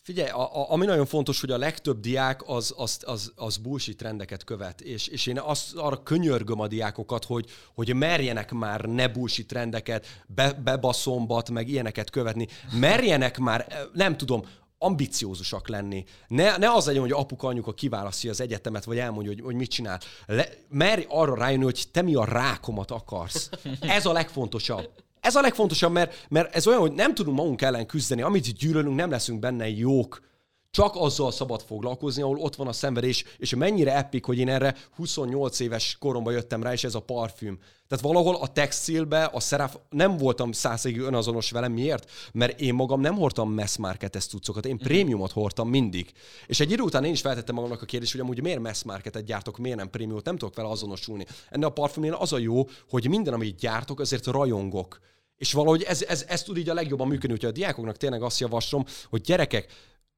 Figyelj, 0.06 0.30
a, 0.30 0.56
a, 0.56 0.72
ami 0.72 0.86
nagyon 0.86 1.06
fontos, 1.06 1.40
hogy 1.40 1.52
a 1.52 1.58
legtöbb 1.58 2.00
diák 2.00 2.42
az, 2.46 2.74
az, 2.78 3.00
az, 3.06 3.32
az 3.36 3.58
bullshit 3.58 3.98
trendeket 3.98 4.44
követ, 4.44 4.82
és, 4.82 5.08
és 5.08 5.26
én 5.26 5.40
azt, 5.40 5.76
arra 5.76 6.04
könyörgöm 6.04 6.60
a 6.60 6.68
diákokat, 6.68 7.26
hogy, 7.26 7.50
hogy 7.74 7.96
merjenek 7.96 8.52
már 8.52 8.82
ne 8.82 9.08
bullshit 9.08 9.48
trendeket, 9.48 10.24
be, 10.28 10.54
bebaszombat, 10.54 11.50
meg 11.50 11.68
ilyeneket 11.68 12.10
követni. 12.10 12.48
Merjenek 12.80 13.38
már, 13.38 13.66
eh, 13.70 13.80
nem 13.94 14.18
tudom, 14.18 14.44
ambiciózusak 14.78 15.68
lenni. 15.68 16.06
Ne, 16.28 16.58
ne 16.58 16.72
az 16.72 16.86
legyen, 16.86 17.02
hogy 17.02 17.12
apuka, 17.12 17.48
anyuka 17.48 17.74
kiválasztja 17.74 18.30
az 18.30 18.42
egyetemet, 18.42 18.84
vagy 18.84 18.98
elmondja, 18.98 19.32
hogy, 19.32 19.42
hogy 19.42 19.56
mit 19.56 19.70
csinál. 19.70 20.00
Le, 20.26 20.50
merj 20.70 21.06
arra 21.10 21.36
rájönni, 21.36 21.64
hogy 21.64 21.84
te 21.92 22.02
mi 22.02 22.16
a 22.16 22.26
rákomat 22.26 22.92
akarsz. 22.92 23.50
Ez 23.80 24.06
a 24.06 24.12
legfontosabb. 24.12 24.90
Ez 25.26 25.36
a 25.36 25.42
legfontosabb, 25.42 25.92
mert, 25.92 26.26
mert 26.30 26.56
ez 26.56 26.68
olyan, 26.68 26.80
hogy 26.80 26.92
nem 26.92 27.14
tudunk 27.14 27.38
magunk 27.38 27.62
ellen 27.62 27.86
küzdeni, 27.86 28.22
amit 28.22 28.58
gyűlölünk, 28.58 28.96
nem 28.96 29.10
leszünk 29.10 29.40
benne 29.40 29.70
jók. 29.70 30.22
Csak 30.76 30.96
azzal 30.96 31.32
szabad 31.32 31.62
foglalkozni, 31.62 32.22
ahol 32.22 32.38
ott 32.38 32.56
van 32.56 32.68
a 32.68 32.74
szenvedés, 32.74 33.24
és 33.38 33.56
mennyire 33.56 33.96
epik, 33.96 34.26
hogy 34.26 34.38
én 34.38 34.50
erre 34.50 34.76
28 34.96 35.60
éves 35.60 35.98
koromban 36.00 36.34
jöttem 36.34 36.64
rá, 36.64 36.72
és 36.72 36.84
ez 36.84 36.96
a 36.96 37.00
parfüm. 37.00 37.60
Tehát 37.88 38.04
valahol 38.04 38.36
a 38.36 38.48
textilbe, 38.48 39.30
a 39.34 39.40
szeráf, 39.40 39.76
nem 39.90 40.18
voltam 40.18 40.52
százszerű 40.52 41.02
önazonos 41.02 41.52
velem. 41.52 41.72
Miért? 41.72 42.12
Mert 42.34 42.60
én 42.60 42.74
magam 42.74 43.02
nem 43.02 43.16
hordtam 43.16 43.54
mass 43.54 43.78
marketes 43.78 44.26
cuccokat, 44.26 44.66
én 44.66 44.78
prémiumot 44.78 45.32
hordtam 45.32 45.70
mindig. 45.70 46.12
És 46.48 46.60
egy 46.60 46.72
idő 46.72 46.84
után 46.84 47.04
én 47.04 47.12
is 47.12 47.22
feltettem 47.22 47.56
magamnak 47.56 47.82
a 47.82 47.86
kérdést, 47.86 48.12
hogy 48.12 48.22
amúgy 48.22 48.42
miért 48.42 48.60
mass 48.60 48.84
marketet 48.84 49.26
gyártok, 49.26 49.58
miért 49.58 49.78
nem 49.78 49.90
prémiumot, 49.90 50.26
nem 50.26 50.38
tudok 50.38 50.56
vele 50.56 50.70
azonosulni. 50.70 51.26
Ennél 51.50 51.68
a 51.68 51.70
parfümnél 51.70 52.14
az 52.14 52.34
a 52.34 52.38
jó, 52.38 52.68
hogy 52.90 53.10
minden, 53.10 53.34
amit 53.34 53.60
gyártok, 53.60 54.00
azért 54.00 54.26
rajongok. 54.26 55.00
És 55.38 55.54
valahogy 55.54 55.82
ez, 55.82 56.02
ez, 56.02 56.26
ez 56.28 56.44
tud 56.44 56.58
így 56.58 56.70
a 56.70 56.74
legjobban 56.74 57.08
működni, 57.08 57.34
úgyhogy 57.34 57.50
a 57.50 57.54
diákoknak 57.54 57.98
tényleg 57.98 58.22
azt 58.22 58.40
javaslom, 58.40 58.86
hogy 59.10 59.22
gyerekek, 59.22 59.72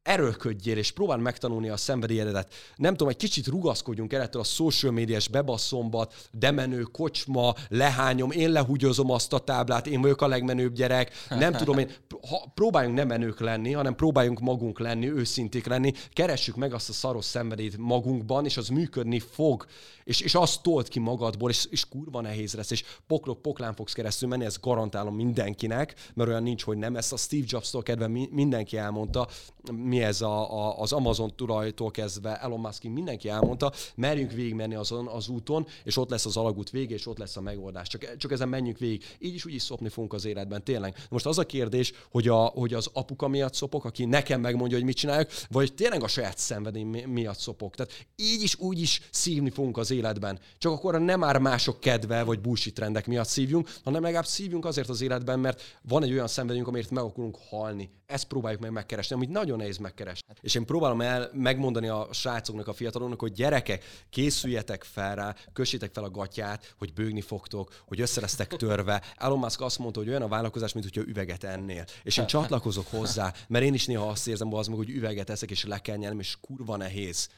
erőlködjél, 0.07 0.77
és 0.77 0.91
próbál 0.91 1.17
megtanulni 1.17 1.69
a 1.69 1.77
szenvedélyedet. 1.77 2.53
Nem 2.75 2.91
tudom, 2.91 3.07
egy 3.07 3.17
kicsit 3.17 3.47
rugaszkodjunk 3.47 4.13
el 4.13 4.21
ettől 4.21 4.41
a 4.41 4.45
social 4.45 4.91
médiás 4.91 5.27
bebasszombat, 5.27 6.29
demenő, 6.31 6.81
kocsma, 6.81 7.53
lehányom, 7.69 8.31
én 8.31 8.51
lehúgyozom 8.51 9.11
azt 9.11 9.33
a 9.33 9.39
táblát, 9.39 9.87
én 9.87 10.01
vagyok 10.01 10.21
a 10.21 10.27
legmenőbb 10.27 10.73
gyerek, 10.73 11.11
nem 11.29 11.53
tudom 11.53 11.77
én, 11.77 11.89
ha, 12.29 12.51
próbáljunk 12.53 12.95
nem 12.95 13.07
menők 13.07 13.39
lenni, 13.39 13.71
hanem 13.71 13.95
próbáljunk 13.95 14.39
magunk 14.39 14.79
lenni, 14.79 15.11
őszinték 15.11 15.65
lenni, 15.65 15.93
keressük 16.13 16.55
meg 16.55 16.73
azt 16.73 16.89
a 16.89 16.93
szaros 16.93 17.25
szenvedélyt 17.25 17.77
magunkban, 17.77 18.45
és 18.45 18.57
az 18.57 18.67
működni 18.67 19.19
fog, 19.19 19.65
és, 20.03 20.21
és 20.21 20.35
azt 20.35 20.61
tolt 20.61 20.87
ki 20.87 20.99
magadból, 20.99 21.49
és, 21.49 21.65
és 21.69 21.87
kurva 21.87 22.21
nehéz 22.21 22.53
lesz, 22.53 22.71
és 22.71 22.83
poklok, 23.07 23.41
poklán 23.41 23.73
fogsz 23.73 23.93
keresztül 23.93 24.29
menni, 24.29 24.45
ezt 24.45 24.61
garantálom 24.61 25.15
mindenkinek, 25.15 25.95
mert 26.13 26.29
olyan 26.29 26.43
nincs, 26.43 26.63
hogy 26.63 26.77
nem, 26.77 26.95
ezt 26.95 27.13
a 27.13 27.17
Steve 27.17 27.45
Jobs-tól 27.47 27.83
kedve 27.83 28.07
mindenki 28.31 28.77
elmondta, 28.77 29.27
mi 29.71 29.96
ez 30.03 30.21
a, 30.21 30.65
a, 30.65 30.79
az 30.79 30.91
Amazon 30.91 31.35
tulajtól 31.35 31.91
kezdve, 31.91 32.41
Elon 32.41 32.59
Musk 32.59 32.83
mindenki 32.83 33.29
elmondta, 33.29 33.71
merjünk 33.95 34.31
végigmenni 34.31 34.75
azon 34.75 35.07
az 35.07 35.27
úton, 35.27 35.67
és 35.83 35.97
ott 35.97 36.09
lesz 36.09 36.25
az 36.25 36.37
alagút 36.37 36.69
vége, 36.69 36.93
és 36.93 37.07
ott 37.07 37.17
lesz 37.17 37.37
a 37.37 37.41
megoldás. 37.41 37.87
Csak, 37.87 38.17
csak 38.17 38.31
ezen 38.31 38.49
menjünk 38.49 38.77
végig. 38.77 39.03
Így 39.19 39.33
is 39.33 39.45
úgy 39.45 39.53
is 39.53 39.61
szopni 39.61 39.89
fogunk 39.89 40.13
az 40.13 40.25
életben, 40.25 40.63
tényleg. 40.63 40.95
Most 41.09 41.25
az 41.25 41.37
a 41.37 41.45
kérdés, 41.45 41.93
hogy, 42.11 42.27
a, 42.27 42.45
hogy 42.45 42.73
az 42.73 42.89
apuka 42.93 43.27
miatt 43.27 43.53
szopok, 43.53 43.85
aki 43.85 44.05
nekem 44.05 44.41
megmondja, 44.41 44.77
hogy 44.77 44.85
mit 44.85 44.95
csináljak, 44.95 45.31
vagy 45.49 45.73
tényleg 45.73 46.03
a 46.03 46.07
saját 46.07 46.37
szenvedély 46.37 46.83
miatt 47.05 47.39
szopok. 47.39 47.75
Tehát 47.75 48.07
így 48.15 48.41
is 48.41 48.59
úgy 48.59 48.81
is 48.81 49.01
szívni 49.11 49.49
fogunk 49.49 49.77
az 49.77 49.91
életben. 49.91 50.39
Csak 50.57 50.71
akkor 50.71 51.01
nem 51.01 51.19
már 51.19 51.37
mások 51.37 51.79
kedve 51.79 52.23
vagy 52.23 52.39
bullshit 52.39 52.73
trendek 52.73 53.07
miatt 53.07 53.27
szívjunk, 53.27 53.69
hanem 53.83 54.01
legalább 54.01 54.25
szívjunk 54.25 54.65
azért 54.65 54.89
az 54.89 55.01
életben, 55.01 55.39
mert 55.39 55.61
van 55.81 56.03
egy 56.03 56.11
olyan 56.11 56.27
szenvedélyünk, 56.27 56.67
amiért 56.67 56.91
meg 56.91 57.03
akarunk 57.03 57.37
halni. 57.49 57.89
Ezt 58.05 58.27
próbáljuk 58.27 58.61
meg 58.61 58.71
megkeresni, 58.71 59.15
amit 59.15 59.29
nagyon 59.29 59.57
nehéz 59.57 59.77
megkeresni. 59.87 60.33
És 60.41 60.55
én 60.55 60.65
próbálom 60.65 61.01
el 61.01 61.29
megmondani 61.33 61.87
a 61.87 62.07
srácoknak, 62.11 62.67
a 62.67 62.73
fiataloknak, 62.73 63.19
hogy 63.19 63.31
gyerekek, 63.31 63.83
készüljetek 64.09 64.83
fel 64.83 65.15
rá, 65.15 65.35
kössétek 65.53 65.93
fel 65.93 66.03
a 66.03 66.09
gatyát, 66.09 66.75
hogy 66.77 66.93
bőgni 66.93 67.21
fogtok, 67.21 67.83
hogy 67.87 68.01
össze 68.01 68.21
lesztek 68.21 68.55
törve. 68.55 69.01
Elon 69.15 69.39
Musk 69.39 69.61
azt 69.61 69.79
mondta, 69.79 69.99
hogy 69.99 70.09
olyan 70.09 70.21
a 70.21 70.27
vállalkozás, 70.27 70.73
mint 70.73 70.85
hogyha 70.85 71.09
üveget 71.09 71.43
ennél. 71.43 71.85
És 72.03 72.17
én 72.17 72.27
csatlakozok 72.27 72.87
hozzá, 72.87 73.33
mert 73.47 73.65
én 73.65 73.73
is 73.73 73.85
néha 73.85 74.07
azt 74.07 74.27
érzem, 74.27 74.53
az 74.53 74.67
meg, 74.67 74.77
hogy 74.77 74.89
üveget 74.89 75.29
eszek, 75.29 75.51
és 75.51 75.65
le 75.65 75.79
kell 75.79 75.95
nyelnem, 75.95 76.19
és 76.19 76.37
kurva 76.41 76.77
nehéz. 76.77 77.29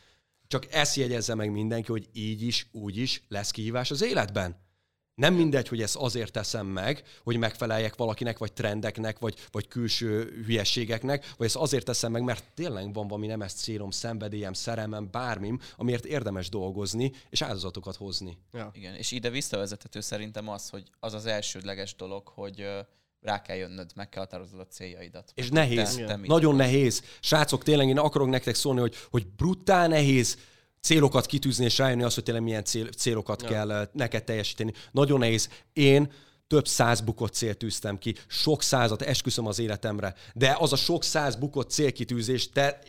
Csak 0.48 0.74
ezt 0.74 0.96
jegyezze 0.96 1.36
meg 1.36 1.52
mindenki, 1.52 1.92
hogy 1.92 2.10
így 2.14 2.42
is, 2.42 2.68
úgy 2.72 2.98
is 2.98 3.24
lesz 3.28 3.52
kihívás 3.52 3.92
az 3.92 4.02
életben. 4.02 4.68
Nem 5.20 5.34
mindegy, 5.34 5.68
hogy 5.68 5.82
ezt 5.82 5.96
azért 5.96 6.32
teszem 6.32 6.68
meg, 6.68 7.04
hogy 7.24 7.38
megfeleljek 7.38 7.96
valakinek, 7.96 8.38
vagy 8.38 8.54
trendeknek, 8.54 9.20
vagy, 9.20 9.36
vagy 9.52 9.68
külső 9.68 10.42
hülyességeknek, 10.46 11.34
vagy 11.38 11.48
ezt 11.48 11.56
azért 11.56 11.86
teszem 11.86 12.12
meg, 12.12 12.24
mert 12.24 12.44
tényleg 12.56 12.94
van 12.94 13.08
valami 13.08 13.28
nem 13.28 13.42
ezt 13.42 13.58
célom, 13.58 13.92
szenvedélyem, 13.92 14.54
szerelmem, 14.54 15.12
bármim, 15.12 15.60
amiért 15.78 16.06
érdemes 16.06 16.50
dolgozni, 16.50 17.12
és 17.30 17.42
áldozatokat 17.42 17.96
hozni. 17.96 18.38
Ja. 18.54 18.72
Igen, 18.74 18.96
és 18.96 19.12
ide 19.12 19.30
visszavezethető 19.30 20.00
szerintem 20.00 20.50
az, 20.50 20.70
hogy 20.70 20.84
az 21.00 21.14
az 21.14 21.26
elsődleges 21.26 21.96
dolog, 21.96 22.28
hogy 22.28 22.68
rá 23.22 23.42
kell 23.42 23.56
jönnöd, 23.56 23.92
meg 23.96 24.10
kell 24.10 24.22
határoznod 24.22 24.60
a 24.60 24.68
céljaidat. 24.68 25.32
És 25.36 25.50
nehéz, 25.50 25.96
te, 25.96 26.06
te 26.06 26.20
nagyon 26.24 26.56
nehéz. 26.56 27.04
Srácok, 27.20 27.64
tényleg 27.64 27.88
én 27.88 27.98
akarok 27.98 28.30
nektek 28.30 28.56
szólni, 28.56 28.80
hogy, 28.80 28.96
hogy 29.10 29.28
brutál 29.28 29.88
nehéz 29.88 30.38
célokat 30.82 31.26
kitűzni, 31.26 31.66
és 31.66 31.78
rájönni 31.78 32.04
azt, 32.04 32.16
hogy 32.16 32.24
tényleg 32.24 32.44
milyen 32.44 32.64
cél, 32.64 32.88
célokat 32.88 33.42
ja. 33.42 33.48
kell 33.48 33.90
neked 33.94 34.24
teljesíteni. 34.24 34.74
Nagyon 34.92 35.20
nehéz. 35.20 35.50
Én 35.74 36.12
több 36.48 36.68
száz 36.68 37.02
bukott 37.02 37.34
célt 37.34 37.58
tűztem 37.58 37.98
ki, 37.98 38.16
sok 38.28 38.64
százat 38.64 39.02
esküszöm 39.02 39.46
az 39.46 39.60
életemre, 39.60 40.14
de 40.34 40.56
az 40.60 40.74
a 40.74 40.76
sok 40.76 41.04
száz 41.04 41.36
bukott 41.36 41.70
célkitűzés, 41.70 42.50
te, 42.50 42.80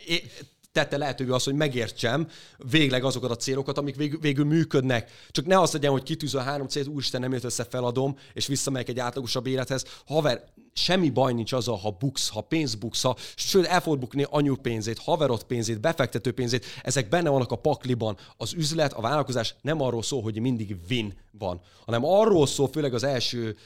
tette 0.71 0.97
lehetővé 0.97 1.31
az, 1.31 1.43
hogy 1.43 1.53
megértsem 1.53 2.27
végleg 2.69 3.03
azokat 3.03 3.31
a 3.31 3.35
célokat, 3.35 3.77
amik 3.77 3.95
végül, 3.95 4.19
végül 4.19 4.45
működnek. 4.45 5.11
Csak 5.31 5.45
ne 5.45 5.59
azt 5.59 5.73
legyen, 5.73 5.91
hogy 5.91 6.03
kitűző 6.03 6.37
a 6.37 6.41
három 6.41 6.67
célt, 6.67 6.87
úristen 6.87 7.21
nem 7.21 7.31
jött 7.31 7.43
össze, 7.43 7.63
feladom, 7.63 8.17
és 8.33 8.47
visszamegyek 8.47 8.89
egy 8.89 8.99
átlagosabb 8.99 9.47
élethez. 9.47 9.85
Haver, 10.05 10.43
semmi 10.73 11.09
baj 11.09 11.33
nincs 11.33 11.53
azzal, 11.53 11.75
ha 11.75 11.97
buksz, 11.99 12.29
ha 12.29 12.41
pénz 12.41 12.75
buksz, 12.75 13.01
ha, 13.01 13.15
sőt, 13.35 13.65
el 13.65 13.81
fogod 13.81 13.99
bukni 13.99 14.25
anyu 14.29 14.55
pénzét, 14.55 14.99
haverot 14.99 15.43
pénzét, 15.43 15.81
befektető 15.81 16.31
pénzét, 16.31 16.65
ezek 16.81 17.09
benne 17.09 17.29
vannak 17.29 17.51
a 17.51 17.55
pakliban. 17.55 18.17
Az 18.37 18.53
üzlet, 18.53 18.93
a 18.93 19.01
vállalkozás 19.01 19.55
nem 19.61 19.81
arról 19.81 20.03
szól, 20.03 20.21
hogy 20.21 20.39
mindig 20.39 20.75
win 20.89 21.13
van, 21.31 21.61
hanem 21.85 22.05
arról 22.05 22.47
szól, 22.47 22.67
főleg 22.67 22.93
az 22.93 23.03
első 23.03 23.57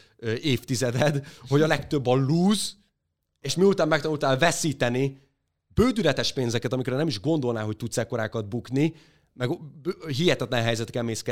évtizeded, 0.41 1.27
hogy 1.47 1.61
a 1.61 1.67
legtöbb 1.67 2.07
a 2.07 2.15
lose, 2.15 2.71
és 3.41 3.55
miután 3.55 3.87
megtanultál 3.87 4.37
veszíteni, 4.37 5.24
bődületes 5.75 6.33
pénzeket, 6.33 6.73
amikre 6.73 6.95
nem 6.95 7.07
is 7.07 7.19
gondolnál, 7.19 7.65
hogy 7.65 7.77
tudsz 7.77 7.97
ekkorákat 7.97 8.47
bukni, 8.47 8.95
meg 9.33 9.49
hihetetlen 10.07 10.63
helyzeteken 10.63 11.05
mész 11.05 11.23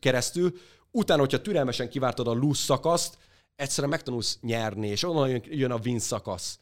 keresztül, 0.00 0.52
utána, 0.90 1.20
hogyha 1.20 1.40
türelmesen 1.40 1.88
kivártad 1.88 2.28
a 2.28 2.32
lose 2.32 2.62
szakaszt, 2.62 3.18
egyszerűen 3.56 3.92
megtanulsz 3.92 4.38
nyerni, 4.40 4.86
és 4.88 5.02
onnan 5.02 5.42
jön 5.44 5.70
a 5.70 5.80
win 5.84 5.98
szakasz. 5.98 6.58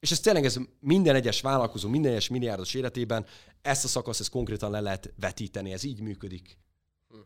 És 0.00 0.10
ez 0.10 0.20
tényleg 0.20 0.44
ez 0.44 0.56
minden 0.80 1.14
egyes 1.14 1.40
vállalkozó, 1.40 1.88
minden 1.88 2.10
egyes 2.10 2.28
milliárdos 2.28 2.74
életében 2.74 3.26
ezt 3.62 3.84
a 3.84 3.88
szakaszt 3.88 4.20
ezt 4.20 4.30
konkrétan 4.30 4.70
le 4.70 4.80
lehet 4.80 5.12
vetíteni, 5.20 5.72
ez 5.72 5.82
így 5.82 6.00
működik. 6.00 6.58
Hm. 7.08 7.16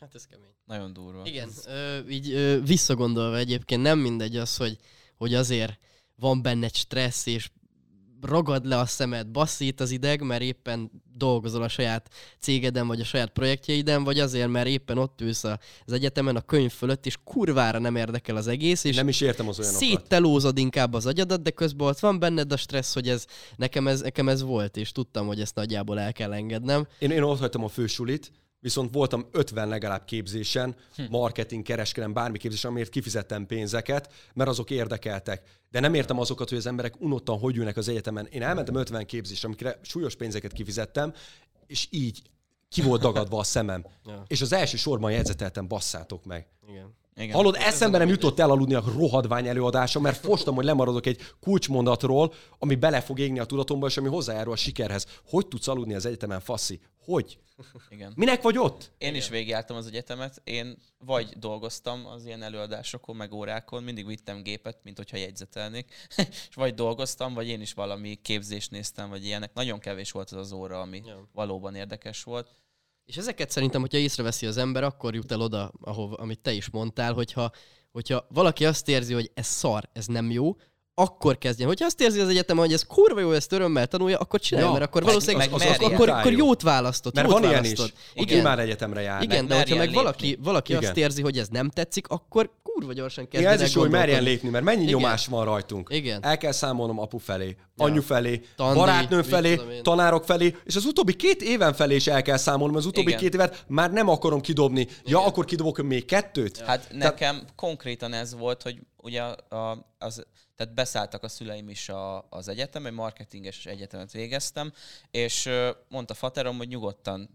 Hát 0.00 0.14
ez 0.14 0.26
kemény. 0.26 0.54
Nagyon 0.64 0.92
durva. 0.92 1.26
Igen, 1.26 1.50
ö, 1.66 1.98
így 2.08 2.30
ö, 2.30 2.60
visszagondolva 2.62 3.36
egyébként 3.36 3.82
nem 3.82 3.98
mindegy 3.98 4.36
az, 4.36 4.56
hogy, 4.56 4.78
hogy 5.16 5.34
azért 5.34 5.78
van 6.16 6.42
benne 6.42 6.64
egy 6.64 6.74
stressz, 6.74 7.26
és 7.26 7.50
ragad 8.22 8.66
le 8.66 8.78
a 8.78 8.86
szemed, 8.86 9.28
basszít 9.28 9.80
az 9.80 9.90
ideg, 9.90 10.22
mert 10.22 10.42
éppen 10.42 10.90
dolgozol 11.16 11.62
a 11.62 11.68
saját 11.68 12.10
cégeden, 12.38 12.86
vagy 12.86 13.00
a 13.00 13.04
saját 13.04 13.30
projektjeiden, 13.30 14.04
vagy 14.04 14.18
azért, 14.18 14.48
mert 14.48 14.66
éppen 14.66 14.98
ott 14.98 15.20
ülsz 15.20 15.44
az 15.44 15.92
egyetemen 15.92 16.36
a 16.36 16.40
könyv 16.40 16.72
fölött, 16.72 17.06
és 17.06 17.16
kurvára 17.24 17.78
nem 17.78 17.96
érdekel 17.96 18.36
az 18.36 18.46
egész, 18.46 18.84
és 18.84 18.96
nem 18.96 19.08
is 19.08 19.20
értem 19.20 19.48
az 19.48 19.58
olyanokat. 19.58 19.88
Széttelózod 19.88 20.58
inkább 20.58 20.94
az 20.94 21.06
agyadat, 21.06 21.42
de 21.42 21.50
közben 21.50 21.88
ott 21.88 21.98
van 21.98 22.18
benned 22.18 22.52
a 22.52 22.56
stressz, 22.56 22.94
hogy 22.94 23.08
ez 23.08 23.26
nekem, 23.56 23.88
ez 23.88 24.00
nekem 24.00 24.28
ez 24.28 24.42
volt, 24.42 24.76
és 24.76 24.92
tudtam, 24.92 25.26
hogy 25.26 25.40
ezt 25.40 25.54
nagyjából 25.54 26.00
el 26.00 26.12
kell 26.12 26.32
engednem. 26.32 26.86
Én, 26.98 27.10
én 27.10 27.22
ott 27.22 27.38
hagytam 27.38 27.64
a 27.64 27.68
fősulit, 27.68 28.32
viszont 28.60 28.94
voltam 28.94 29.26
50 29.32 29.68
legalább 29.68 30.04
képzésen, 30.04 30.76
hm. 30.96 31.02
marketing, 31.10 31.62
kereskedelem, 31.62 32.12
bármi 32.12 32.38
képzésen, 32.38 32.70
amiért 32.70 32.90
kifizettem 32.90 33.46
pénzeket, 33.46 34.12
mert 34.34 34.50
azok 34.50 34.70
érdekeltek. 34.70 35.42
De 35.70 35.80
nem 35.80 35.94
értem 35.94 36.18
azokat, 36.18 36.48
hogy 36.48 36.58
az 36.58 36.66
emberek 36.66 37.00
unottan 37.00 37.38
hogy 37.38 37.56
ülnek 37.56 37.76
az 37.76 37.88
egyetemen. 37.88 38.26
Én 38.26 38.42
elmentem 38.42 38.74
50 38.74 39.06
képzésre, 39.06 39.46
amikre 39.46 39.78
súlyos 39.82 40.14
pénzeket 40.14 40.52
kifizettem, 40.52 41.12
és 41.66 41.86
így 41.90 42.22
ki 42.68 42.82
volt 42.82 43.00
dagadva 43.00 43.38
a 43.38 43.42
szemem. 43.42 43.86
ja. 44.06 44.24
És 44.26 44.40
az 44.40 44.52
első 44.52 44.76
sorban 44.76 45.12
jegyzeteltem, 45.12 45.68
basszátok 45.68 46.24
meg. 46.24 46.46
Igen. 46.68 46.94
Igen. 47.20 47.34
Hallod, 47.34 47.56
eszembe 47.58 47.98
nem 47.98 48.08
jutott 48.08 48.38
el 48.38 48.50
aludni 48.50 48.74
a 48.74 48.84
rohadvány 48.96 49.46
előadása, 49.46 50.00
mert 50.00 50.16
fostam, 50.16 50.54
hogy 50.54 50.64
lemaradok 50.64 51.06
egy 51.06 51.20
kulcsmondatról, 51.40 52.32
ami 52.58 52.74
bele 52.74 53.00
fog 53.00 53.18
égni 53.18 53.38
a 53.38 53.44
tudatomba, 53.44 53.86
és 53.86 53.96
ami 53.96 54.08
hozzájárul 54.08 54.52
a 54.52 54.56
sikerhez. 54.56 55.06
Hogy 55.24 55.46
tudsz 55.46 55.68
aludni 55.68 55.94
az 55.94 56.06
egyetemen, 56.06 56.40
faszi? 56.40 56.80
Hogy? 57.04 57.38
Igen. 57.88 58.12
Minek 58.16 58.42
vagy 58.42 58.58
ott? 58.58 58.92
Én 58.98 59.14
is 59.14 59.28
végigjártam 59.28 59.76
az 59.76 59.86
egyetemet. 59.86 60.40
Én 60.44 60.76
vagy 60.98 61.38
dolgoztam 61.38 62.06
az 62.06 62.24
ilyen 62.24 62.42
előadásokon, 62.42 63.16
meg 63.16 63.32
órákon, 63.32 63.82
mindig 63.82 64.06
vittem 64.06 64.42
gépet, 64.42 64.78
mint 64.82 64.96
hogyha 64.96 65.16
jegyzetelnék, 65.16 65.92
és 66.48 66.54
vagy 66.54 66.74
dolgoztam, 66.74 67.34
vagy 67.34 67.48
én 67.48 67.60
is 67.60 67.72
valami 67.72 68.18
képzést 68.22 68.70
néztem, 68.70 69.08
vagy 69.08 69.24
ilyenek. 69.24 69.54
Nagyon 69.54 69.78
kevés 69.78 70.10
volt 70.10 70.30
az 70.30 70.38
az 70.38 70.52
óra, 70.52 70.80
ami 70.80 71.02
ja. 71.06 71.28
valóban 71.32 71.74
érdekes 71.74 72.22
volt. 72.22 72.48
És 73.10 73.16
ezeket 73.16 73.50
szerintem, 73.50 73.80
hogyha 73.80 73.98
észreveszi 73.98 74.46
az 74.46 74.56
ember, 74.56 74.84
akkor 74.84 75.14
jut 75.14 75.32
el 75.32 75.40
oda, 75.40 75.72
ahova, 75.80 76.16
amit 76.16 76.38
te 76.38 76.52
is 76.52 76.70
mondtál, 76.70 77.12
hogyha, 77.12 77.50
hogyha 77.92 78.26
valaki 78.28 78.64
azt 78.64 78.88
érzi, 78.88 79.12
hogy 79.12 79.30
ez 79.34 79.46
szar, 79.46 79.88
ez 79.92 80.06
nem 80.06 80.30
jó, 80.30 80.56
akkor 80.94 81.38
kezdjen. 81.38 81.68
Hogyha 81.68 81.84
azt 81.86 82.00
érzi 82.00 82.20
az 82.20 82.28
egyetem, 82.28 82.56
hogy 82.56 82.72
ez 82.72 82.82
kurva 82.82 83.20
jó, 83.20 83.32
ezt 83.32 83.52
örömmel 83.52 83.86
tanulja, 83.86 84.18
akkor 84.18 84.40
csinálja, 84.40 84.68
ja, 84.68 84.72
mert 84.72 84.84
akkor 84.84 85.02
valószínűleg 85.02 85.52
az, 85.52 85.62
az, 85.62 85.68
az, 85.68 85.92
akkor, 85.92 86.08
akkor 86.08 86.32
jót 86.32 86.62
választott. 86.62 87.14
Mert 87.14 87.28
jót 87.28 87.40
van 87.40 87.50
választott. 87.50 87.92
ilyen 88.14 88.26
is, 88.26 88.32
Igen. 88.32 88.42
már 88.42 88.58
egyetemre 88.58 89.00
jár. 89.00 89.22
Igen, 89.22 89.46
de 89.46 89.56
hogyha 89.56 89.76
meg 89.76 89.92
valaki, 89.92 90.38
valaki 90.42 90.74
azt 90.74 90.96
érzi, 90.96 91.22
hogy 91.22 91.38
ez 91.38 91.48
nem 91.48 91.70
tetszik, 91.70 92.08
akkor 92.08 92.50
kurva 92.80 92.92
gyorsan 92.92 93.28
kezd. 93.28 93.42
Igen, 93.44 93.54
ez 93.54 93.62
is, 93.62 93.74
hogy 93.74 93.90
merjen 93.90 94.22
lépni, 94.22 94.48
mert 94.48 94.64
mennyi 94.64 94.82
Igen. 94.82 94.94
nyomás 94.94 95.26
van 95.26 95.44
rajtunk. 95.44 95.88
Igen. 95.92 96.24
El 96.24 96.38
kell 96.38 96.52
számolnom 96.52 96.98
apu 96.98 97.18
felé, 97.18 97.56
anyu 97.76 98.02
felé, 98.02 98.40
Tandi, 98.56 98.78
barátnőm 98.78 99.22
felé, 99.22 99.60
tanárok 99.82 100.24
felé, 100.24 100.56
és 100.64 100.76
az 100.76 100.84
utóbbi 100.84 101.16
két 101.16 101.42
éven 101.42 101.72
felé 101.72 101.94
is 101.94 102.06
el 102.06 102.22
kell 102.22 102.36
számolnom, 102.36 102.76
az 102.76 102.86
utóbbi 102.86 103.08
Igen. 103.08 103.20
két 103.20 103.34
évet 103.34 103.64
már 103.66 103.92
nem 103.92 104.08
akarom 104.08 104.40
kidobni. 104.40 104.80
Ja, 104.80 104.96
Igen. 105.04 105.22
akkor 105.22 105.44
kidobok 105.44 105.82
még 105.82 106.04
kettőt? 106.04 106.58
Hát 106.58 106.86
nekem 106.92 107.42
konkrétan 107.56 108.12
ez 108.12 108.34
volt, 108.34 108.62
hogy 108.62 108.78
ugye 108.96 109.22
az 109.98 110.24
tehát 110.56 110.74
beszálltak 110.74 111.22
a 111.22 111.28
szüleim 111.28 111.68
is 111.68 111.88
a, 111.88 112.26
az 112.30 112.48
egyetem, 112.48 112.86
egy 112.86 112.92
marketinges 112.92 113.66
egyetemet 113.66 114.12
végeztem, 114.12 114.72
és 115.10 115.48
mondta 115.88 116.14
Faterom, 116.14 116.56
hogy 116.56 116.68
nyugodtan 116.68 117.30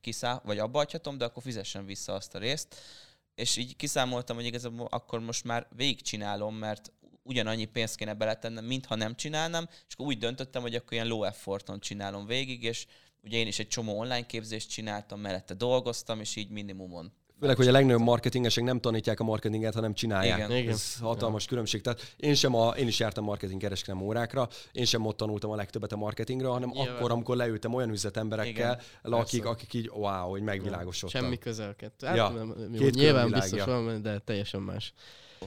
kiszáll, 0.00 0.40
vagy 0.44 0.58
abba 0.58 0.84
de 1.16 1.24
akkor 1.24 1.42
fizessen 1.42 1.84
vissza 1.84 2.12
azt 2.12 2.34
a 2.34 2.38
részt. 2.38 2.76
És 3.38 3.56
így 3.56 3.76
kiszámoltam, 3.76 4.36
hogy 4.36 4.44
igazából 4.44 4.86
akkor 4.90 5.20
most 5.20 5.44
már 5.44 5.66
végigcsinálom, 5.76 6.54
mert 6.54 6.92
ugyanannyi 7.22 7.64
pénzt 7.64 7.96
kéne 7.96 8.14
beletennem, 8.14 8.64
mintha 8.64 8.94
nem 8.94 9.14
csinálnám, 9.14 9.68
és 9.88 9.94
akkor 9.94 10.06
úgy 10.06 10.18
döntöttem, 10.18 10.62
hogy 10.62 10.74
akkor 10.74 10.92
ilyen 10.92 11.06
low 11.06 11.22
efforton 11.22 11.80
csinálom 11.80 12.26
végig, 12.26 12.62
és 12.62 12.86
ugye 13.22 13.36
én 13.36 13.46
is 13.46 13.58
egy 13.58 13.68
csomó 13.68 13.98
online 13.98 14.26
képzést 14.26 14.70
csináltam, 14.70 15.20
mellette 15.20 15.54
dolgoztam, 15.54 16.20
és 16.20 16.36
így 16.36 16.50
minimumon 16.50 17.12
Főleg, 17.40 17.56
hogy 17.56 17.68
a 17.68 17.70
legnagyobb 17.70 18.00
marketingesek 18.00 18.64
nem 18.64 18.80
tanítják 18.80 19.20
a 19.20 19.24
marketinget, 19.24 19.74
hanem 19.74 19.94
csinálják. 19.94 20.50
Igen. 20.50 20.68
Ez 20.68 20.98
hatalmas 21.00 21.36
Igen. 21.36 21.48
különbség. 21.48 21.80
Tehát 21.80 22.14
én, 22.16 22.34
sem 22.34 22.54
a, 22.54 22.68
én 22.68 22.86
is 22.86 22.98
jártam 22.98 23.24
marketing 23.24 23.60
kereskedelem 23.60 24.06
órákra, 24.06 24.48
én 24.72 24.84
sem 24.84 25.06
ott 25.06 25.16
tanultam 25.16 25.50
a 25.50 25.56
legtöbbet 25.56 25.92
a 25.92 25.96
marketingre, 25.96 26.46
hanem 26.46 26.68
Nyilván. 26.68 26.94
akkor, 26.94 27.10
amikor 27.10 27.36
leültem 27.36 27.74
olyan 27.74 27.90
üzletemberekkel, 27.90 28.80
akik, 29.02 29.44
akik 29.44 29.74
így 29.74 29.90
wow, 29.94 30.28
hogy 30.30 30.42
megvilágosodtam. 30.42 31.22
Semmi 31.22 31.38
közelket. 31.38 31.92
Hát, 32.00 32.16
ja. 32.16 32.28
nem, 32.28 32.54
jó, 32.72 32.88
nyilván 32.88 33.30
biztos 33.30 33.64
van, 33.64 34.02
de 34.02 34.18
teljesen 34.18 34.60
más. 34.60 34.92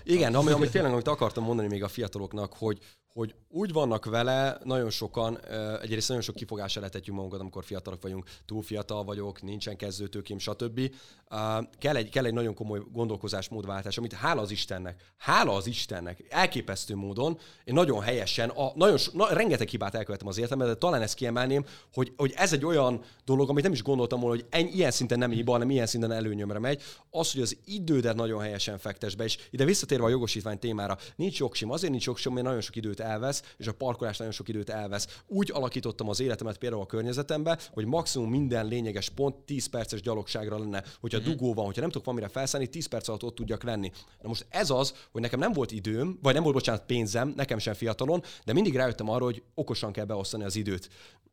Igen, 0.03 0.35
ami, 0.35 0.51
amit 0.51 0.71
tényleg 0.71 0.91
amit 0.91 1.07
akartam 1.07 1.43
mondani 1.43 1.67
még 1.67 1.83
a 1.83 1.87
fiataloknak, 1.87 2.53
hogy, 2.53 2.79
hogy 3.13 3.35
úgy 3.51 3.73
vannak 3.73 4.05
vele 4.05 4.57
nagyon 4.63 4.89
sokan, 4.89 5.39
egyrészt 5.81 6.07
nagyon 6.07 6.23
sok 6.23 6.35
kifogással 6.35 6.83
letetjük 6.83 7.15
magunkat, 7.15 7.39
amikor 7.39 7.63
fiatalok 7.63 8.01
vagyunk, 8.01 8.25
túl 8.45 8.61
fiatal 8.61 9.03
vagyok, 9.03 9.41
nincsen 9.41 9.77
kezdőtőkém, 9.77 10.37
stb. 10.37 10.79
Kell, 11.79 11.95
egy, 11.95 12.09
kell 12.09 12.25
egy 12.25 12.33
nagyon 12.33 12.53
komoly 12.53 12.81
gondolkozásmódváltás, 12.91 13.97
amit 13.97 14.13
hála 14.13 14.41
az 14.41 14.51
Istennek, 14.51 15.01
hála 15.17 15.55
az 15.55 15.67
Istennek, 15.67 16.25
elképesztő 16.29 16.95
módon, 16.95 17.37
én 17.63 17.73
nagyon 17.73 18.01
helyesen, 18.01 18.49
a, 18.49 18.71
nagyon, 18.75 18.97
na, 19.13 19.33
rengeteg 19.33 19.67
hibát 19.67 19.95
elkövettem 19.95 20.27
az 20.27 20.37
életemben, 20.37 20.67
de 20.67 20.75
talán 20.75 21.01
ezt 21.01 21.13
kiemelném, 21.13 21.65
hogy, 21.93 22.13
hogy 22.17 22.33
ez 22.35 22.53
egy 22.53 22.65
olyan 22.65 23.01
dolog, 23.25 23.49
amit 23.49 23.63
nem 23.63 23.71
is 23.71 23.83
gondoltam 23.83 24.19
volna, 24.19 24.35
hogy 24.35 24.45
ennyi, 24.49 24.71
ilyen 24.71 24.91
szinten 24.91 25.17
nem 25.17 25.31
hiba, 25.31 25.51
hanem 25.51 25.69
ilyen 25.69 25.85
szinten 25.85 26.11
előnyömre 26.11 26.59
megy. 26.59 26.81
Az, 27.09 27.31
hogy 27.31 27.41
az 27.41 27.57
idődet 27.65 28.15
nagyon 28.15 28.41
helyesen 28.41 28.77
fektes 28.77 29.15
be, 29.15 29.23
és 29.23 29.37
ide 29.49 29.65
visszatérve 29.65 30.05
a 30.05 30.09
jogosítvány 30.09 30.59
témára, 30.59 30.97
nincs 31.15 31.39
jogsim, 31.39 31.71
azért 31.71 31.91
nincs 31.91 32.05
jogsim, 32.05 32.33
mert 32.33 32.45
nagyon 32.45 32.61
sok 32.61 32.75
időt 32.75 32.99
elvesz, 32.99 33.40
és 33.57 33.67
a 33.67 33.73
parkolás 33.73 34.17
nagyon 34.17 34.33
sok 34.33 34.47
időt 34.47 34.69
elvesz. 34.69 35.19
Úgy 35.27 35.51
alakítottam 35.53 36.09
az 36.09 36.19
életemet 36.19 36.57
például 36.57 36.81
a 36.81 36.85
környezetembe, 36.85 37.59
hogy 37.71 37.85
maximum 37.85 38.29
minden 38.29 38.65
lényeges 38.65 39.09
pont 39.09 39.35
10 39.35 39.65
perces 39.65 40.01
gyalogságra 40.01 40.59
lenne. 40.59 40.83
Hogyha 40.99 41.19
mm-hmm. 41.19 41.29
dugó 41.29 41.53
van, 41.53 41.65
hogyha 41.65 41.81
nem 41.81 41.89
tudok 41.89 42.05
valamire 42.05 42.31
felszállni, 42.31 42.67
10 42.67 42.85
perc 42.85 43.07
alatt 43.07 43.23
ott 43.23 43.35
tudjak 43.35 43.63
lenni. 43.63 43.91
Na 44.21 44.27
most 44.27 44.45
ez 44.49 44.69
az, 44.69 44.93
hogy 45.11 45.21
nekem 45.21 45.39
nem 45.39 45.53
volt 45.53 45.71
időm, 45.71 46.19
vagy 46.21 46.33
nem 46.33 46.43
volt, 46.43 46.55
bocsánat, 46.55 46.85
pénzem, 46.85 47.33
nekem 47.35 47.57
sem 47.57 47.73
fiatalon, 47.73 48.23
de 48.45 48.53
mindig 48.53 48.75
rájöttem 48.75 49.09
arra, 49.09 49.23
hogy 49.23 49.43
okosan 49.53 49.91
kell 49.91 50.05
beosztani 50.05 50.43
az 50.43 50.55
időt 50.55 50.89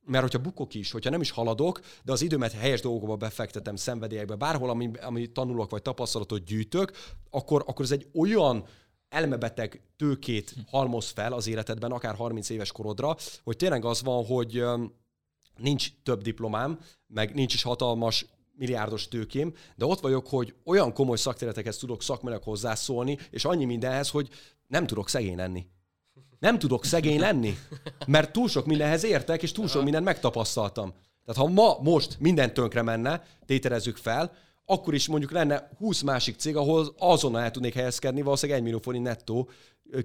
mert 0.09 0.23
hogyha 0.23 0.39
bukok 0.39 0.75
is, 0.75 0.91
hogyha 0.91 1.11
nem 1.11 1.21
is 1.21 1.31
haladok, 1.31 1.81
de 2.05 2.13
az 2.13 2.23
időmet 2.23 2.53
helyes 2.53 2.81
dolgokba 2.81 3.17
befektetem, 3.17 3.77
szenvedélyekbe, 3.77 4.35
bárhol, 4.35 4.71
ami, 4.71 4.91
ami 5.01 5.27
tanulok 5.27 5.71
vagy 5.71 5.83
tapasztalatot 5.83 6.45
gyűjtök, 6.45 6.93
akkor, 7.31 7.65
akkor 7.67 7.85
ez 7.85 7.91
egy 7.91 8.07
olyan 8.15 8.65
elmebeteg 9.09 9.81
tőkét 9.97 10.55
halmoz 10.67 11.11
fel 11.11 11.33
az 11.33 11.47
életedben, 11.47 11.91
akár 11.91 12.15
30 12.15 12.49
éves 12.49 12.73
korodra, 12.73 13.17
hogy 13.45 13.57
tényleg 13.57 13.85
az 13.85 14.03
van, 14.03 14.25
hogy 14.25 14.65
nincs 15.57 15.89
több 16.03 16.23
diplomám, 16.23 16.79
meg 17.07 17.35
nincs 17.35 17.55
is 17.55 17.63
hatalmas 17.63 18.27
milliárdos 18.59 19.09
tőkém, 19.09 19.55
de 19.77 19.85
ott 19.85 20.01
vagyok, 20.01 20.27
hogy 20.27 20.55
olyan 20.65 20.93
komoly 20.93 21.17
szakterületekhez 21.17 21.77
tudok 21.77 22.03
szakmailag 22.03 22.43
hozzászólni, 22.43 23.19
és 23.31 23.45
annyi 23.45 23.65
mindenhez, 23.65 24.11
hogy 24.11 24.29
nem 24.67 24.87
tudok 24.87 25.09
szegény 25.09 25.37
lenni. 25.37 25.67
Nem 26.39 26.59
tudok 26.59 26.85
szegény 26.85 27.21
lenni, 27.21 27.59
mert 28.07 28.33
túl 28.33 28.49
sok 28.49 28.67
mindenhez 28.67 29.05
értek, 29.05 29.43
és 29.43 29.53
túl 29.53 29.69
sok 29.69 29.83
mindent 29.83 30.05
megtapasztaltam. 30.05 30.95
Tehát 31.25 31.43
ha 31.43 31.49
ma, 31.49 31.79
most 31.83 32.17
minden 32.21 32.55
tönkre 32.55 32.83
menne, 32.83 33.25
tételezzük 33.47 33.97
fel, 33.97 34.33
akkor 34.71 34.95
is 34.95 35.09
mondjuk 35.09 35.31
lenne 35.31 35.69
20 35.79 36.03
másik 36.03 36.37
cég, 36.37 36.57
ahol 36.57 36.95
azonnal 36.99 37.43
el 37.43 37.51
tudnék 37.51 37.75
helyezkedni, 37.75 38.23
valószínűleg 38.23 38.61
1 38.61 38.65
millió 38.65 38.79
forint 38.79 39.05
nettó 39.05 39.49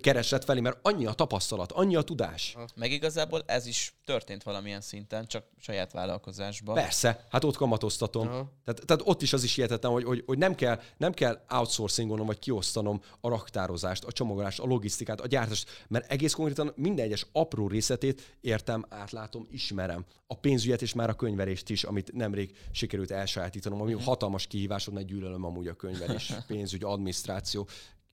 keresett 0.02 0.44
felé, 0.44 0.60
mert 0.60 0.80
annyi 0.82 1.06
a 1.06 1.14
tapasztalat, 1.14 1.72
annyi 1.72 1.96
a 1.96 2.02
tudás. 2.02 2.58
Meg 2.76 2.92
igazából 2.92 3.44
ez 3.46 3.66
is 3.66 3.94
történt 4.06 4.44
valamilyen 4.44 4.82
szinten, 4.82 5.26
csak 5.26 5.46
saját 5.60 5.92
vállalkozásban. 5.92 6.76
Persze, 6.76 7.26
hát 7.30 7.44
ott 7.44 7.56
kamatoztatom. 7.56 8.28
Tehát, 8.28 8.86
tehát, 8.86 9.02
ott 9.04 9.22
is 9.22 9.34
az 9.34 9.44
is 9.44 9.56
hihetetlen, 9.56 9.92
hogy, 9.92 10.04
hogy, 10.04 10.24
hogy 10.26 10.38
nem, 10.38 10.56
kell, 10.56 10.80
nem 10.98 11.14
kell 11.14 11.46
outsourcingolnom, 11.50 12.26
vagy 12.26 12.40
kiosztanom 12.40 13.02
a 13.22 13.30
raktározást, 13.30 14.04
a 14.04 14.12
csomagolást, 14.12 14.60
a 14.60 14.66
logisztikát, 14.66 15.22
a 15.22 15.28
gyártást, 15.28 15.70
mert 15.88 16.12
egész 16.12 16.34
konkrétan 16.34 16.74
minden 16.76 17.06
egyes 17.06 17.26
apró 17.32 17.68
részletét 17.68 18.38
értem, 18.42 18.86
átlátom, 18.90 19.48
ismerem. 19.52 20.06
A 20.28 20.36
pénzügyet 20.36 20.82
és 20.82 20.94
már 20.94 21.10
a 21.10 21.14
könyvelést 21.14 21.70
is, 21.70 21.84
amit 21.84 22.14
nemrég 22.14 22.58
sikerült 22.72 23.12
elsajátítanom, 23.12 23.82
ami 23.82 23.94
uh-huh. 23.94 24.08
hatalmas 24.08 24.48
kihívásod, 24.48 24.94
nagy 24.94 25.06
gyűlölöm 25.06 25.44
amúgy 25.44 25.68
a 25.68 25.74
könyvelés, 25.74 26.34
pénzügy, 26.48 26.84
adminisztráció, 26.84 27.68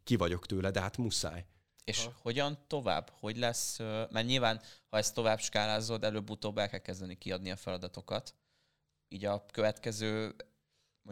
ki 0.04 0.16
vagyok 0.16 0.46
tőle, 0.46 0.70
de 0.70 0.80
hát 0.80 0.96
muszáj. 0.96 1.44
És 1.84 2.04
ha. 2.04 2.12
hogyan 2.22 2.58
tovább? 2.66 3.10
Hogy 3.20 3.36
lesz? 3.36 3.78
Mert 3.78 4.26
nyilván, 4.26 4.62
ha 4.88 4.96
ezt 4.96 5.14
tovább 5.14 5.40
skálázod, 5.40 6.04
előbb-utóbb 6.04 6.58
el 6.58 6.68
kell 6.68 6.78
kezdeni 6.78 7.18
kiadni 7.18 7.50
a 7.50 7.56
feladatokat. 7.56 8.34
Így 9.08 9.24
a 9.24 9.46
következő 9.52 10.34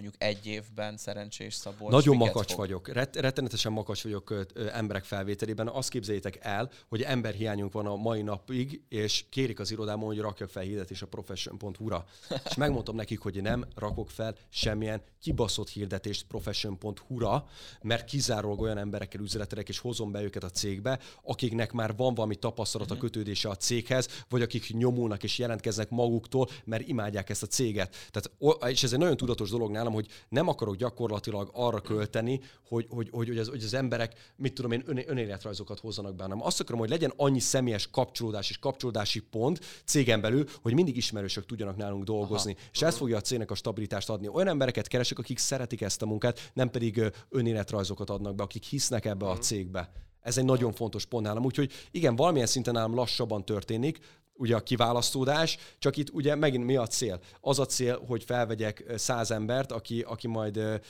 mondjuk 0.00 0.22
egy 0.22 0.46
évben 0.46 0.96
szerencsés 0.96 1.54
Szabolcs. 1.54 1.92
Nagyon 1.92 2.16
makacs 2.16 2.48
fog? 2.50 2.58
vagyok. 2.58 2.88
Ret- 2.88 3.16
rettenetesen 3.16 3.72
makacs 3.72 4.02
vagyok 4.02 4.30
ö, 4.30 4.42
ö, 4.54 4.68
emberek 4.72 5.04
felvételében. 5.04 5.68
Azt 5.68 5.88
képzeljétek 5.88 6.38
el, 6.40 6.70
hogy 6.88 7.02
emberhiányunk 7.02 7.72
van 7.72 7.86
a 7.86 7.96
mai 7.96 8.22
napig, 8.22 8.82
és 8.88 9.24
kérik 9.30 9.60
az 9.60 9.70
irodámon, 9.70 10.06
hogy 10.06 10.18
rakjak 10.18 10.48
fel 10.48 10.62
hirdetés 10.62 11.02
a 11.02 11.06
profession.hu-ra. 11.06 12.04
és 12.48 12.54
megmondtam 12.54 12.96
nekik, 12.96 13.18
hogy 13.18 13.42
nem 13.42 13.64
rakok 13.74 14.10
fel 14.10 14.34
semmilyen 14.48 15.02
kibaszott 15.20 15.68
hirdetést 15.68 16.26
profession.hu-ra, 16.26 17.46
mert 17.82 18.04
kizárólag 18.04 18.60
olyan 18.60 18.78
emberekkel 18.78 19.20
üzletelek, 19.20 19.68
és 19.68 19.78
hozom 19.78 20.12
be 20.12 20.22
őket 20.22 20.44
a 20.44 20.50
cégbe, 20.50 20.98
akiknek 21.22 21.72
már 21.72 21.96
van 21.96 22.14
valami 22.14 22.36
tapasztalat 22.36 22.90
a 22.90 22.94
mhm. 22.94 23.02
kötődése 23.02 23.48
a 23.48 23.56
céghez, 23.56 24.08
vagy 24.28 24.42
akik 24.42 24.72
nyomulnak 24.72 25.22
és 25.22 25.38
jelentkeznek 25.38 25.90
maguktól, 25.90 26.48
mert 26.64 26.88
imádják 26.88 27.30
ezt 27.30 27.42
a 27.42 27.46
céget. 27.46 27.96
Tehát, 28.10 28.30
és 28.70 28.82
ez 28.82 28.92
egy 28.92 28.98
nagyon 28.98 29.16
tudatos 29.16 29.50
dolog 29.50 29.70
nálam, 29.70 29.87
hogy 29.92 30.06
nem 30.28 30.48
akarok 30.48 30.76
gyakorlatilag 30.76 31.50
arra 31.52 31.80
költeni, 31.80 32.40
hogy, 32.68 32.86
hogy, 32.90 33.08
hogy, 33.10 33.28
hogy, 33.28 33.38
az, 33.38 33.48
hogy 33.48 33.62
az 33.62 33.74
emberek, 33.74 34.32
mit 34.36 34.54
tudom 34.54 34.72
én, 34.72 34.82
ön, 34.86 35.02
önéletrajzokat 35.06 35.80
hozzanak 35.80 36.14
be, 36.14 36.22
hanem 36.22 36.42
azt 36.42 36.60
akarom, 36.60 36.80
hogy 36.80 36.88
legyen 36.88 37.12
annyi 37.16 37.40
személyes 37.40 37.90
kapcsolódás 37.90 38.50
és 38.50 38.58
kapcsolódási 38.58 39.20
pont 39.20 39.60
cégen 39.84 40.20
belül, 40.20 40.44
hogy 40.62 40.74
mindig 40.74 40.96
ismerősök 40.96 41.46
tudjanak 41.46 41.76
nálunk 41.76 42.04
dolgozni. 42.04 42.52
Aha. 42.52 42.68
És 42.72 42.82
ez 42.82 42.96
fogja 42.96 43.16
a 43.16 43.20
cégnek 43.20 43.50
a 43.50 43.54
stabilitást 43.54 44.10
adni. 44.10 44.28
Olyan 44.28 44.48
embereket 44.48 44.86
keresek, 44.86 45.18
akik 45.18 45.38
szeretik 45.38 45.80
ezt 45.80 46.02
a 46.02 46.06
munkát, 46.06 46.50
nem 46.54 46.70
pedig 46.70 47.02
önéletrajzokat 47.28 48.10
adnak 48.10 48.34
be, 48.34 48.42
akik 48.42 48.64
hisznek 48.64 49.04
ebbe 49.04 49.26
a 49.26 49.32
mhm. 49.32 49.40
cégbe. 49.40 49.92
Ez 50.20 50.38
egy 50.38 50.44
nagyon 50.44 50.72
fontos 50.72 51.04
pont 51.04 51.24
nálam. 51.24 51.44
Úgyhogy 51.44 51.72
igen, 51.90 52.16
valamilyen 52.16 52.46
szinten 52.46 52.74
nálam 52.74 52.94
lassabban 52.94 53.44
történik, 53.44 53.98
ugye 54.38 54.56
a 54.56 54.62
kiválasztódás, 54.62 55.58
csak 55.78 55.96
itt 55.96 56.10
ugye 56.10 56.34
megint 56.34 56.64
mi 56.64 56.76
a 56.76 56.86
cél? 56.86 57.20
Az 57.40 57.58
a 57.58 57.66
cél, 57.66 58.04
hogy 58.06 58.24
felvegyek 58.24 58.84
száz 58.96 59.30
embert, 59.30 59.72
aki, 59.72 60.00
aki 60.00 60.26
majd 60.26 60.80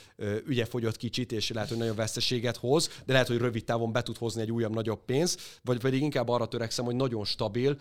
ügye 0.45 0.65
fogyott 0.65 0.97
kicsit, 0.97 1.31
és 1.31 1.49
lehet, 1.49 1.69
hogy 1.69 1.77
nagyon 1.77 1.95
veszteséget 1.95 2.57
hoz, 2.57 2.87
de 3.05 3.13
lehet, 3.13 3.27
hogy 3.27 3.37
rövid 3.37 3.63
távon 3.63 3.91
be 3.91 4.01
tud 4.01 4.17
hozni 4.17 4.41
egy 4.41 4.51
újabb, 4.51 4.73
nagyobb 4.73 5.05
pénzt, 5.05 5.41
vagy 5.63 5.79
pedig 5.79 6.01
inkább 6.01 6.29
arra 6.29 6.47
törekszem, 6.47 6.85
hogy 6.85 6.95
nagyon 6.95 7.25
stabil, 7.25 7.77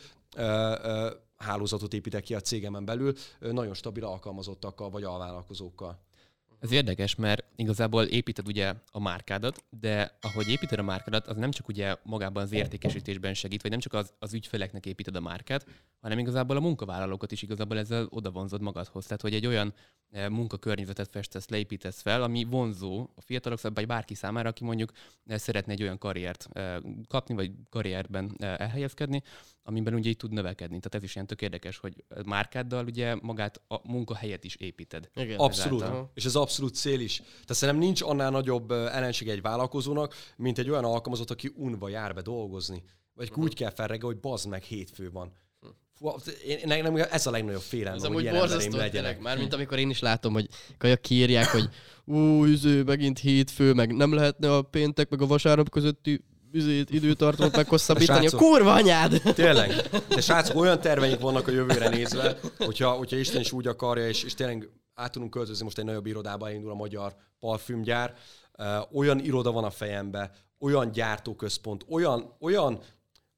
hálózatot 1.36 1.94
építek 1.94 2.22
ki 2.22 2.34
a 2.34 2.40
cégemen 2.40 2.84
belül, 2.84 3.14
nagyon 3.38 3.74
stabil 3.74 4.04
alkalmazottakkal 4.04 4.90
vagy 4.90 5.02
alvállalkozókkal. 5.02 6.06
Ez 6.60 6.72
érdekes, 6.72 7.14
mert 7.14 7.44
igazából 7.56 8.04
építed 8.04 8.48
ugye 8.48 8.74
a 8.90 9.00
márkádat, 9.00 9.64
de 9.70 10.18
ahogy 10.20 10.48
építed 10.48 10.78
a 10.78 10.82
márkádat, 10.82 11.26
az 11.26 11.36
nem 11.36 11.50
csak 11.50 11.68
ugye 11.68 11.96
magában 12.02 12.42
az 12.42 12.52
értékesítésben 12.52 13.34
segít, 13.34 13.62
vagy 13.62 13.70
nem 13.70 13.80
csak 13.80 13.92
az, 13.92 14.12
az 14.18 14.34
ügyfeleknek 14.34 14.86
építed 14.86 15.16
a 15.16 15.20
márkát, 15.20 15.66
hanem 16.00 16.18
igazából 16.18 16.56
a 16.56 16.60
munkavállalókat 16.60 17.32
is 17.32 17.42
igazából 17.42 17.78
ezzel 17.78 18.06
oda 18.10 18.30
vonzod 18.30 18.60
magadhoz. 18.60 19.04
Tehát, 19.04 19.20
hogy 19.20 19.34
egy 19.34 19.46
olyan 19.46 19.74
eh, 20.10 20.28
munkakörnyezetet 20.28 21.08
festesz, 21.10 21.48
leépítesz 21.48 22.00
fel, 22.00 22.22
ami 22.22 22.44
vonzó 22.44 23.08
a 23.14 23.20
fiatalok, 23.20 23.60
vagy 23.74 23.86
bárki 23.86 24.14
számára, 24.14 24.48
aki 24.48 24.64
mondjuk 24.64 24.92
eh, 25.26 25.38
szeretne 25.38 25.72
egy 25.72 25.82
olyan 25.82 25.98
karriert 25.98 26.48
eh, 26.52 26.76
kapni, 27.08 27.34
vagy 27.34 27.52
karrierben 27.70 28.36
elhelyezkedni, 28.38 29.22
amiben 29.68 29.94
ugye 29.94 30.08
így 30.08 30.16
tud 30.16 30.32
növekedni. 30.32 30.76
Tehát 30.76 30.94
ez 30.94 31.02
is 31.02 31.14
ilyen 31.14 31.26
tök 31.26 31.42
érdekes, 31.42 31.78
hogy 31.78 32.04
márkáddal 32.24 32.84
ugye 32.84 33.14
magát 33.14 33.60
a 33.68 33.90
munkahelyet 33.90 34.44
is 34.44 34.54
építed. 34.54 35.10
Igen, 35.14 35.38
abszolút. 35.38 35.82
Ezáltal. 35.82 36.10
És 36.14 36.24
ez 36.24 36.34
abszolút 36.34 36.74
cél 36.74 37.00
is. 37.00 37.16
Tehát 37.16 37.54
szerintem 37.54 37.84
nincs 37.84 38.02
annál 38.02 38.30
nagyobb 38.30 38.70
ellenség 38.70 39.28
egy 39.28 39.42
vállalkozónak, 39.42 40.14
mint 40.36 40.58
egy 40.58 40.70
olyan 40.70 40.84
alkalmazott, 40.84 41.30
aki 41.30 41.52
unva 41.54 41.88
jár 41.88 42.14
be 42.14 42.20
dolgozni. 42.20 42.82
Vagy 43.14 43.28
uh-huh. 43.28 43.44
úgy 43.44 43.54
kell 43.54 43.70
felreggel, 43.70 44.06
hogy 44.06 44.20
bazd 44.20 44.48
meg 44.48 44.62
hétfő 44.62 45.10
van. 45.10 45.32
Fú, 45.94 46.10
én, 46.46 46.58
nekem 46.64 46.96
ez 46.96 47.26
a 47.26 47.30
legnagyobb 47.30 47.60
félelem, 47.60 48.12
hogy 48.12 48.22
ilyen 48.22 48.36
embereim 48.36 48.76
legyenek. 48.76 49.20
Már 49.20 49.38
mint 49.38 49.52
amikor 49.52 49.78
én 49.78 49.90
is 49.90 50.00
látom, 50.00 50.32
hogy 50.32 50.48
kajak 50.78 51.00
kiírják, 51.00 51.46
hogy 51.46 51.68
ú, 52.04 52.44
üző, 52.44 52.82
megint 52.82 53.18
hétfő, 53.18 53.72
meg 53.72 53.96
nem 53.96 54.14
lehetne 54.14 54.54
a 54.54 54.62
péntek, 54.62 55.08
meg 55.08 55.22
a 55.22 55.26
vasárnap 55.26 55.70
közötti 55.70 56.24
üzét, 56.52 56.90
időtartamot 56.90 57.56
meghosszabbítani, 57.56 58.26
a 58.26 58.36
kurva 58.36 58.72
anyád! 58.72 59.22
Tényleg. 59.34 59.68
De 60.08 60.20
srácok, 60.20 60.56
olyan 60.56 60.80
terveink 60.80 61.20
vannak 61.20 61.48
a 61.48 61.50
jövőre 61.50 61.88
nézve, 61.88 62.38
hogyha, 62.58 62.90
hogyha 62.90 63.16
Isten 63.16 63.40
is 63.40 63.52
úgy 63.52 63.66
akarja, 63.66 64.08
és, 64.08 64.22
és 64.22 64.34
tényleg 64.34 64.68
át 64.94 65.12
tudunk 65.12 65.30
költözni, 65.30 65.64
most 65.64 65.78
egy 65.78 65.84
nagyobb 65.84 66.06
irodába 66.06 66.50
indul 66.50 66.70
a 66.70 66.74
magyar 66.74 67.14
parfümgyár, 67.38 68.14
olyan 68.92 69.18
iroda 69.18 69.52
van 69.52 69.64
a 69.64 69.70
fejembe, 69.70 70.30
olyan 70.60 70.90
gyártóközpont, 70.90 71.84
olyan, 71.88 72.36
olyan 72.40 72.80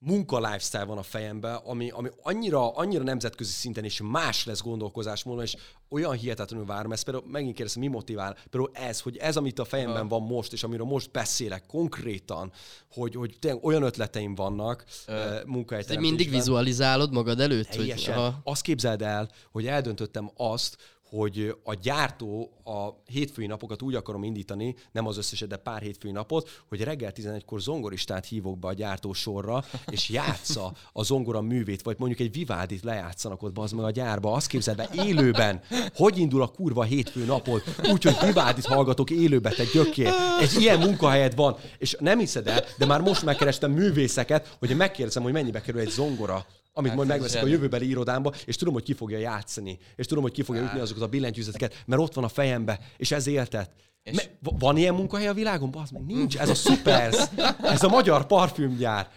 munka 0.02 0.38
lifestyle 0.38 0.84
van 0.84 0.98
a 0.98 1.02
fejemben, 1.02 1.54
ami, 1.54 1.90
ami 1.90 2.08
annyira, 2.22 2.70
annyira 2.70 3.02
nemzetközi 3.02 3.52
szinten 3.52 3.84
is 3.84 4.00
más 4.02 4.44
lesz 4.44 4.62
gondolkozásmódon, 4.62 5.42
és 5.42 5.56
olyan 5.88 6.12
hihetetlenül 6.12 6.66
várom 6.66 6.92
ezt. 6.92 7.04
Például 7.04 7.26
megint 7.30 7.54
kérdezem, 7.54 7.82
mi 7.82 7.88
motivál? 7.88 8.36
Például 8.50 8.88
ez, 8.88 9.00
hogy 9.00 9.16
ez, 9.16 9.36
amit 9.36 9.58
a 9.58 9.64
fejemben 9.64 10.08
van 10.08 10.22
most, 10.22 10.52
és 10.52 10.62
amiről 10.62 10.86
most 10.86 11.10
beszélek 11.10 11.66
konkrétan, 11.66 12.52
hogy, 12.92 13.14
hogy 13.14 13.36
tényleg 13.38 13.64
olyan 13.64 13.82
ötleteim 13.82 14.34
vannak 14.34 14.84
uh, 15.08 15.14
munkahelyteremtésben. 15.46 16.00
mindig 16.00 16.30
vizualizálod 16.30 17.12
magad 17.12 17.40
előtt? 17.40 17.68
Teljesen. 17.68 18.14
Hogy, 18.14 18.22
aha. 18.22 18.40
Azt 18.44 18.62
képzeld 18.62 19.02
el, 19.02 19.28
hogy 19.50 19.66
eldöntöttem 19.66 20.30
azt, 20.36 20.76
hogy 21.10 21.56
a 21.64 21.74
gyártó 21.74 22.50
a 22.64 22.88
hétfői 23.06 23.46
napokat 23.46 23.82
úgy 23.82 23.94
akarom 23.94 24.22
indítani, 24.22 24.74
nem 24.92 25.06
az 25.06 25.16
összeset, 25.16 25.48
de 25.48 25.56
pár 25.56 25.82
hétfői 25.82 26.10
napot, 26.10 26.48
hogy 26.68 26.82
reggel 26.82 27.12
11-kor 27.14 27.60
zongoristát 27.60 28.26
hívok 28.26 28.58
be 28.58 28.68
a 28.68 28.72
gyártó 28.72 29.12
sorra, 29.12 29.64
és 29.90 30.08
játsza 30.08 30.72
a 30.92 31.02
zongora 31.02 31.40
művét, 31.40 31.82
vagy 31.82 31.96
mondjuk 31.98 32.20
egy 32.20 32.32
vivádit 32.32 32.82
lejátszanak 32.82 33.42
ott 33.42 33.58
az 33.58 33.72
meg 33.72 33.84
a 33.84 33.90
gyárba. 33.90 34.32
Azt 34.32 34.46
képzeld 34.46 34.76
be, 34.76 34.88
élőben, 35.04 35.60
hogy 35.94 36.18
indul 36.18 36.42
a 36.42 36.48
kurva 36.48 36.82
hétfő 36.82 37.24
napot, 37.24 37.62
úgyhogy 37.92 38.16
vivádit 38.26 38.66
hallgatok 38.66 39.10
élőbe, 39.10 39.50
te 39.50 39.64
gyökér. 39.72 40.12
Egy 40.40 40.56
ilyen 40.58 40.78
munkahelyed 40.78 41.34
van, 41.34 41.56
és 41.78 41.96
nem 42.00 42.18
hiszed 42.18 42.46
el, 42.46 42.64
de 42.78 42.86
már 42.86 43.00
most 43.00 43.24
megkerestem 43.24 43.70
művészeket, 43.70 44.56
hogy 44.58 44.76
megkérdezem, 44.76 45.22
hogy 45.22 45.32
mennyibe 45.32 45.60
kerül 45.60 45.80
egy 45.80 45.90
zongora 45.90 46.46
amit 46.80 46.88
hát 46.90 47.06
majd 47.06 47.08
megveszik 47.08 47.42
a 47.42 47.46
jövőbeli 47.46 47.88
irodámba, 47.88 48.32
és 48.44 48.56
tudom, 48.56 48.74
hogy 48.74 48.82
ki 48.82 48.94
fogja 48.94 49.18
játszani, 49.18 49.78
és 49.96 50.06
tudom, 50.06 50.22
hogy 50.22 50.32
ki 50.32 50.42
fogja 50.42 50.62
ütni 50.62 50.80
azokat 50.80 51.02
a 51.02 51.06
billentyűzeteket, 51.06 51.82
mert 51.86 52.02
ott 52.02 52.14
van 52.14 52.24
a 52.24 52.28
fejembe, 52.28 52.80
és 52.96 53.10
ez 53.10 53.26
éltet. 53.26 53.70
És... 54.02 54.16
Me- 54.16 54.30
van 54.58 54.76
ilyen 54.76 54.94
munkahely 54.94 55.26
a 55.26 55.34
világon? 55.34 55.70
Bazd 55.70 55.92
meg, 55.92 56.04
nincs. 56.04 56.38
Ez 56.38 56.48
a 56.48 56.54
szuper, 56.64 57.14
ez 57.62 57.82
a 57.82 57.88
magyar 57.88 58.26
parfümgyár. 58.26 59.10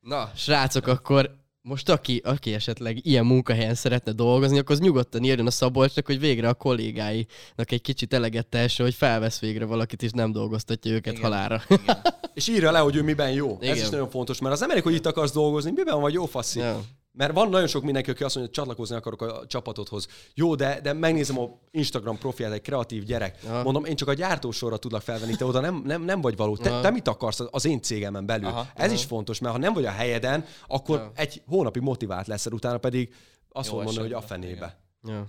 Na, 0.00 0.30
srácok, 0.34 0.86
akkor 0.86 1.45
most 1.66 1.88
aki, 1.88 2.20
aki 2.24 2.54
esetleg 2.54 3.06
ilyen 3.06 3.26
munkahelyen 3.26 3.74
szeretne 3.74 4.12
dolgozni, 4.12 4.58
akkor 4.58 4.74
az 4.74 4.80
nyugodtan 4.80 5.24
írjon 5.24 5.46
a 5.46 5.50
Szabolcsnak, 5.50 6.06
hogy 6.06 6.20
végre 6.20 6.48
a 6.48 6.54
kollégáinak 6.54 7.70
egy 7.70 7.80
kicsit 7.80 8.12
eleget 8.12 8.46
tehesse, 8.46 8.82
hogy 8.82 8.94
felvesz 8.94 9.40
végre 9.40 9.64
valakit, 9.64 10.02
és 10.02 10.10
nem 10.10 10.32
dolgoztatja 10.32 10.92
őket 10.92 11.12
Igen. 11.12 11.24
halára. 11.24 11.62
Igen. 11.68 12.02
és 12.34 12.48
írja 12.48 12.70
le, 12.70 12.78
hogy 12.78 12.96
ő 12.96 13.02
miben 13.02 13.32
jó. 13.32 13.58
Igen. 13.60 13.74
Ez 13.74 13.82
is 13.82 13.88
nagyon 13.88 14.10
fontos, 14.10 14.40
mert 14.40 14.54
az 14.54 14.62
emberek, 14.62 14.84
hogy 14.84 14.94
itt 14.94 15.06
akarsz 15.06 15.32
dolgozni, 15.32 15.70
miben 15.74 16.00
vagy 16.00 16.12
jó 16.12 16.26
faszi. 16.26 16.58
Ja. 16.58 16.82
Mert 17.16 17.32
van 17.32 17.48
nagyon 17.48 17.66
sok 17.66 17.82
mindenki, 17.82 18.10
aki 18.10 18.24
azt 18.24 18.34
mondja, 18.34 18.52
hogy 18.54 18.62
csatlakozni 18.64 18.96
akarok 18.96 19.22
a 19.22 19.46
csapatodhoz. 19.46 20.06
Jó, 20.34 20.54
de, 20.54 20.80
de 20.80 20.92
megnézem 20.92 21.38
a 21.38 21.48
Instagram 21.70 22.18
profilját, 22.18 22.54
egy 22.54 22.60
kreatív 22.60 23.04
gyerek. 23.04 23.38
Aha. 23.46 23.62
Mondom, 23.62 23.84
én 23.84 23.96
csak 23.96 24.08
a 24.08 24.14
gyártósorra 24.14 24.76
tudlak 24.76 25.02
felvenni, 25.02 25.36
te 25.36 25.44
oda 25.44 25.60
nem, 25.60 25.82
nem, 25.84 26.02
nem 26.02 26.20
vagy 26.20 26.36
való. 26.36 26.56
Te, 26.56 26.80
te 26.80 26.90
mit 26.90 27.08
akarsz 27.08 27.40
az 27.50 27.64
én 27.64 27.82
cégemen 27.82 28.26
belül? 28.26 28.48
Aha. 28.48 28.66
Ez 28.74 28.84
Aha. 28.84 28.94
is 28.94 29.04
fontos, 29.04 29.38
mert 29.38 29.54
ha 29.54 29.60
nem 29.60 29.72
vagy 29.72 29.84
a 29.84 29.90
helyeden, 29.90 30.44
akkor 30.66 30.98
Aha. 30.98 31.10
egy 31.14 31.42
hónapig 31.46 31.82
motivált 31.82 32.26
leszel, 32.26 32.52
utána 32.52 32.78
pedig 32.78 33.14
azt 33.48 33.68
fogom 33.68 33.84
mondani, 33.84 34.06
hogy 34.06 34.16
a 34.16 34.20
fenébe. 34.20 34.80
Ja. 35.02 35.26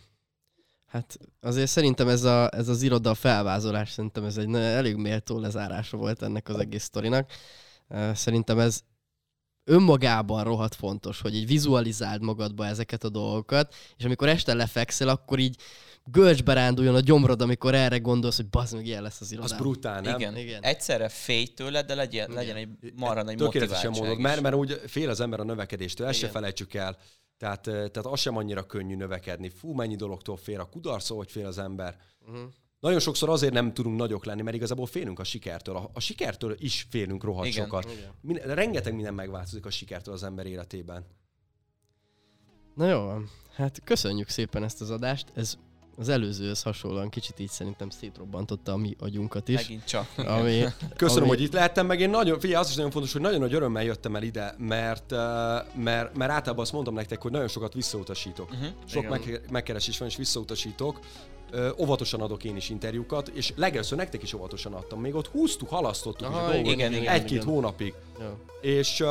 Hát 0.86 1.18
azért 1.42 1.70
szerintem 1.70 2.08
ez, 2.08 2.24
a, 2.24 2.50
ez 2.54 2.68
az 2.68 2.82
iroda 2.82 3.14
felvázolás, 3.14 3.90
szerintem 3.90 4.24
ez 4.24 4.38
egy 4.38 4.54
elég 4.54 4.96
méltó 4.96 5.40
lezárása 5.40 5.98
volt 5.98 6.22
ennek 6.22 6.50
az 6.50 6.60
egész 6.60 6.84
sztorinak. 6.84 7.32
Szerintem 8.14 8.60
ez 8.60 8.82
önmagában 9.68 10.44
rohadt 10.44 10.76
fontos, 10.76 11.22
hogy 11.22 11.36
így 11.36 11.48
vizualizáld 11.48 12.22
magadba 12.22 12.66
ezeket 12.66 13.04
a 13.04 13.10
dolgokat, 13.10 13.76
és 13.98 14.04
amikor 14.04 14.28
este 14.28 14.54
lefekszel, 14.54 15.08
akkor 15.08 15.40
így 15.40 15.56
görcsbe 16.12 16.54
ránduljon 16.54 16.96
a 16.96 17.00
gyomrod, 17.00 17.42
amikor 17.42 17.76
erre 17.76 17.98
gondolsz, 17.98 18.36
hogy 18.36 18.50
bazd 18.50 18.76
meg 18.76 18.86
ilyen 18.86 19.02
lesz 19.02 19.22
az 19.22 19.32
irodám. 19.32 19.52
Az 19.52 19.58
brutál, 19.58 20.02
nem? 20.02 20.20
Igen. 20.20 20.38
Igen. 20.38 20.64
Egyszerre 20.64 21.10
félj 21.10 21.46
tőle, 21.46 21.82
de 21.82 21.96
legyen, 21.96 22.32
legyen 22.32 22.56
egy 22.56 22.70
marra 22.96 23.24
nagy 23.24 23.40
motiváltság 23.40 23.92
mondod, 23.92 24.20
mert, 24.20 24.42
mert 24.42 24.56
úgy 24.56 24.82
fél 24.86 25.10
az 25.10 25.20
ember 25.20 25.40
a 25.40 25.44
növekedéstől, 25.44 26.08
ezt 26.08 26.20
se 26.20 26.28
felejtsük 26.28 26.74
el. 26.74 26.98
Tehát, 27.38 27.62
tehát 27.62 27.98
az 27.98 28.20
sem 28.20 28.38
annyira 28.38 28.64
könnyű 28.64 28.96
növekedni. 28.96 29.50
Fú, 29.50 29.74
mennyi 29.74 29.96
dologtól 29.96 30.38
fél 30.38 30.60
a 30.60 30.66
kudarc, 30.66 31.10
hogy 31.10 31.32
fél 31.32 31.46
az 31.46 31.58
ember. 31.58 31.98
Uh-huh. 32.28 32.42
Nagyon 32.88 33.02
sokszor 33.02 33.30
azért 33.30 33.54
nem 33.54 33.74
tudunk 33.74 33.98
nagyok 33.98 34.26
lenni, 34.26 34.42
mert 34.42 34.56
igazából 34.56 34.86
félünk 34.86 35.20
a 35.20 35.24
sikertől. 35.24 35.76
A, 35.76 35.90
a 35.94 36.00
sikertől 36.00 36.56
is 36.60 36.88
félünk 36.90 37.24
rohadt 37.24 37.48
Igen. 37.48 37.64
sokat. 37.64 37.92
Igen. 37.92 38.12
Minden, 38.22 38.56
rengeteg 38.56 38.94
minden 38.94 39.14
megváltozik 39.14 39.66
a 39.66 39.70
sikertől 39.70 40.14
az 40.14 40.24
ember 40.24 40.46
életében. 40.46 41.06
Na 42.76 42.88
jó, 42.90 43.12
hát 43.56 43.82
köszönjük 43.84 44.30
szépen 44.30 44.64
ezt 44.64 44.82
az 44.82 44.90
adást. 44.90 45.32
Ez 45.34 45.58
az 45.98 46.10
előzőhöz 46.10 46.62
hasonlóan 46.62 47.10
kicsit 47.10 47.40
így 47.40 47.50
szerintem 47.50 47.90
szétrobbantotta 47.90 48.72
a 48.72 48.78
mi 48.78 48.96
agyunkat 49.00 49.48
is. 49.48 49.56
Megint 49.56 49.86
csak. 49.86 50.08
Ami, 50.18 50.64
Köszönöm, 50.96 51.24
ami... 51.24 51.32
hogy 51.32 51.42
itt 51.42 51.54
lehettem, 51.54 51.86
meg 51.86 52.00
én 52.00 52.10
nagyon, 52.10 52.40
figyelj, 52.40 52.62
az 52.62 52.70
is 52.70 52.76
nagyon 52.76 52.92
fontos, 52.92 53.12
hogy 53.12 53.22
nagyon 53.22 53.40
nagy 53.40 53.54
örömmel 53.54 53.84
jöttem 53.84 54.16
el 54.16 54.24
ide, 54.24 54.56
mert, 54.58 55.12
mert, 55.76 56.18
mert 56.18 56.32
általában 56.32 56.60
azt 56.60 56.74
mondom 56.74 56.94
nektek, 56.94 57.22
hogy 57.22 57.32
nagyon 57.32 57.48
sokat 57.48 57.74
visszautasítok. 57.74 58.52
Uh-huh. 58.52 58.68
Sok 58.86 59.10
meg, 59.10 59.42
megkeresés 59.52 59.98
van, 59.98 60.08
és 60.08 60.16
visszautasítok, 60.16 61.00
ö, 61.52 61.70
óvatosan 61.78 62.22
adok 62.22 62.44
én 62.44 62.56
is 62.56 62.70
interjúkat, 62.70 63.28
és 63.28 63.54
legelőször 63.56 63.98
nektek 63.98 64.24
is 64.24 64.34
óvatosan 64.34 64.74
adtam. 64.74 65.02
Még 65.02 65.16
ott 65.16 65.28
húztuk, 65.28 65.70
halasztottuk 65.70 66.28
Aha, 66.28 66.54
is 66.54 66.60
a 66.60 66.76
dolgot, 66.76 67.08
egy-két 67.08 67.44
hónapig. 67.44 67.94
Ja. 68.20 68.38
És, 68.62 69.04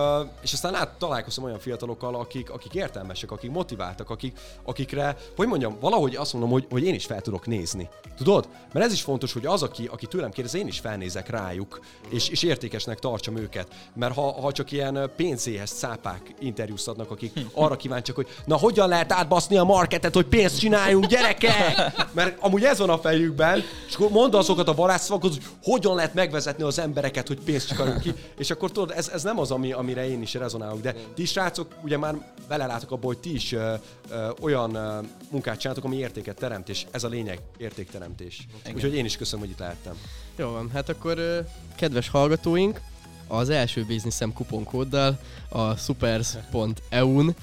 és 0.43 0.53
aztán 0.53 0.75
át 0.75 0.99
találkoztam 0.99 1.45
olyan 1.45 1.59
fiatalokkal, 1.59 2.15
akik, 2.15 2.51
akik 2.51 2.75
értelmesek, 2.75 3.31
akik 3.31 3.51
motiváltak, 3.51 4.11
akik, 4.11 4.39
akikre, 4.63 5.17
hogy 5.37 5.47
mondjam, 5.47 5.77
valahogy 5.81 6.17
azt 6.17 6.33
mondom, 6.33 6.51
hogy, 6.51 6.67
hogy 6.71 6.85
én 6.85 6.95
is 6.95 7.07
fel 7.07 7.21
tudok 7.21 7.47
nézni. 7.47 7.89
Tudod? 8.17 8.49
Mert 8.73 8.87
ez 8.87 8.93
is 8.93 9.03
fontos, 9.03 9.33
hogy 9.33 9.47
az, 9.47 9.63
aki, 9.63 9.87
aki 9.93 10.07
tőlem 10.07 10.31
kérdez, 10.31 10.55
én 10.55 10.67
is 10.67 10.79
felnézek 10.79 11.29
rájuk, 11.29 11.81
és, 12.09 12.29
és 12.29 12.43
értékesnek 12.43 12.99
tartsam 12.99 13.37
őket. 13.37 13.69
Mert 13.95 14.15
ha, 14.15 14.41
ha 14.41 14.53
csak 14.53 14.73
ilyen 14.73 15.11
pénzéhez 15.17 15.71
szápák 15.71 16.35
interjúztatnak, 16.39 17.11
akik 17.11 17.33
arra 17.53 17.77
kíváncsiak, 17.77 18.17
hogy 18.17 18.29
na 18.45 18.57
hogyan 18.57 18.89
lehet 18.89 19.13
átbaszni 19.13 19.57
a 19.57 19.65
marketet, 19.65 20.15
hogy 20.15 20.27
pénzt 20.27 20.59
csináljunk, 20.59 21.07
gyereke! 21.07 21.93
Mert 22.13 22.37
amúgy 22.41 22.65
ez 22.65 22.79
van 22.79 22.91
a 22.91 22.99
fejükben, 22.99 23.63
és 23.89 23.95
akkor 23.95 24.11
mondd 24.11 24.35
azokat 24.35 24.69
a 24.69 24.75
varázsszavakat, 24.75 25.31
hogy 25.33 25.43
hogyan 25.63 25.95
lehet 25.95 26.15
megvezetni 26.15 26.63
az 26.63 26.79
embereket, 26.79 27.27
hogy 27.27 27.41
pénzt 27.41 27.69
csináljunk 27.69 28.01
ki. 28.01 28.15
És 28.39 28.51
akkor 28.51 28.71
tudod, 28.71 28.95
ez, 28.97 29.09
ez 29.09 29.23
nem 29.23 29.39
az, 29.39 29.51
ami, 29.51 29.73
amire 29.73 30.09
én 30.09 30.23
is 30.23 30.35
rezonálok, 30.35 30.81
de 30.81 30.95
ti 31.15 31.25
srácok 31.25 31.75
ugye 31.83 31.97
már 31.99 32.33
belelátok 32.49 32.91
abból, 32.91 33.07
hogy 33.13 33.19
ti 33.19 33.35
is 33.35 33.53
ö, 33.53 33.75
ö, 34.11 34.31
olyan 34.41 34.75
ö, 34.75 34.99
munkát 35.31 35.59
csináltok, 35.59 35.85
ami 35.85 35.97
értéket 35.97 36.37
teremt, 36.37 36.69
és 36.69 36.87
ez 36.91 37.05
a 37.05 37.09
lényeg, 37.09 37.41
értékteremtés. 37.57 38.47
Igen. 38.61 38.75
Úgyhogy 38.75 38.95
én 38.95 39.05
is 39.05 39.17
köszönöm, 39.17 39.45
hogy 39.45 39.51
itt 39.51 39.59
lehettem. 39.61 39.95
Jó 40.37 40.51
van, 40.51 40.71
hát 40.71 40.89
akkor 40.89 41.19
ö, 41.19 41.41
kedves 41.77 42.09
hallgatóink, 42.09 42.81
az 43.29 43.51
első 43.51 43.85
bizniszem 43.85 44.33
kuponkóddal 44.33 45.19
a 45.49 45.77
supers.eu-n 45.77 47.35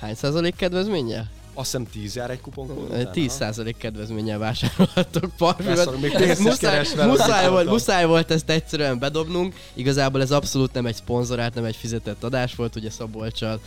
hány 0.00 0.14
százalék 0.14 0.56
kedvezménye? 0.56 1.30
Azt 1.58 1.70
hiszem 1.70 1.86
10 1.92 2.16
jár 2.16 2.30
egy 2.30 2.40
kuponkód 2.40 3.08
10% 3.12 3.74
kedvezménnyel 3.78 4.38
vásárolhatok 4.38 5.30
parfümöt. 5.36 6.00
még 6.00 6.36
muszáj, 6.38 6.86
muszáj, 7.06 7.48
volt, 7.48 7.68
muszáj 7.68 8.06
volt 8.06 8.30
ezt 8.30 8.50
egyszerűen 8.50 8.98
bedobnunk. 8.98 9.54
Igazából 9.74 10.20
ez 10.20 10.30
abszolút 10.30 10.72
nem 10.72 10.86
egy 10.86 10.94
szponzorált, 10.94 11.54
nem 11.54 11.64
egy 11.64 11.76
fizetett 11.76 12.24
adás 12.24 12.54
volt. 12.54 12.76
Ugye 12.76 12.90
Szabolcsal 12.90 13.60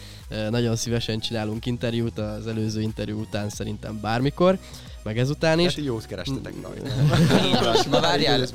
nagyon 0.49 0.75
szívesen 0.75 1.19
csinálunk 1.19 1.65
interjút, 1.65 2.17
az 2.19 2.47
előző 2.47 2.81
interjú 2.81 3.19
után 3.19 3.49
szerintem 3.49 3.99
bármikor 4.01 4.57
meg 5.03 5.17
ezután 5.17 5.59
is. 5.59 5.75
Hát 5.75 5.85
jót 5.85 6.05
kerestetek 6.05 6.53
rajta. 6.61 7.89
Na 7.89 7.99
várjál, 7.99 8.47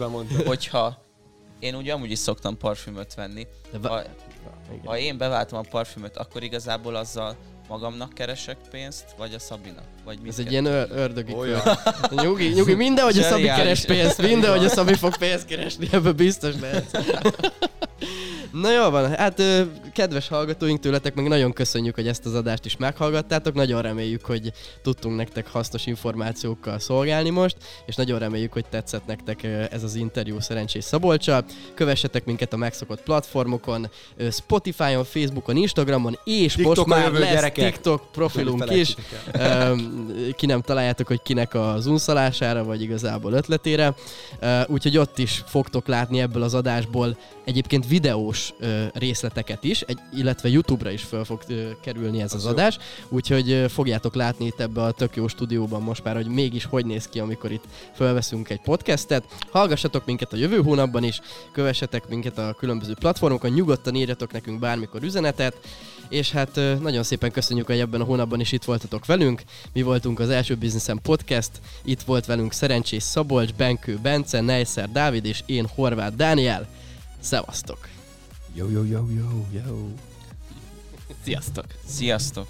hogyha 0.47 1.05
én 1.59 1.75
ugye 1.75 1.93
amúgy 1.93 2.11
is 2.11 2.19
szoktam 2.19 2.57
parfümöt 2.57 3.15
venni. 3.15 3.47
Ha, 3.83 4.03
ha 4.85 4.99
én 4.99 5.19
beváltam 5.19 5.59
a 5.59 5.69
parfümöt, 5.71 6.17
akkor 6.17 6.43
igazából 6.43 6.97
azzal 6.97 7.37
magamnak 7.69 8.13
keresek 8.15 8.57
pénzt, 8.71 9.05
vagy 9.17 9.35
a 9.35 9.39
Szabinak? 9.39 9.85
Vagy 10.05 10.19
Ez 10.29 10.39
egy 10.39 10.51
ilyen 10.51 10.67
ördögi 10.67 11.33
Olyan. 11.35 11.61
nyugi, 12.11 12.49
nyugi, 12.49 12.75
mindenhogy 12.75 13.19
a 13.19 13.23
Szabi 13.23 13.43
keres 13.43 13.85
pénzt, 13.85 14.23
mindenhogy 14.23 14.65
a 14.65 14.69
Szabi 14.69 14.95
fog 14.95 15.17
pénzt 15.17 15.47
keresni, 15.47 15.89
ebből 15.93 16.13
biztos 16.13 16.55
lehet. 16.61 16.91
Na 18.61 18.73
jó 18.73 18.91
van, 18.91 19.17
hát 19.17 19.43
kedves 19.93 20.29
hallgatóink 20.29 20.81
tőletek 20.81 21.15
meg 21.15 21.29
nagyon 21.29 21.53
köszönjük, 21.53 21.95
hogy 21.95 22.09
ezt 22.09 22.27
az 22.27 22.35
adást 22.35 22.65
is 22.65 22.77
meghallgattátok, 22.77 23.55
nagyon 23.55 23.83
reméljük, 23.83 24.25
hogy 24.25 24.53
tudtunk 24.83 25.17
nektek 25.17 25.49
hasznos 25.49 25.87
információkkal 25.87 26.79
szolgálni 26.79 27.31
most, 27.31 27.57
és 27.87 27.95
nagyon 27.95 28.19
reméljük, 28.19 28.53
hogy 28.53 28.65
tetszett 28.71 29.07
nektek 29.07 29.43
ez 29.71 29.83
az 29.83 29.95
interjú 29.95 30.41
Szerencsés 30.41 30.85
Szabolcsal. 30.85 31.45
Kövessetek 31.75 32.25
minket 32.25 32.53
a 32.53 32.57
megszokott 32.57 33.03
platformokon, 33.03 33.91
Spotify-on, 34.31 35.05
Facebookon, 35.05 35.57
Instagramon, 35.57 36.19
és 36.25 36.55
TikTok 36.55 36.87
most 36.87 37.01
már 37.01 37.13
lesz 37.13 37.33
gyerekek. 37.33 37.73
TikTok 37.73 38.13
profilunk 38.13 38.71
is. 38.71 38.95
Ki 40.37 40.47
nem 40.47 40.61
találjátok, 40.61 41.07
hogy 41.07 41.23
kinek 41.23 41.55
az 41.55 41.87
unszalására, 41.87 42.65
vagy 42.65 42.83
igazából 42.83 43.33
ötletére. 43.33 43.95
Úgyhogy 44.67 44.99
ott 44.99 45.19
is 45.19 45.43
fogtok 45.47 45.87
látni 45.87 46.21
ebből 46.21 46.43
az 46.43 46.55
adásból 46.55 47.19
egyébként 47.45 47.87
videós 47.89 48.46
részleteket 48.93 49.65
is, 49.65 49.81
egy, 49.81 49.99
illetve 50.15 50.49
YouTube-ra 50.49 50.91
is 50.91 51.03
fel 51.03 51.25
fog 51.25 51.41
kerülni 51.81 52.21
ez 52.21 52.35
az, 52.35 52.45
az 52.45 52.53
adás, 52.53 52.79
úgyhogy 53.09 53.65
fogjátok 53.69 54.15
látni 54.15 54.47
itt 54.47 54.61
ebbe 54.61 54.83
a 54.83 54.93
tök 54.93 55.17
jó 55.17 55.29
stúdióban 55.29 55.83
most 55.83 56.05
már, 56.05 56.15
hogy 56.15 56.27
mégis 56.27 56.65
hogy 56.65 56.87
néz 56.87 57.09
ki, 57.09 57.19
amikor 57.19 57.53
itt 57.53 57.65
felveszünk 57.95 58.49
egy 58.49 58.61
podcastet. 58.61 59.25
Hallgassatok 59.51 60.07
minket 60.07 60.33
a 60.33 60.37
jövő 60.37 60.63
hónapban 60.63 61.05
is, 61.05 61.21
kövessetek 61.53 62.09
minket 62.09 62.39
a 62.39 62.55
különböző 62.59 62.95
platformokon, 62.95 63.51
nyugodtan 63.51 63.95
írjatok 63.95 64.33
nekünk 64.33 64.59
bármikor 64.59 65.03
üzenetet, 65.03 65.57
és 66.09 66.31
hát 66.31 66.61
nagyon 66.81 67.03
szépen 67.03 67.31
köszönjük, 67.31 67.67
hogy 67.67 67.79
ebben 67.79 68.01
a 68.01 68.05
hónapban 68.05 68.41
is 68.41 68.53
itt 68.53 68.65
voltatok 68.65 69.07
velünk. 69.07 69.43
Mi 69.73 69.83
voltunk 69.83 70.21
az 70.21 70.29
első 70.29 70.55
Businessen 70.55 70.99
Podcast, 71.03 71.51
itt 71.85 72.03
volt 72.03 72.27
velünk 72.27 72.53
Szerencsés 72.53 73.03
Szabolcs, 73.03 73.55
Benkő 73.55 73.99
Bence, 74.03 74.41
Neisser 74.41 74.91
Dávid 74.91 75.25
és 75.25 75.43
én 75.47 75.67
Horváth 75.75 76.17
Dániel. 76.17 76.67
Szevasztok! 77.21 77.96
Jó, 78.57 78.69
jó, 78.69 78.85
jó, 78.85 79.07
jó, 79.11 79.47
jó. 79.67 79.93
Sziasztok! 81.23 81.67
Sziasztok! 81.87 82.49